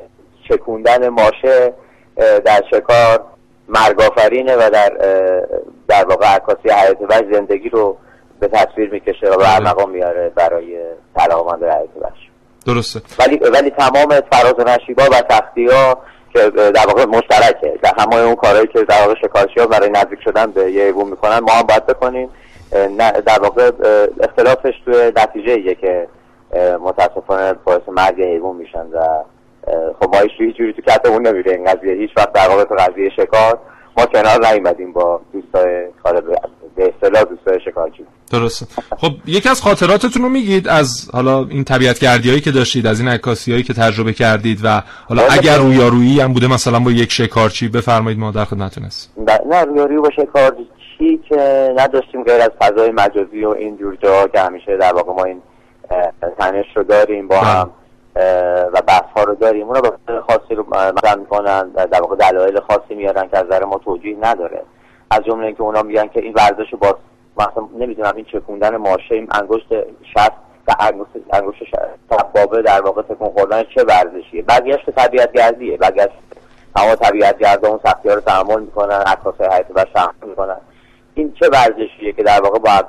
چکوندن 0.48 1.09
ماشه 1.09 1.72
در 2.44 2.62
شکار 2.70 3.20
مرگافرینه 3.68 4.57
و 4.57 4.70
در 4.70 4.92
در 5.88 6.04
واقع 6.04 6.26
عکاسی 6.26 6.70
حیات 6.70 6.98
زندگی 7.32 7.68
رو 7.68 7.96
به 8.40 8.48
تصویر 8.48 8.90
می‌کشه 8.90 9.30
و 9.30 9.36
به 9.36 9.68
مقام 9.68 9.90
میاره 9.90 10.32
برای 10.34 10.78
علاقمند 11.16 11.64
حیات 11.64 11.88
درسته. 12.66 13.00
ولی 13.18 13.36
ولی 13.36 13.70
تمام 13.70 14.20
فراز 14.32 14.54
و 14.58 14.64
نشیبا 14.64 15.04
و 15.04 15.14
سختی 15.30 15.66
ها 15.66 15.98
که 16.32 16.50
در 16.50 16.86
واقع 16.86 17.04
مشترکه. 17.04 17.78
در 17.82 17.92
همه 17.98 18.16
اون 18.16 18.34
کارهایی 18.34 18.66
که 18.66 18.84
در 18.84 19.00
واقع 19.00 19.14
شکارچی 19.14 19.60
ها 19.60 19.66
برای 19.66 19.90
نزدیک 19.90 20.18
شدن 20.24 20.46
به 20.46 20.72
یه 20.72 20.84
حیوان 20.84 21.06
می‌کنن 21.08 21.38
ما 21.38 21.52
هم 21.52 21.62
باید 21.62 21.86
بکنیم. 21.86 22.28
در 23.26 23.38
واقع 23.42 23.70
اختلافش 24.20 24.74
توی 24.84 25.12
نتیجه 25.16 25.52
ایه 25.52 25.74
که 25.74 26.08
متاسفانه 26.80 27.52
باعث 27.52 27.82
مرگ 27.88 28.22
حیوان 28.22 28.56
میشن 28.56 28.86
و 28.92 29.06
خب 30.00 30.14
ما 30.14 30.20
هیچ 30.20 30.56
جوری 30.58 30.72
تو 30.72 30.82
کتمون 30.82 31.26
نمیره 31.26 31.52
این 31.52 31.64
قضیه 31.64 31.94
هیچ 31.94 32.10
وقت 32.16 32.32
در 32.32 32.64
تو 32.64 32.74
قضیه 32.74 33.10
شکار. 33.10 33.58
ما 33.98 34.06
کنار 34.06 34.46
نیومدیم 34.52 34.92
با 34.92 35.20
دوستای 35.32 35.86
خالد 36.02 36.24
به 36.76 36.92
اصطلاح 36.94 37.22
دوستای 37.24 37.60
شکارچی. 37.60 38.06
درسته 38.31 38.66
خب 38.99 39.12
یکی 39.27 39.49
از 39.49 39.62
خاطراتتون 39.62 40.22
رو 40.22 40.29
میگید 40.29 40.68
از 40.68 41.11
حالا 41.12 41.39
این 41.51 41.64
طبیعت 41.64 41.99
گردی 41.99 42.29
هایی 42.29 42.41
که 42.41 42.51
داشتید 42.51 42.87
از 42.87 43.01
این 43.01 43.09
عکاسی 43.09 43.53
هایی 43.53 43.62
که 43.62 43.74
تجربه 43.74 44.12
کردید 44.12 44.61
و 44.64 44.83
حالا 45.09 45.22
بله، 45.22 45.33
اگر 45.33 45.59
بله. 45.59 45.62
رویارویی 45.62 46.20
هم 46.20 46.33
بوده 46.33 46.47
مثلا 46.47 46.81
با 46.81 46.91
یک 46.91 47.12
شکارچی 47.12 47.68
بفرمایید 47.68 48.18
ما 48.18 48.31
در 48.31 48.45
خدمتتون 48.45 48.85
هست 48.85 49.12
نه 49.51 49.64
رویارویی 49.64 49.99
با 49.99 50.11
شکارچی 50.11 51.20
که 51.29 51.72
نداشتیم 51.77 52.24
غیر 52.24 52.41
از 52.41 52.51
فضای 52.61 52.91
مجازی 52.91 53.45
و 53.45 53.49
این 53.49 53.77
جور 53.77 53.97
جا 54.03 54.29
که 54.29 54.41
همیشه 54.41 54.77
در 54.77 54.93
واقع 54.93 55.12
ما 55.12 55.24
این 55.24 55.43
تنش 56.39 56.66
رو 56.77 56.83
داریم 56.83 57.29
با 57.29 57.41
بله. 57.41 57.47
هم 57.47 57.70
و 58.72 58.83
بحث 58.87 59.05
ها 59.16 59.24
رو 59.24 59.35
داریم 59.35 59.66
اونا 59.66 59.81
به 59.81 59.91
خاصی 60.29 60.55
رو 60.55 60.66
مطرح 60.68 61.14
می‌کنن 61.14 61.68
در 61.68 62.01
واقع 62.01 62.16
دلایل 62.16 62.61
خاصی 62.61 62.95
میارن 62.95 63.29
که 63.29 63.39
از 63.39 63.47
نظر 63.47 63.64
ما 63.64 63.81
توجیه 63.85 64.16
نداره 64.20 64.62
از 65.11 65.24
جمله 65.24 65.47
اینکه 65.47 65.62
اونا 65.62 65.83
میگن 65.83 66.09
که 66.09 66.20
این 66.20 66.35
ورزش 66.35 66.72
رو 66.72 66.79
با 66.79 66.99
مثلا 67.39 67.68
نمی‌دونم 67.78 68.12
این 68.16 68.24
چکوندن 68.24 68.76
ماشه 68.76 69.14
این 69.14 69.28
انگشت 69.30 69.66
شست 70.14 70.32
و 70.68 70.74
انگشت 71.32 71.62
سبابه 72.11 72.62
در 72.62 72.80
واقع 72.80 73.03
تکون 73.03 73.28
خوردن 73.28 73.62
چه 73.74 73.84
ورزشیه؟ 73.84 74.43
بقیهش 74.43 74.84
که 74.87 74.93
طبیعت 74.93 75.32
گردیه 75.32 75.76
بقیهش 75.76 76.11
تمام 76.76 76.95
طبیعت 76.95 77.39
گردا 77.39 77.68
اون 77.68 77.80
سختی 77.84 78.09
ها 78.09 78.14
رو 78.14 78.20
تحمل 78.20 78.61
می‌کنن 78.61 79.01
عکاس 79.01 79.41
حیات 79.41 79.66
و 79.74 79.84
شهر 79.93 80.14
می‌کنن. 80.26 80.57
این 81.14 81.32
چه 81.41 81.49
ورزشیه 81.49 82.12
که 82.12 82.22
در 82.22 82.41
واقع 82.41 82.59
با 82.59 82.84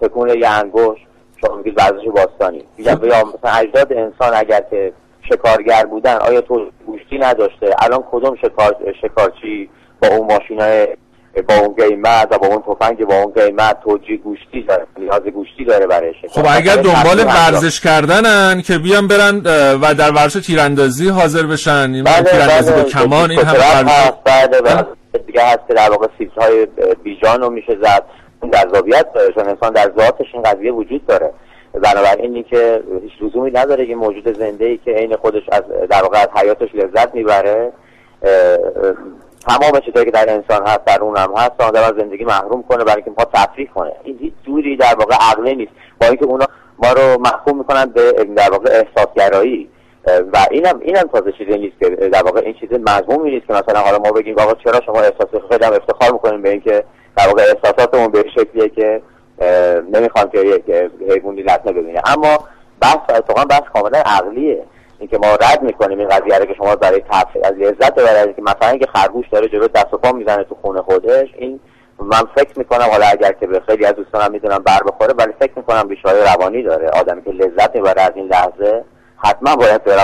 تکون 0.00 0.28
یه 0.28 0.48
انگشت 0.48 1.06
شما 1.40 1.56
میگید 1.56 1.78
ورزش 1.78 2.08
باستانی. 2.14 2.64
یا 2.78 2.94
مثلا 2.94 3.50
اجداد 3.60 3.92
انسان 3.92 4.34
اگر 4.34 4.60
که 4.70 4.92
شکارگر 5.22 5.86
بودن 5.86 6.16
آیا 6.16 6.40
تو 6.40 6.66
گوشتی 6.86 7.18
نداشته؟ 7.18 7.74
الان 7.78 8.04
کدوم 8.10 8.36
شکار 8.36 8.76
شکارچی 9.02 9.70
با 10.02 10.08
اون 10.08 10.32
ماشین 10.32 10.60
های 10.60 10.88
با 11.42 11.54
اون 11.54 11.74
قیمت 11.74 12.28
و 12.30 12.38
با 12.38 12.46
اون 12.46 12.62
تفنگ 12.62 13.04
با 13.04 13.14
اون 13.14 13.32
قیمت 13.32 13.80
توجی 13.84 14.16
گوشتی 14.16 14.62
داره 14.62 14.86
نیاز 14.98 15.22
گوشتی 15.22 15.64
داره 15.64 15.86
برای 15.86 16.14
خب 16.30 16.44
اگر 16.50 16.76
دنبال 16.76 17.26
ورزش 17.26 17.80
کردنن 17.80 18.62
که 18.62 18.78
بیان 18.78 19.08
برن 19.08 19.36
و 19.82 19.94
در 19.94 20.10
ورزش 20.10 20.46
تیراندازی 20.46 21.08
حاضر 21.08 21.42
بشن 21.42 21.90
این 21.94 22.04
بله 22.04 22.22
تیراندازی 22.22 22.72
بله. 22.72 22.82
با 22.82 22.88
کمان 22.88 23.30
این 23.30 23.40
هم 23.40 23.86
هست 23.88 24.12
بله 24.24 24.60
بله. 24.60 24.86
دیگه 25.26 25.42
هست 25.42 25.60
که 25.68 25.74
در 25.74 25.90
واقع 25.90 26.06
های 26.36 26.66
بیجان 27.04 27.40
رو 27.40 27.50
میشه 27.50 27.76
زد. 27.82 28.02
اون 28.40 28.50
جذابیت 28.50 29.12
داره 29.14 29.32
چون 29.32 29.48
انسان 29.48 29.72
در 29.72 29.92
ذاتش 29.98 30.26
این 30.34 30.42
قضیه 30.42 30.72
وجود 30.72 31.06
داره. 31.06 31.30
بنابراین 31.72 32.20
اینی 32.20 32.42
که 32.42 32.82
هیچ 33.02 33.12
لزومی 33.22 33.50
نداره 33.50 33.86
که 33.86 33.94
موجود 33.94 34.38
زنده 34.38 34.64
ای 34.64 34.76
که 34.76 34.90
عین 34.90 35.16
خودش 35.16 35.42
از 35.52 35.62
در 35.90 36.02
واقع 36.02 36.18
از 36.18 36.28
حیاتش 36.34 36.68
لذت 36.74 37.14
می‌بره 37.14 37.72
تمام 39.48 39.80
چیزایی 39.80 40.04
که 40.04 40.10
در 40.10 40.32
انسان 40.32 40.66
هست 40.66 40.84
در 40.84 41.00
اون 41.00 41.16
هم 41.16 41.32
هست 41.36 41.60
آدم 41.60 41.82
از 41.82 41.92
زندگی 41.98 42.24
محروم 42.24 42.62
کنه 42.62 42.84
برای 42.84 43.02
اینکه 43.06 43.10
ما 43.18 43.24
تفریح 43.34 43.70
کنه. 43.74 43.92
این 44.04 44.18
هیچ 44.20 44.32
جوری 44.46 44.76
در 44.76 44.94
واقع 44.98 45.14
عقلی 45.20 45.54
نیست. 45.54 45.72
با 46.00 46.06
اینکه 46.06 46.24
اونا 46.24 46.46
ما 46.78 46.92
رو 46.92 47.20
محکوم 47.20 47.58
می‌کنن 47.58 47.84
به 47.84 48.12
در 48.36 48.50
واقع 48.50 48.70
احساسگرایی. 48.70 49.68
و 50.32 50.46
اینم 50.50 50.80
اینم 50.82 51.02
تازه 51.02 51.32
چیزی 51.32 51.58
نیست 51.58 51.78
که 51.80 51.88
در 51.88 52.22
واقع 52.22 52.40
این 52.40 52.54
چیز 52.54 52.68
مضمومی 52.72 53.30
نیست 53.30 53.46
که 53.46 53.52
مثلا 53.52 53.80
حالا 53.80 53.98
ما 53.98 54.10
بگیم 54.12 54.38
آقا 54.38 54.54
چرا 54.54 54.80
شما 54.86 55.00
احساس 55.00 55.42
خیلی 55.50 55.64
هم 55.64 55.72
افتخار 55.72 56.12
می‌کنیم 56.12 56.42
به 56.42 56.50
اینکه 56.50 56.84
در 57.16 57.26
واقع 57.26 57.42
احساساتمون 57.42 58.08
به 58.08 58.24
شکلیه 58.34 58.68
که 58.68 59.02
نمی‌خوام 59.92 60.30
که 60.30 60.38
یک 60.38 60.70
حیوانی 61.10 61.42
لطمه 61.42 61.72
ببینه. 61.72 62.02
اما 62.06 62.38
بحث 62.80 62.98
اتفاقا 63.08 63.44
بحث 63.44 63.62
کاملا 63.74 64.02
عقلیه. 64.06 64.64
اینکه 64.98 65.18
ما 65.18 65.34
رد 65.34 65.62
می‌کنیم 65.62 65.98
این 65.98 66.08
قضیه 66.08 66.38
رو 66.38 66.44
که 66.44 66.54
شما 66.54 66.76
برای 66.76 67.02
تفسیر 67.10 67.44
از 67.44 67.52
لذت 67.52 67.94
ببرید 67.94 68.36
که 68.36 68.42
مثلا 68.42 68.68
اینکه 68.68 68.86
خرگوش 68.86 69.28
داره 69.28 69.48
جلو 69.48 69.68
دست 69.68 69.94
و 69.94 69.98
پا 69.98 70.12
می‌زنه 70.12 70.44
تو 70.44 70.56
خونه 70.62 70.82
خودش 70.82 71.28
این 71.38 71.60
من 71.98 72.22
فکر 72.34 72.58
می‌کنم 72.58 72.88
حالا 72.92 73.06
اگر 73.06 73.32
که 73.32 73.46
به 73.46 73.60
خیلی 73.60 73.84
از 73.84 73.94
دوستانم 73.94 74.32
می‌دونم 74.32 74.58
بر 74.58 74.82
بخوره 74.86 75.14
ولی 75.14 75.32
فکر 75.40 75.52
می‌کنم 75.56 75.88
ریشه 75.88 76.34
روانی 76.34 76.62
داره. 76.62 76.88
آدمی 76.88 77.22
که 77.22 77.30
لذت 77.30 77.74
می‌بره 77.74 78.02
از 78.02 78.12
این 78.14 78.26
لحظه 78.26 78.84
حتما 79.18 79.56
باید 79.56 79.84
به 79.84 79.96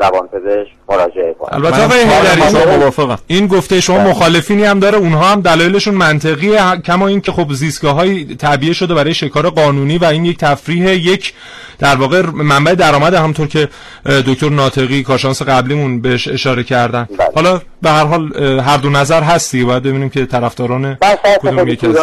روان 0.00 0.28
پزشک 0.28 0.72
مراجعه 0.88 1.34
کنه 1.34 1.54
البته 1.54 1.84
آقای 1.84 1.98
هیدری 1.98 3.16
این 3.26 3.46
گفته 3.46 3.80
شما 3.80 3.98
بله. 3.98 4.10
مخالفینی 4.10 4.64
هم 4.64 4.80
داره 4.80 4.98
اونها 4.98 5.24
هم 5.24 5.40
دلایلشون 5.40 5.94
منطقیه 5.94 6.60
کما 6.86 7.08
اینکه 7.08 7.32
خب 7.32 7.52
زیستگاه 7.52 7.94
های 7.94 8.24
طبیعی 8.24 8.74
شده 8.74 8.94
برای 8.94 9.14
شکار 9.14 9.50
قانونی 9.50 9.98
و 9.98 10.04
این 10.04 10.24
یک 10.24 10.38
تفریح 10.38 10.92
یک 10.94 11.34
در 11.78 11.96
واقع 11.96 12.22
منبع 12.34 12.74
درآمد 12.74 13.14
همونطور 13.14 13.46
که 13.46 13.68
دکتر 14.06 14.48
ناطقی 14.48 15.02
کارشناس 15.02 15.42
قبلیمون 15.42 16.02
بهش 16.02 16.28
اشاره 16.28 16.62
کردن 16.62 17.08
بله. 17.18 17.28
حالا 17.34 17.60
به 17.82 17.90
هر 17.90 18.04
حال 18.04 18.32
هر 18.60 18.76
دو 18.76 18.90
نظر 18.90 19.22
هستی 19.22 19.64
باید 19.64 19.82
ببینیم 19.82 20.10
که 20.10 20.26
طرفداران 20.26 20.98
کدوم 21.42 21.68
یکی 21.68 21.86
از 21.86 21.96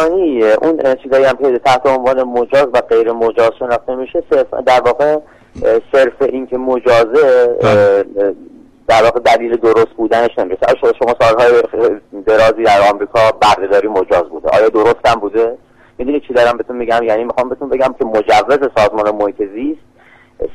اون 0.62 0.96
چیزایی 1.02 1.24
هم 1.24 1.36
که 1.36 1.60
تحت 1.64 1.86
عنوان 1.86 2.22
مجاز 2.22 2.66
و 2.72 2.80
غیر 2.80 3.12
مجاز 3.12 3.50
شناخته 3.58 3.94
میشه 3.94 4.22
در 4.66 4.80
واقع 4.80 5.16
صرف 5.92 6.22
اینکه 6.22 6.58
مجازه 6.58 7.56
بله. 7.62 8.34
در 8.88 9.02
واقع 9.02 9.20
دلیل 9.20 9.56
درست 9.56 9.90
بودنش 9.96 10.38
نمیشه 10.38 10.60
شما 10.98 11.14
سالهای 11.20 11.62
درازی 12.26 12.62
در 12.62 12.90
آمریکا 12.92 13.20
بردهداری 13.40 13.88
مجاز 13.88 14.22
بوده؟ 14.22 14.48
آیا 14.48 14.68
درست 14.68 15.06
هم 15.06 15.20
بوده؟ 15.20 15.58
می‌دونی 15.98 16.20
چی 16.20 16.34
دارم 16.34 16.56
بهتون 16.56 16.76
میگم؟ 16.76 17.02
یعنی 17.02 17.24
می‌خوام 17.24 17.48
بهتون 17.48 17.68
بگم 17.68 17.94
که 17.98 18.04
مجوز 18.04 18.70
سازمان 18.76 19.10
محیط 19.10 19.42
زیست 19.54 19.80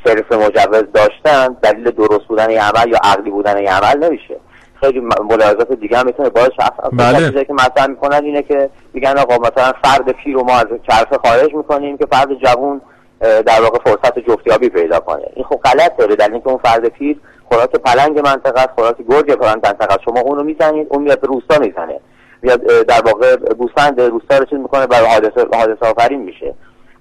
صرف 0.06 0.32
مجوز 0.32 0.84
داشتن 0.94 1.56
دلیل 1.64 1.92
درست 1.92 2.26
بودن 2.28 2.50
یه 2.50 2.64
عمل 2.64 2.90
یا 2.90 2.98
عقلی 3.04 3.30
بودن 3.30 3.64
یه 3.64 3.74
عمل 3.74 4.04
نمیشه. 4.04 4.36
خیلی 4.80 5.00
ملاحظات 5.00 5.72
دیگه 5.72 5.98
هم 5.98 6.06
می‌تونه 6.06 6.30
باعث 6.30 6.52
بله. 6.94 7.32
چیزی 7.32 7.46
که 7.46 7.54
مطرح 7.54 7.88
می‌کنن 7.88 8.24
اینه 8.24 8.42
که 8.42 8.70
میگن 8.94 9.18
آقا 9.18 9.38
مثلا 9.38 9.74
فرد 9.84 10.12
پیر 10.12 10.36
رو 10.36 10.44
ما 10.44 10.54
از 10.54 10.68
چرخه 10.90 11.18
خارج 11.18 11.56
می‌کنیم 11.56 11.98
که 11.98 12.06
فرد 12.12 12.34
جوون 12.34 12.82
در 13.22 13.62
واقع 13.62 13.80
فرصت 13.84 14.20
جفتیابی 14.20 14.70
پیدا 14.70 15.00
کنه. 15.00 15.26
این 15.34 15.46
خب 15.46 15.56
غلط 15.56 15.98
داره. 15.98 16.16
در 16.16 16.30
اینکه 16.30 16.48
اون 16.48 16.58
فرد 16.58 16.88
پیر 16.88 17.20
خوراک 17.50 17.70
پلنگ 17.70 18.20
منطقه 18.20 18.60
است 18.60 18.70
خوراک 18.76 18.96
گرگ 19.10 19.36
پلنگ 19.36 19.66
منطقه 19.66 19.98
شما 20.06 20.20
اون 20.20 20.38
رو 20.38 20.44
می‌زنید 20.44 20.88
اون 20.90 21.04
میاد 21.04 21.20
به 21.20 21.28
روستا 21.28 21.60
می‌زنه. 21.60 22.00
میاد 22.42 22.62
در 22.64 23.02
واقع 23.06 23.36
گوسفند 23.36 24.02
روستا 24.02 24.38
رو 24.38 24.46
چیز 24.46 24.60
می‌کنه 24.60 24.88
برای 24.88 25.08
حادثه 25.08 25.48
حادثه 25.54 25.86
آفرین 25.86 26.22
میشه. 26.22 26.54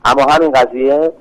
اما 0.04 0.22
همین 0.22 0.52
قضیه 0.52 1.12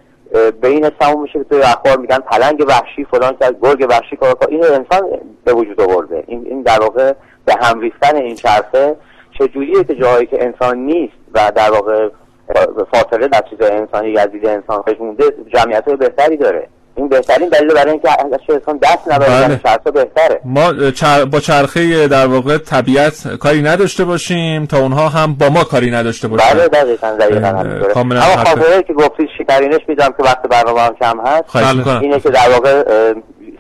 به 0.62 0.68
این 0.68 0.90
تموم 0.90 1.22
میشه 1.22 1.40
که 1.40 1.46
توی 1.46 1.62
اخبار 1.62 1.98
میگن 1.98 2.18
پلنگ 2.18 2.66
وحشی 2.68 3.06
فلان 3.12 3.38
کرد 3.40 3.56
گرگ 3.62 3.88
وحشی 3.90 4.16
کار 4.16 4.36
این 4.50 4.64
انسان 4.64 5.10
به 5.44 5.54
وجود 5.54 5.82
آورده. 5.82 6.24
این 6.28 6.46
این 6.46 6.62
در 6.62 6.80
واقع 6.80 7.14
به 7.46 7.56
هم 7.62 7.80
ریختن 7.80 8.16
این 8.16 8.36
چرخه 8.36 8.96
چجوریه 9.40 9.84
که 9.84 9.96
جایی 9.96 10.26
که 10.26 10.44
انسان 10.44 10.78
نیست 10.78 11.14
و 11.34 11.52
در 11.56 11.72
واقع 11.72 12.10
فاصله 12.92 13.28
در 13.28 13.44
چیز 13.50 13.62
انسانی 13.62 14.10
یزید 14.10 14.46
انسان 14.46 14.84
مونده 15.00 15.24
جمعیت 15.54 15.88
های 15.88 15.96
بهتری 15.96 16.38
داره. 16.38 16.68
این 16.96 17.08
بهترین 17.08 17.50
دلیل 17.50 17.74
برای 17.74 17.92
اینکه 17.92 18.10
انسان 18.50 18.78
دست 18.78 19.12
نبره 19.12 19.48
بله. 19.48 19.60
چرخه 19.64 19.92
بهتره. 19.92 20.42
ما 20.46 20.92
چر... 20.92 21.26
با 21.26 21.40
چرخه 21.40 22.08
در 22.08 22.28
واقع 22.28 22.58
طبیعت 22.58 23.28
کاری 23.40 23.62
نداشته 23.62 24.06
باشیم 24.06 24.66
تا 24.66 24.78
اونها 24.78 25.10
هم 25.10 25.34
با 25.34 25.50
ما 25.50 25.64
کاری 25.64 25.92
نداشته 25.92 26.28
باشن. 26.28 26.54
بله 26.54 26.68
دقیقاً 26.68 27.18
دقیقاً 27.20 27.48
اما 28.02 28.20
خاطره 28.20 28.84
که 28.84 28.94
گفتید 28.94 29.30
شکرینش 29.38 29.82
میدم 29.88 30.08
که 30.18 30.24
وقت 30.24 30.42
برنامه 30.42 30.82
هم 30.82 30.96
کم 30.96 31.20
هست. 31.20 31.56
اینه 32.02 32.20
که 32.20 32.30
در 32.30 32.50
واقع 32.50 32.84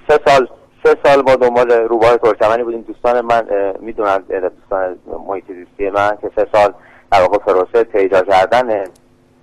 سه 0.08 0.20
سال 0.28 0.48
سه 0.84 0.96
سال 1.06 1.22
با 1.22 1.36
دنبال 1.36 1.72
روباه 1.72 2.18
ترکمنی 2.18 2.64
بودیم. 2.64 2.82
دوستان 2.82 3.22
من 3.22 3.44
می‌دونن 3.80 4.18
دوستان 4.18 4.96
محیط 5.28 5.46
زیستی 5.48 5.90
من 5.90 6.18
که 6.22 6.32
سه 6.36 6.48
سال 6.52 6.74
در 7.12 7.22
واقع 7.22 7.38
پروسه 7.38 7.84
پیدا 7.84 8.22
کردن 8.22 8.84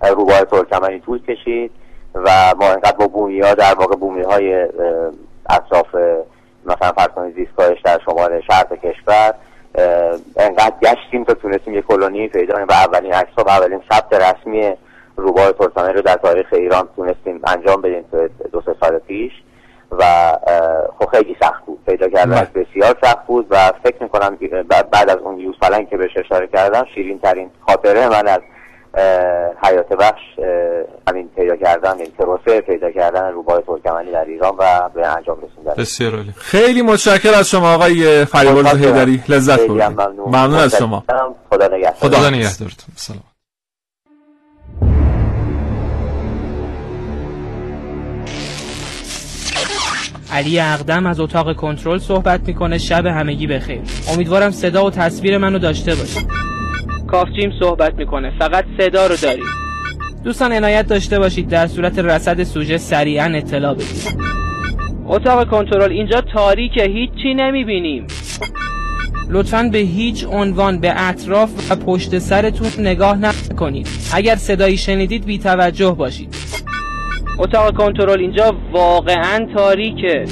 روباه 0.01 0.41
ترکمنی 0.41 0.99
طول 0.99 1.21
کشید 1.21 1.71
و 2.15 2.53
ما 2.59 2.65
انقدر 2.65 2.97
با 2.97 3.07
بومی 3.07 3.39
ها 3.39 3.53
در 3.53 3.73
واقع 3.73 3.95
بومی 3.95 4.21
های 4.21 4.67
اطراف 5.49 5.95
مثلا 6.65 6.91
فرسانی 6.91 7.31
زیستگاهش 7.31 7.81
در 7.81 7.99
شمال 8.05 8.41
شرق 8.41 8.73
کشور 8.73 9.33
انقدر 10.37 10.73
گشتیم 10.81 11.23
تا 11.23 11.33
تونستیم 11.33 11.73
یه 11.73 11.81
کلونی 11.81 12.27
پیدا 12.27 12.53
کنیم 12.53 12.67
و 12.69 12.73
اولین 12.73 13.13
عکس 13.13 13.31
و 13.37 13.49
اولین 13.49 13.81
ثبت 13.91 14.13
رسمی 14.13 14.73
روباه 15.15 15.51
ترکمنی 15.51 15.93
رو 15.93 16.01
در 16.01 16.15
تاریخ 16.15 16.47
ایران 16.51 16.87
تونستیم 16.95 17.41
انجام 17.43 17.81
بدیم 17.81 18.05
دو 18.51 18.61
سه 18.61 18.75
سال 18.79 18.99
پیش. 18.99 19.31
و 19.91 20.03
خب 20.99 21.05
خیلی 21.11 21.35
سخت 21.39 21.65
بود. 21.65 21.79
پیدا 21.85 22.09
کردن 22.09 22.47
بسیار 22.55 22.97
سخت 23.03 23.27
بود 23.27 23.47
و 23.49 23.71
فکر 23.83 24.03
می‌کنم 24.03 24.37
بعد 24.91 25.09
از 25.09 25.17
اون 25.17 25.39
یوز 25.39 25.55
پلنگ 25.61 25.89
که 25.89 25.97
بهش 25.97 26.17
اشاره 26.25 26.47
کردم 26.47 26.85
شیرین 26.95 27.19
ترین 27.19 27.49
خاطره 27.67 28.09
من 28.09 28.27
از 28.27 28.39
حیات 29.63 29.93
بخش 29.93 30.21
همین 31.07 31.29
پیدا 31.35 31.55
کردن 31.55 31.97
این 31.97 32.11
پروسه 32.19 32.61
پیدا 32.61 32.91
کردن 32.91 33.31
روباه 33.31 33.61
ترکمنی 33.61 34.11
در 34.11 34.25
ایران 34.25 34.55
و 34.57 34.89
به 34.93 35.07
انجام 35.07 35.37
رسوندن. 35.37 35.81
بسیار 35.81 36.15
عالی. 36.15 36.33
خیلی 36.37 36.81
متشکر 36.81 37.33
از 37.39 37.49
شما 37.49 37.73
آقای 37.73 38.25
فریبرز 38.25 38.65
هیدری. 38.77 39.23
لذت 39.29 39.59
بردیم 39.59 39.97
ممنون. 40.25 40.55
از 40.55 40.75
شما. 40.75 41.03
خدا 41.49 41.67
نگهدار. 41.67 42.09
خدا 42.09 42.29
نگهدارتون. 42.29 42.93
سلام. 42.95 43.23
علی 50.31 50.59
اقدم 50.59 51.05
از 51.05 51.19
اتاق 51.19 51.55
کنترل 51.55 51.97
صحبت 51.97 52.47
می‌کنه. 52.47 52.77
شب 52.77 53.05
همگی 53.05 53.47
بخیر. 53.47 53.79
امیدوارم 54.13 54.51
صدا 54.51 54.85
و 54.85 54.91
تصویر 54.91 55.37
منو 55.37 55.59
داشته 55.59 55.95
باشید. 55.95 56.27
کافجیم 57.07 57.51
صحبت 57.59 57.93
می‌کنه. 57.93 58.31
فقط 58.39 58.65
صدا 58.79 59.07
رو 59.07 59.15
داریم 59.15 59.45
دوستان 60.23 60.51
عنایت 60.51 60.87
داشته 60.87 61.19
باشید. 61.19 61.47
در 61.47 61.67
صورت 61.67 61.99
رصد 61.99 62.43
سوژه 62.43 62.77
سریعا 62.77 63.25
اطلاع 63.25 63.73
بدید. 63.73 64.17
اتاق 65.07 65.49
کنترل 65.49 65.91
اینجا 65.91 66.21
تاریکه. 66.33 66.83
هیچی 66.83 67.33
نمی‌بینیم. 67.35 68.07
لطفا 69.29 69.69
به 69.71 69.77
هیچ 69.77 70.25
عنوان 70.31 70.79
به 70.79 71.07
اطراف 71.09 71.71
و 71.71 71.75
پشت 71.75 72.19
سرتون 72.19 72.85
نگاه 72.85 73.17
نکنید. 73.17 73.87
اگر 74.13 74.35
صدایی 74.35 74.77
شنیدید 74.77 75.25
بی 75.25 75.37
توجه 75.37 75.91
باشید. 75.91 76.35
اتاق 77.39 77.77
کنترل 77.77 78.19
اینجا 78.19 78.55
واقعا 78.71 79.47
تاریکه. 79.55 80.25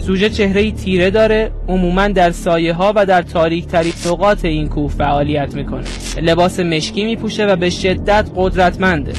سوژه 0.00 0.30
چهره 0.30 0.70
تیره 0.70 1.10
داره 1.10 1.50
عموما 1.68 2.08
در 2.08 2.30
سایه 2.30 2.72
ها 2.72 2.92
و 2.96 3.06
در 3.06 3.22
تاریک 3.22 3.66
ترین 3.66 3.92
نقاط 4.06 4.44
این 4.44 4.68
کوه 4.68 4.90
فعالیت 4.90 5.54
می‌کنه. 5.54 5.84
لباس 6.22 6.60
مشکی 6.60 7.04
میپوشه 7.04 7.46
و 7.46 7.56
به 7.56 7.70
شدت 7.70 8.30
قدرتمنده. 8.36 9.12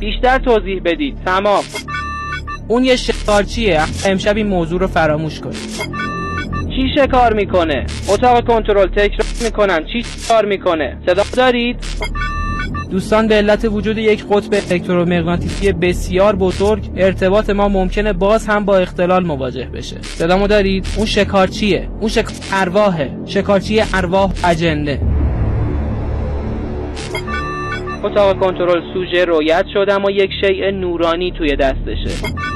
بیشتر 0.00 0.38
توضیح 0.38 0.80
بدید. 0.84 1.16
تمام. 1.26 1.64
اون 2.68 2.84
یه 2.84 2.96
شکارچیه. 2.96 3.80
امشب 4.06 4.36
این 4.36 4.46
موضوع 4.46 4.80
رو 4.80 4.86
فراموش 4.86 5.40
کنید. 5.40 5.90
چی 6.76 6.88
شکار 6.96 7.32
می‌کنه؟ 7.32 7.86
اتاق 8.08 8.46
کنترل 8.46 8.86
تکرار 8.86 9.26
می‌کنن. 9.42 9.86
چی 9.92 10.02
شکار 10.02 10.44
می‌کنه؟ 10.44 10.98
صدا 11.06 11.22
دارید؟ 11.36 11.76
دوستان 12.90 13.28
به 13.28 13.34
علت 13.34 13.64
وجود 13.64 13.98
یک 13.98 14.24
قطب 14.30 14.54
الکترومغناطیسی 14.54 15.72
بسیار 15.72 16.36
بزرگ 16.36 16.90
ارتباط 16.96 17.50
ما 17.50 17.68
ممکنه 17.68 18.12
باز 18.12 18.46
هم 18.46 18.64
با 18.64 18.78
اختلال 18.78 19.26
مواجه 19.26 19.64
بشه. 19.64 19.96
صدامو 20.02 20.46
دارید؟ 20.46 20.86
اون 20.96 21.06
شکارچیه. 21.06 21.88
اون 22.00 22.08
شکار 22.08 22.34
ارواحه. 22.52 23.10
شکارچی 23.26 23.82
ارواح 23.94 24.32
اجنه 24.44 25.00
اتاق 28.04 28.38
کنترل 28.38 28.82
سوژه 28.94 29.24
رویت 29.24 29.64
شد 29.74 29.90
اما 29.90 30.10
یک 30.10 30.30
شیء 30.40 30.70
نورانی 30.70 31.32
توی 31.38 31.56
دستشه. 31.56 32.49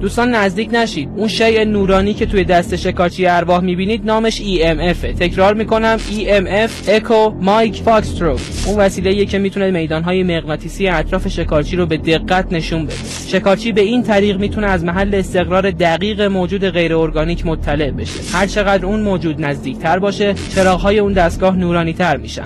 دوستان 0.00 0.34
نزدیک 0.34 0.68
نشید. 0.72 1.08
اون 1.16 1.28
شیء 1.28 1.64
نورانی 1.64 2.14
که 2.14 2.26
توی 2.26 2.44
دست 2.44 2.76
شکارچی 2.76 3.26
ارواح 3.26 3.60
می‌بینید 3.60 4.06
نامش 4.06 4.42
EMF 4.42 5.18
تکرار 5.18 5.54
می‌کنم. 5.54 5.98
EMF 5.98 6.88
Echo 6.88 7.30
Mike 7.30 7.82
Foxtrot 7.82 8.38
اون 8.66 8.76
وسیله 8.78 9.24
که 9.24 9.38
می‌تونه 9.38 9.70
میدانهای 9.70 10.22
مغناطیسی 10.22 10.88
اطراف 10.88 11.28
شکارچی 11.28 11.76
رو 11.76 11.86
به 11.86 11.96
دقت 11.96 12.52
نشون 12.52 12.84
بده. 12.84 12.94
شکارچی 13.26 13.72
به 13.72 13.80
این 13.80 14.02
طریق 14.02 14.38
می‌تونه 14.38 14.66
از 14.66 14.84
محل 14.84 15.14
استقرار 15.14 15.70
دقیق 15.70 16.22
موجود 16.22 16.68
غیر 16.68 16.94
ارگانیک 16.96 17.46
مطلع 17.46 17.90
بشه. 17.90 18.36
هر 18.38 18.46
چقدر 18.46 18.86
اون 18.86 19.00
موجود 19.00 19.44
نزدیکتر 19.44 19.98
باشه 19.98 20.34
چراغهای 20.54 20.98
اون 20.98 21.12
دستگاه 21.12 21.56
نورانی 21.56 21.92
تر 21.92 22.16
میشن. 22.16 22.44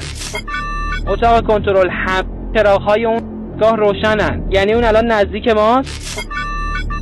اتاق 1.07 1.47
کنترل 1.47 1.89
هم 1.91 2.25
چراغهای 2.55 3.05
اون 3.05 3.41
دستگاه 3.61 3.77
روشنن. 3.77 4.43
یعنی 4.51 4.73
اون 4.73 4.85
الان 4.85 5.07
نزدیک 5.07 5.49
ماست؟ 5.49 6.10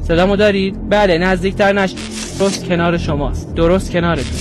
صدامو 0.08 0.36
دارید؟ 0.36 0.88
بله 0.88 1.18
نزدیکتر 1.18 1.72
نش 1.72 1.94
درست 2.38 2.68
کنار 2.68 2.98
شماست. 2.98 3.54
درست 3.54 3.92
کنارتون. 3.92 4.38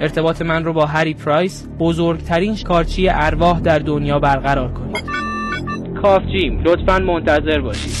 ارتباط 0.00 0.42
من 0.42 0.64
رو 0.64 0.72
با 0.72 0.86
هری 0.86 1.14
پرایس 1.14 1.64
بزرگترین 1.78 2.56
کارچی 2.56 3.08
ارواح 3.08 3.60
در 3.60 3.78
دنیا 3.78 4.18
برقرار 4.18 4.72
کنید. 4.72 4.96
کاف 6.02 6.22
جیم 6.26 6.62
لطفا 6.64 6.98
منتظر 6.98 7.60
باشید. 7.60 7.92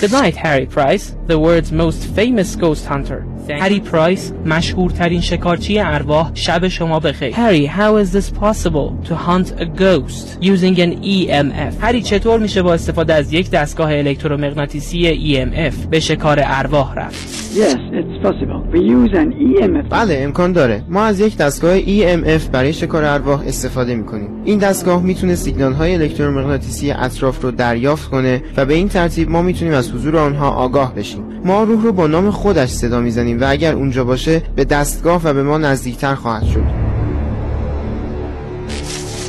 Good 0.00 0.12
night, 0.12 0.36
Harry 0.36 0.66
Price, 0.66 1.14
the 1.26 1.38
world's 1.38 1.72
most 1.72 2.00
famous 2.16 2.56
ghost 2.56 2.86
hunter. 2.86 3.37
هری 3.50 3.80
پرایس 3.80 4.32
مشهورترین 4.46 5.20
شکارچی 5.20 5.78
ارواح 5.78 6.30
شب 6.34 6.68
شما 6.68 7.00
بخیر. 7.00 7.34
هری 7.34 7.68
how 7.68 8.04
is 8.04 8.12
this 8.16 8.30
possible 8.30 9.08
to 9.08 9.14
hunt 9.14 9.48
a 9.60 9.64
ghost 9.64 10.42
using 10.42 10.78
an 10.78 11.02
EMF 11.02 11.74
هری 11.80 12.02
چطور 12.02 12.40
میشه 12.40 12.62
با 12.62 12.74
استفاده 12.74 13.14
از 13.14 13.32
یک 13.32 13.50
دستگاه 13.50 13.98
الکترومغناطیسی 13.98 15.34
EMF 15.34 15.86
به 15.90 16.00
شکار 16.00 16.40
ارواح 16.42 16.94
رفت؟ 16.94 17.38
Yes, 17.48 17.80
it's 18.00 18.18
possible. 18.26 18.60
We 18.72 18.80
use 18.80 19.12
an 19.22 19.30
EMF. 19.32 19.88
بله 19.90 20.20
امکان 20.22 20.52
داره. 20.52 20.82
ما 20.88 21.02
از 21.02 21.20
یک 21.20 21.36
دستگاه 21.36 21.80
EMF 21.80 22.42
برای 22.52 22.72
شکار 22.72 23.04
ارواح 23.04 23.42
استفاده 23.46 23.94
می‌کنیم. 23.94 24.28
این 24.44 24.58
دستگاه 24.58 25.02
می‌تونه 25.02 25.34
سیگنال 25.34 25.72
های 25.72 25.94
الکترومغناطیسی 25.94 26.90
اطراف 26.90 27.42
رو 27.42 27.50
دریافت 27.50 28.10
کنه 28.10 28.42
و 28.56 28.64
به 28.64 28.74
این 28.74 28.88
ترتیب 28.88 29.30
ما 29.30 29.42
می‌تونیم 29.42 29.74
از 29.74 29.92
حضور 29.92 30.16
آنها 30.16 30.50
آگاه 30.50 30.94
بشیم. 30.94 31.24
ما 31.44 31.62
روح 31.62 31.82
رو 31.82 31.92
با 31.92 32.06
نام 32.06 32.30
خودش 32.30 32.68
صدا 32.68 33.00
می‌زنیم 33.00 33.37
و 33.40 33.44
اگر 33.48 33.74
اونجا 33.74 34.04
باشه 34.04 34.42
به 34.56 34.64
دستگاه 34.64 35.20
و 35.24 35.32
به 35.32 35.42
ما 35.42 35.58
نزدیکتر 35.58 36.14
خواهد 36.14 36.44
شد 36.44 36.88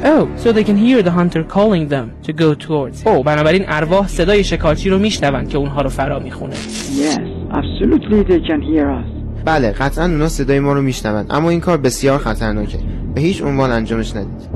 Oh, 0.02 0.28
so 0.38 0.54
they 0.54 0.64
can 0.64 0.78
hear 0.78 1.04
the 1.04 1.12
hunter 1.12 1.44
calling 1.44 1.90
them 1.90 2.08
to 2.24 2.32
go 2.32 2.54
towards. 2.54 3.04
Oh, 3.06 3.24
بنابراین 3.26 3.66
ارواح 3.68 4.08
صدای 4.08 4.44
شکارچی 4.44 4.90
رو 4.90 5.00
میشنوند 5.00 5.50
که 5.50 5.58
اونها 5.58 5.82
رو 5.82 5.90
فرا 5.90 6.20
می‌خونه. 6.20 6.56
Yes, 6.56 7.20
absolutely 7.52 8.24
they 8.32 8.48
can 8.48 8.62
hear 8.62 8.86
us. 8.86 9.20
بله 9.46 9.72
قطعا 9.72 10.06
اونا 10.06 10.28
صدای 10.30 10.60
ما 10.60 10.74
رو 10.74 10.82
میشنوند 10.82 11.28
اما 11.30 11.50
این 11.50 11.60
کار 11.60 11.78
بسیار 11.78 12.18
خطرناکه 12.18 12.78
به 13.16 13.22
هیچ 13.22 13.42
عنوان 13.42 13.72
انجامش 13.72 14.16
ندید 14.16 14.50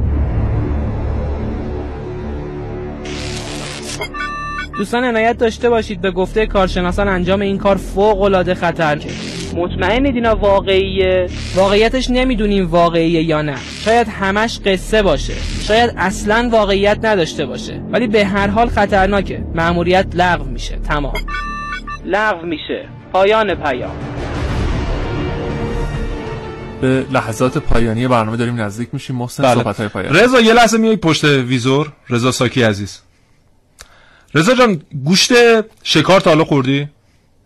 دوستان 4.78 5.04
عنایت 5.04 5.38
داشته 5.38 5.70
باشید 5.70 6.02
به 6.02 6.12
گفته 6.12 6.46
کارشناسان 6.46 7.08
انجام 7.08 7.42
این 7.42 7.58
کار 7.58 7.76
فوق 7.76 8.22
العاده 8.22 8.54
خطرناکه 8.54 9.10
مطمئنید 9.56 10.16
اینا 10.16 10.36
واقعیه 10.36 11.28
واقعیتش 11.56 12.10
نمی‌دونیم 12.10 12.68
واقعیه 12.68 13.24
یا 13.24 13.42
نه. 13.42 13.56
شاید 13.86 14.08
همش 14.08 14.60
قصه 14.66 15.02
باشه. 15.02 15.34
شاید 15.62 15.94
اصلا 15.98 16.50
واقعیت 16.52 17.00
نداشته 17.04 17.46
باشه. 17.46 17.82
ولی 17.92 18.08
به 18.08 18.26
هر 18.26 18.48
حال 18.48 18.70
خطرناکه. 18.70 19.44
مأموریت 19.56 20.08
لغو 20.14 20.44
میشه. 20.44 20.76
تمام. 20.76 21.14
لغو 22.06 22.46
میشه. 22.46 22.90
پایان 23.14 23.56
پیام. 23.56 23.92
به 26.82 27.06
لحظات 27.12 27.58
پایانی 27.58 28.08
برنامه 28.08 28.38
داریم 28.38 28.62
نزدیک 28.62 28.90
میشیم. 28.94 29.16
محسن 29.16 29.44
بله. 29.44 29.56
صحبت 29.56 29.78
های 29.78 29.88
پایانی. 29.88 30.20
رضا 30.20 30.40
یه 30.40 30.54
لحظه 30.54 30.78
میای 30.78 30.96
پشت 30.96 31.24
ویزور. 31.24 31.94
رضا 32.10 32.32
ساکی 32.32 32.64
عزیز. 32.64 33.02
رضا 34.36 34.56
جان 34.56 34.82
گوشت 35.06 35.32
شکار 35.84 36.20
تا 36.20 36.30
حالا 36.30 36.44
خوردی؟ 36.44 36.88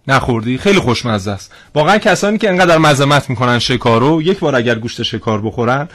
نخوردی؟ 0.08 0.58
خیلی 0.58 0.80
خوشمزه 0.80 1.32
است. 1.32 1.52
واقعا 1.76 1.98
کسانی 1.98 2.38
که 2.38 2.50
انقدر 2.50 2.78
مزمت 2.78 3.30
می‌کنن 3.30 3.60
شکارو 3.60 4.22
یک 4.22 4.40
بار 4.40 4.56
اگر 4.56 4.76
گوشت 4.76 5.04
شکار 5.04 5.42
بخورن 5.42 5.88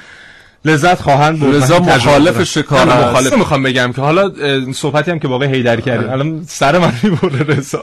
لذت 0.65 1.03
خواهند 1.03 1.41
برد. 1.41 1.61
تجربه 1.61 1.95
مخالف. 1.95 2.43
شکار. 2.43 2.87
مخالف. 2.87 3.33
می‌خوام 3.33 3.63
بگم 3.63 3.93
که 3.93 4.01
حالا 4.01 4.31
صحبتی 4.73 5.11
هم 5.11 5.19
که 5.19 5.29
با 5.29 5.35
آقای 5.35 5.49
هیدری 5.49 5.83
کردیم. 5.83 6.11
الان 6.11 6.45
سر 6.49 6.79
من 6.79 6.93
می‌بره 7.03 7.57
رضا. 7.57 7.83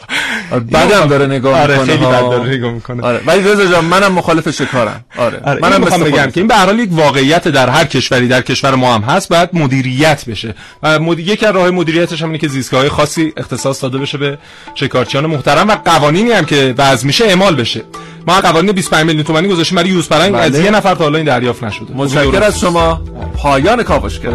بعدم 0.71 1.05
داره 1.05 1.25
نگاه 1.25 1.61
آره 1.61 1.80
می‌کنه 1.80 1.95
خیلی. 1.97 2.05
بد 2.05 2.21
داره 2.21 2.49
نگاه 2.49 2.71
می‌کنه. 2.71 3.03
آره. 3.03 3.21
ولی 3.25 3.41
رضا 3.41 3.65
جان 3.65 3.86
منم 3.86 4.11
مخالف 4.11 4.49
شکارم. 4.49 5.05
آره, 5.17 5.41
آره 5.45 5.59
منم 5.61 5.80
می‌خوام 5.80 6.03
بگم. 6.03 6.32
که 6.32 6.39
این 6.39 6.47
به 6.47 6.55
هر 6.55 6.65
حال 6.65 6.80
یک 6.80 6.89
واقعیت 6.91 7.47
در 7.47 7.69
هر 7.69 7.86
کشوری 7.86 8.27
در 8.27 8.41
کشور 8.41 8.75
ما 8.75 8.95
هم 8.95 9.01
هست 9.01 9.30
باید 9.30 9.49
مدیریت 9.53 10.25
بشه. 10.25 10.55
و 10.84 10.99
مد... 10.99 11.19
یکی 11.19 11.45
از 11.45 11.55
راه 11.55 11.69
مدیریتش 11.69 12.21
هم 12.21 12.27
اینه 12.27 12.38
که 12.38 12.47
زیستگاه 12.47 12.89
خاصی 12.89 13.34
اختصاص 13.38 13.84
داده 13.84 13.97
بشه 13.97 14.17
به 14.17 14.38
شکارچیان 14.75 15.25
محترم 15.25 15.67
و 15.67 15.75
قوانینی 15.86 16.32
هم 16.32 16.45
که 16.45 16.75
وضع 16.77 17.07
میشه 17.07 17.25
اعمال 17.25 17.55
بشه. 17.55 17.82
ما 18.30 18.41
قوانین 18.41 18.71
25 18.71 19.05
میلیون 19.05 19.23
تومانی 19.23 19.47
گذاشتیم 19.47 19.75
برای 19.75 19.89
یوز 19.89 20.09
پرنگ. 20.09 20.34
بله. 20.34 20.41
از 20.41 20.59
یه 20.59 20.71
نفر 20.71 20.95
تا 20.95 21.03
حالا 21.03 21.17
این 21.17 21.27
دریافت 21.27 21.63
نشده. 21.63 21.93
متشکر 21.95 22.43
از 22.43 22.59
شما. 22.59 23.01
پایان 23.38 23.84
کاوشگر 23.84 24.32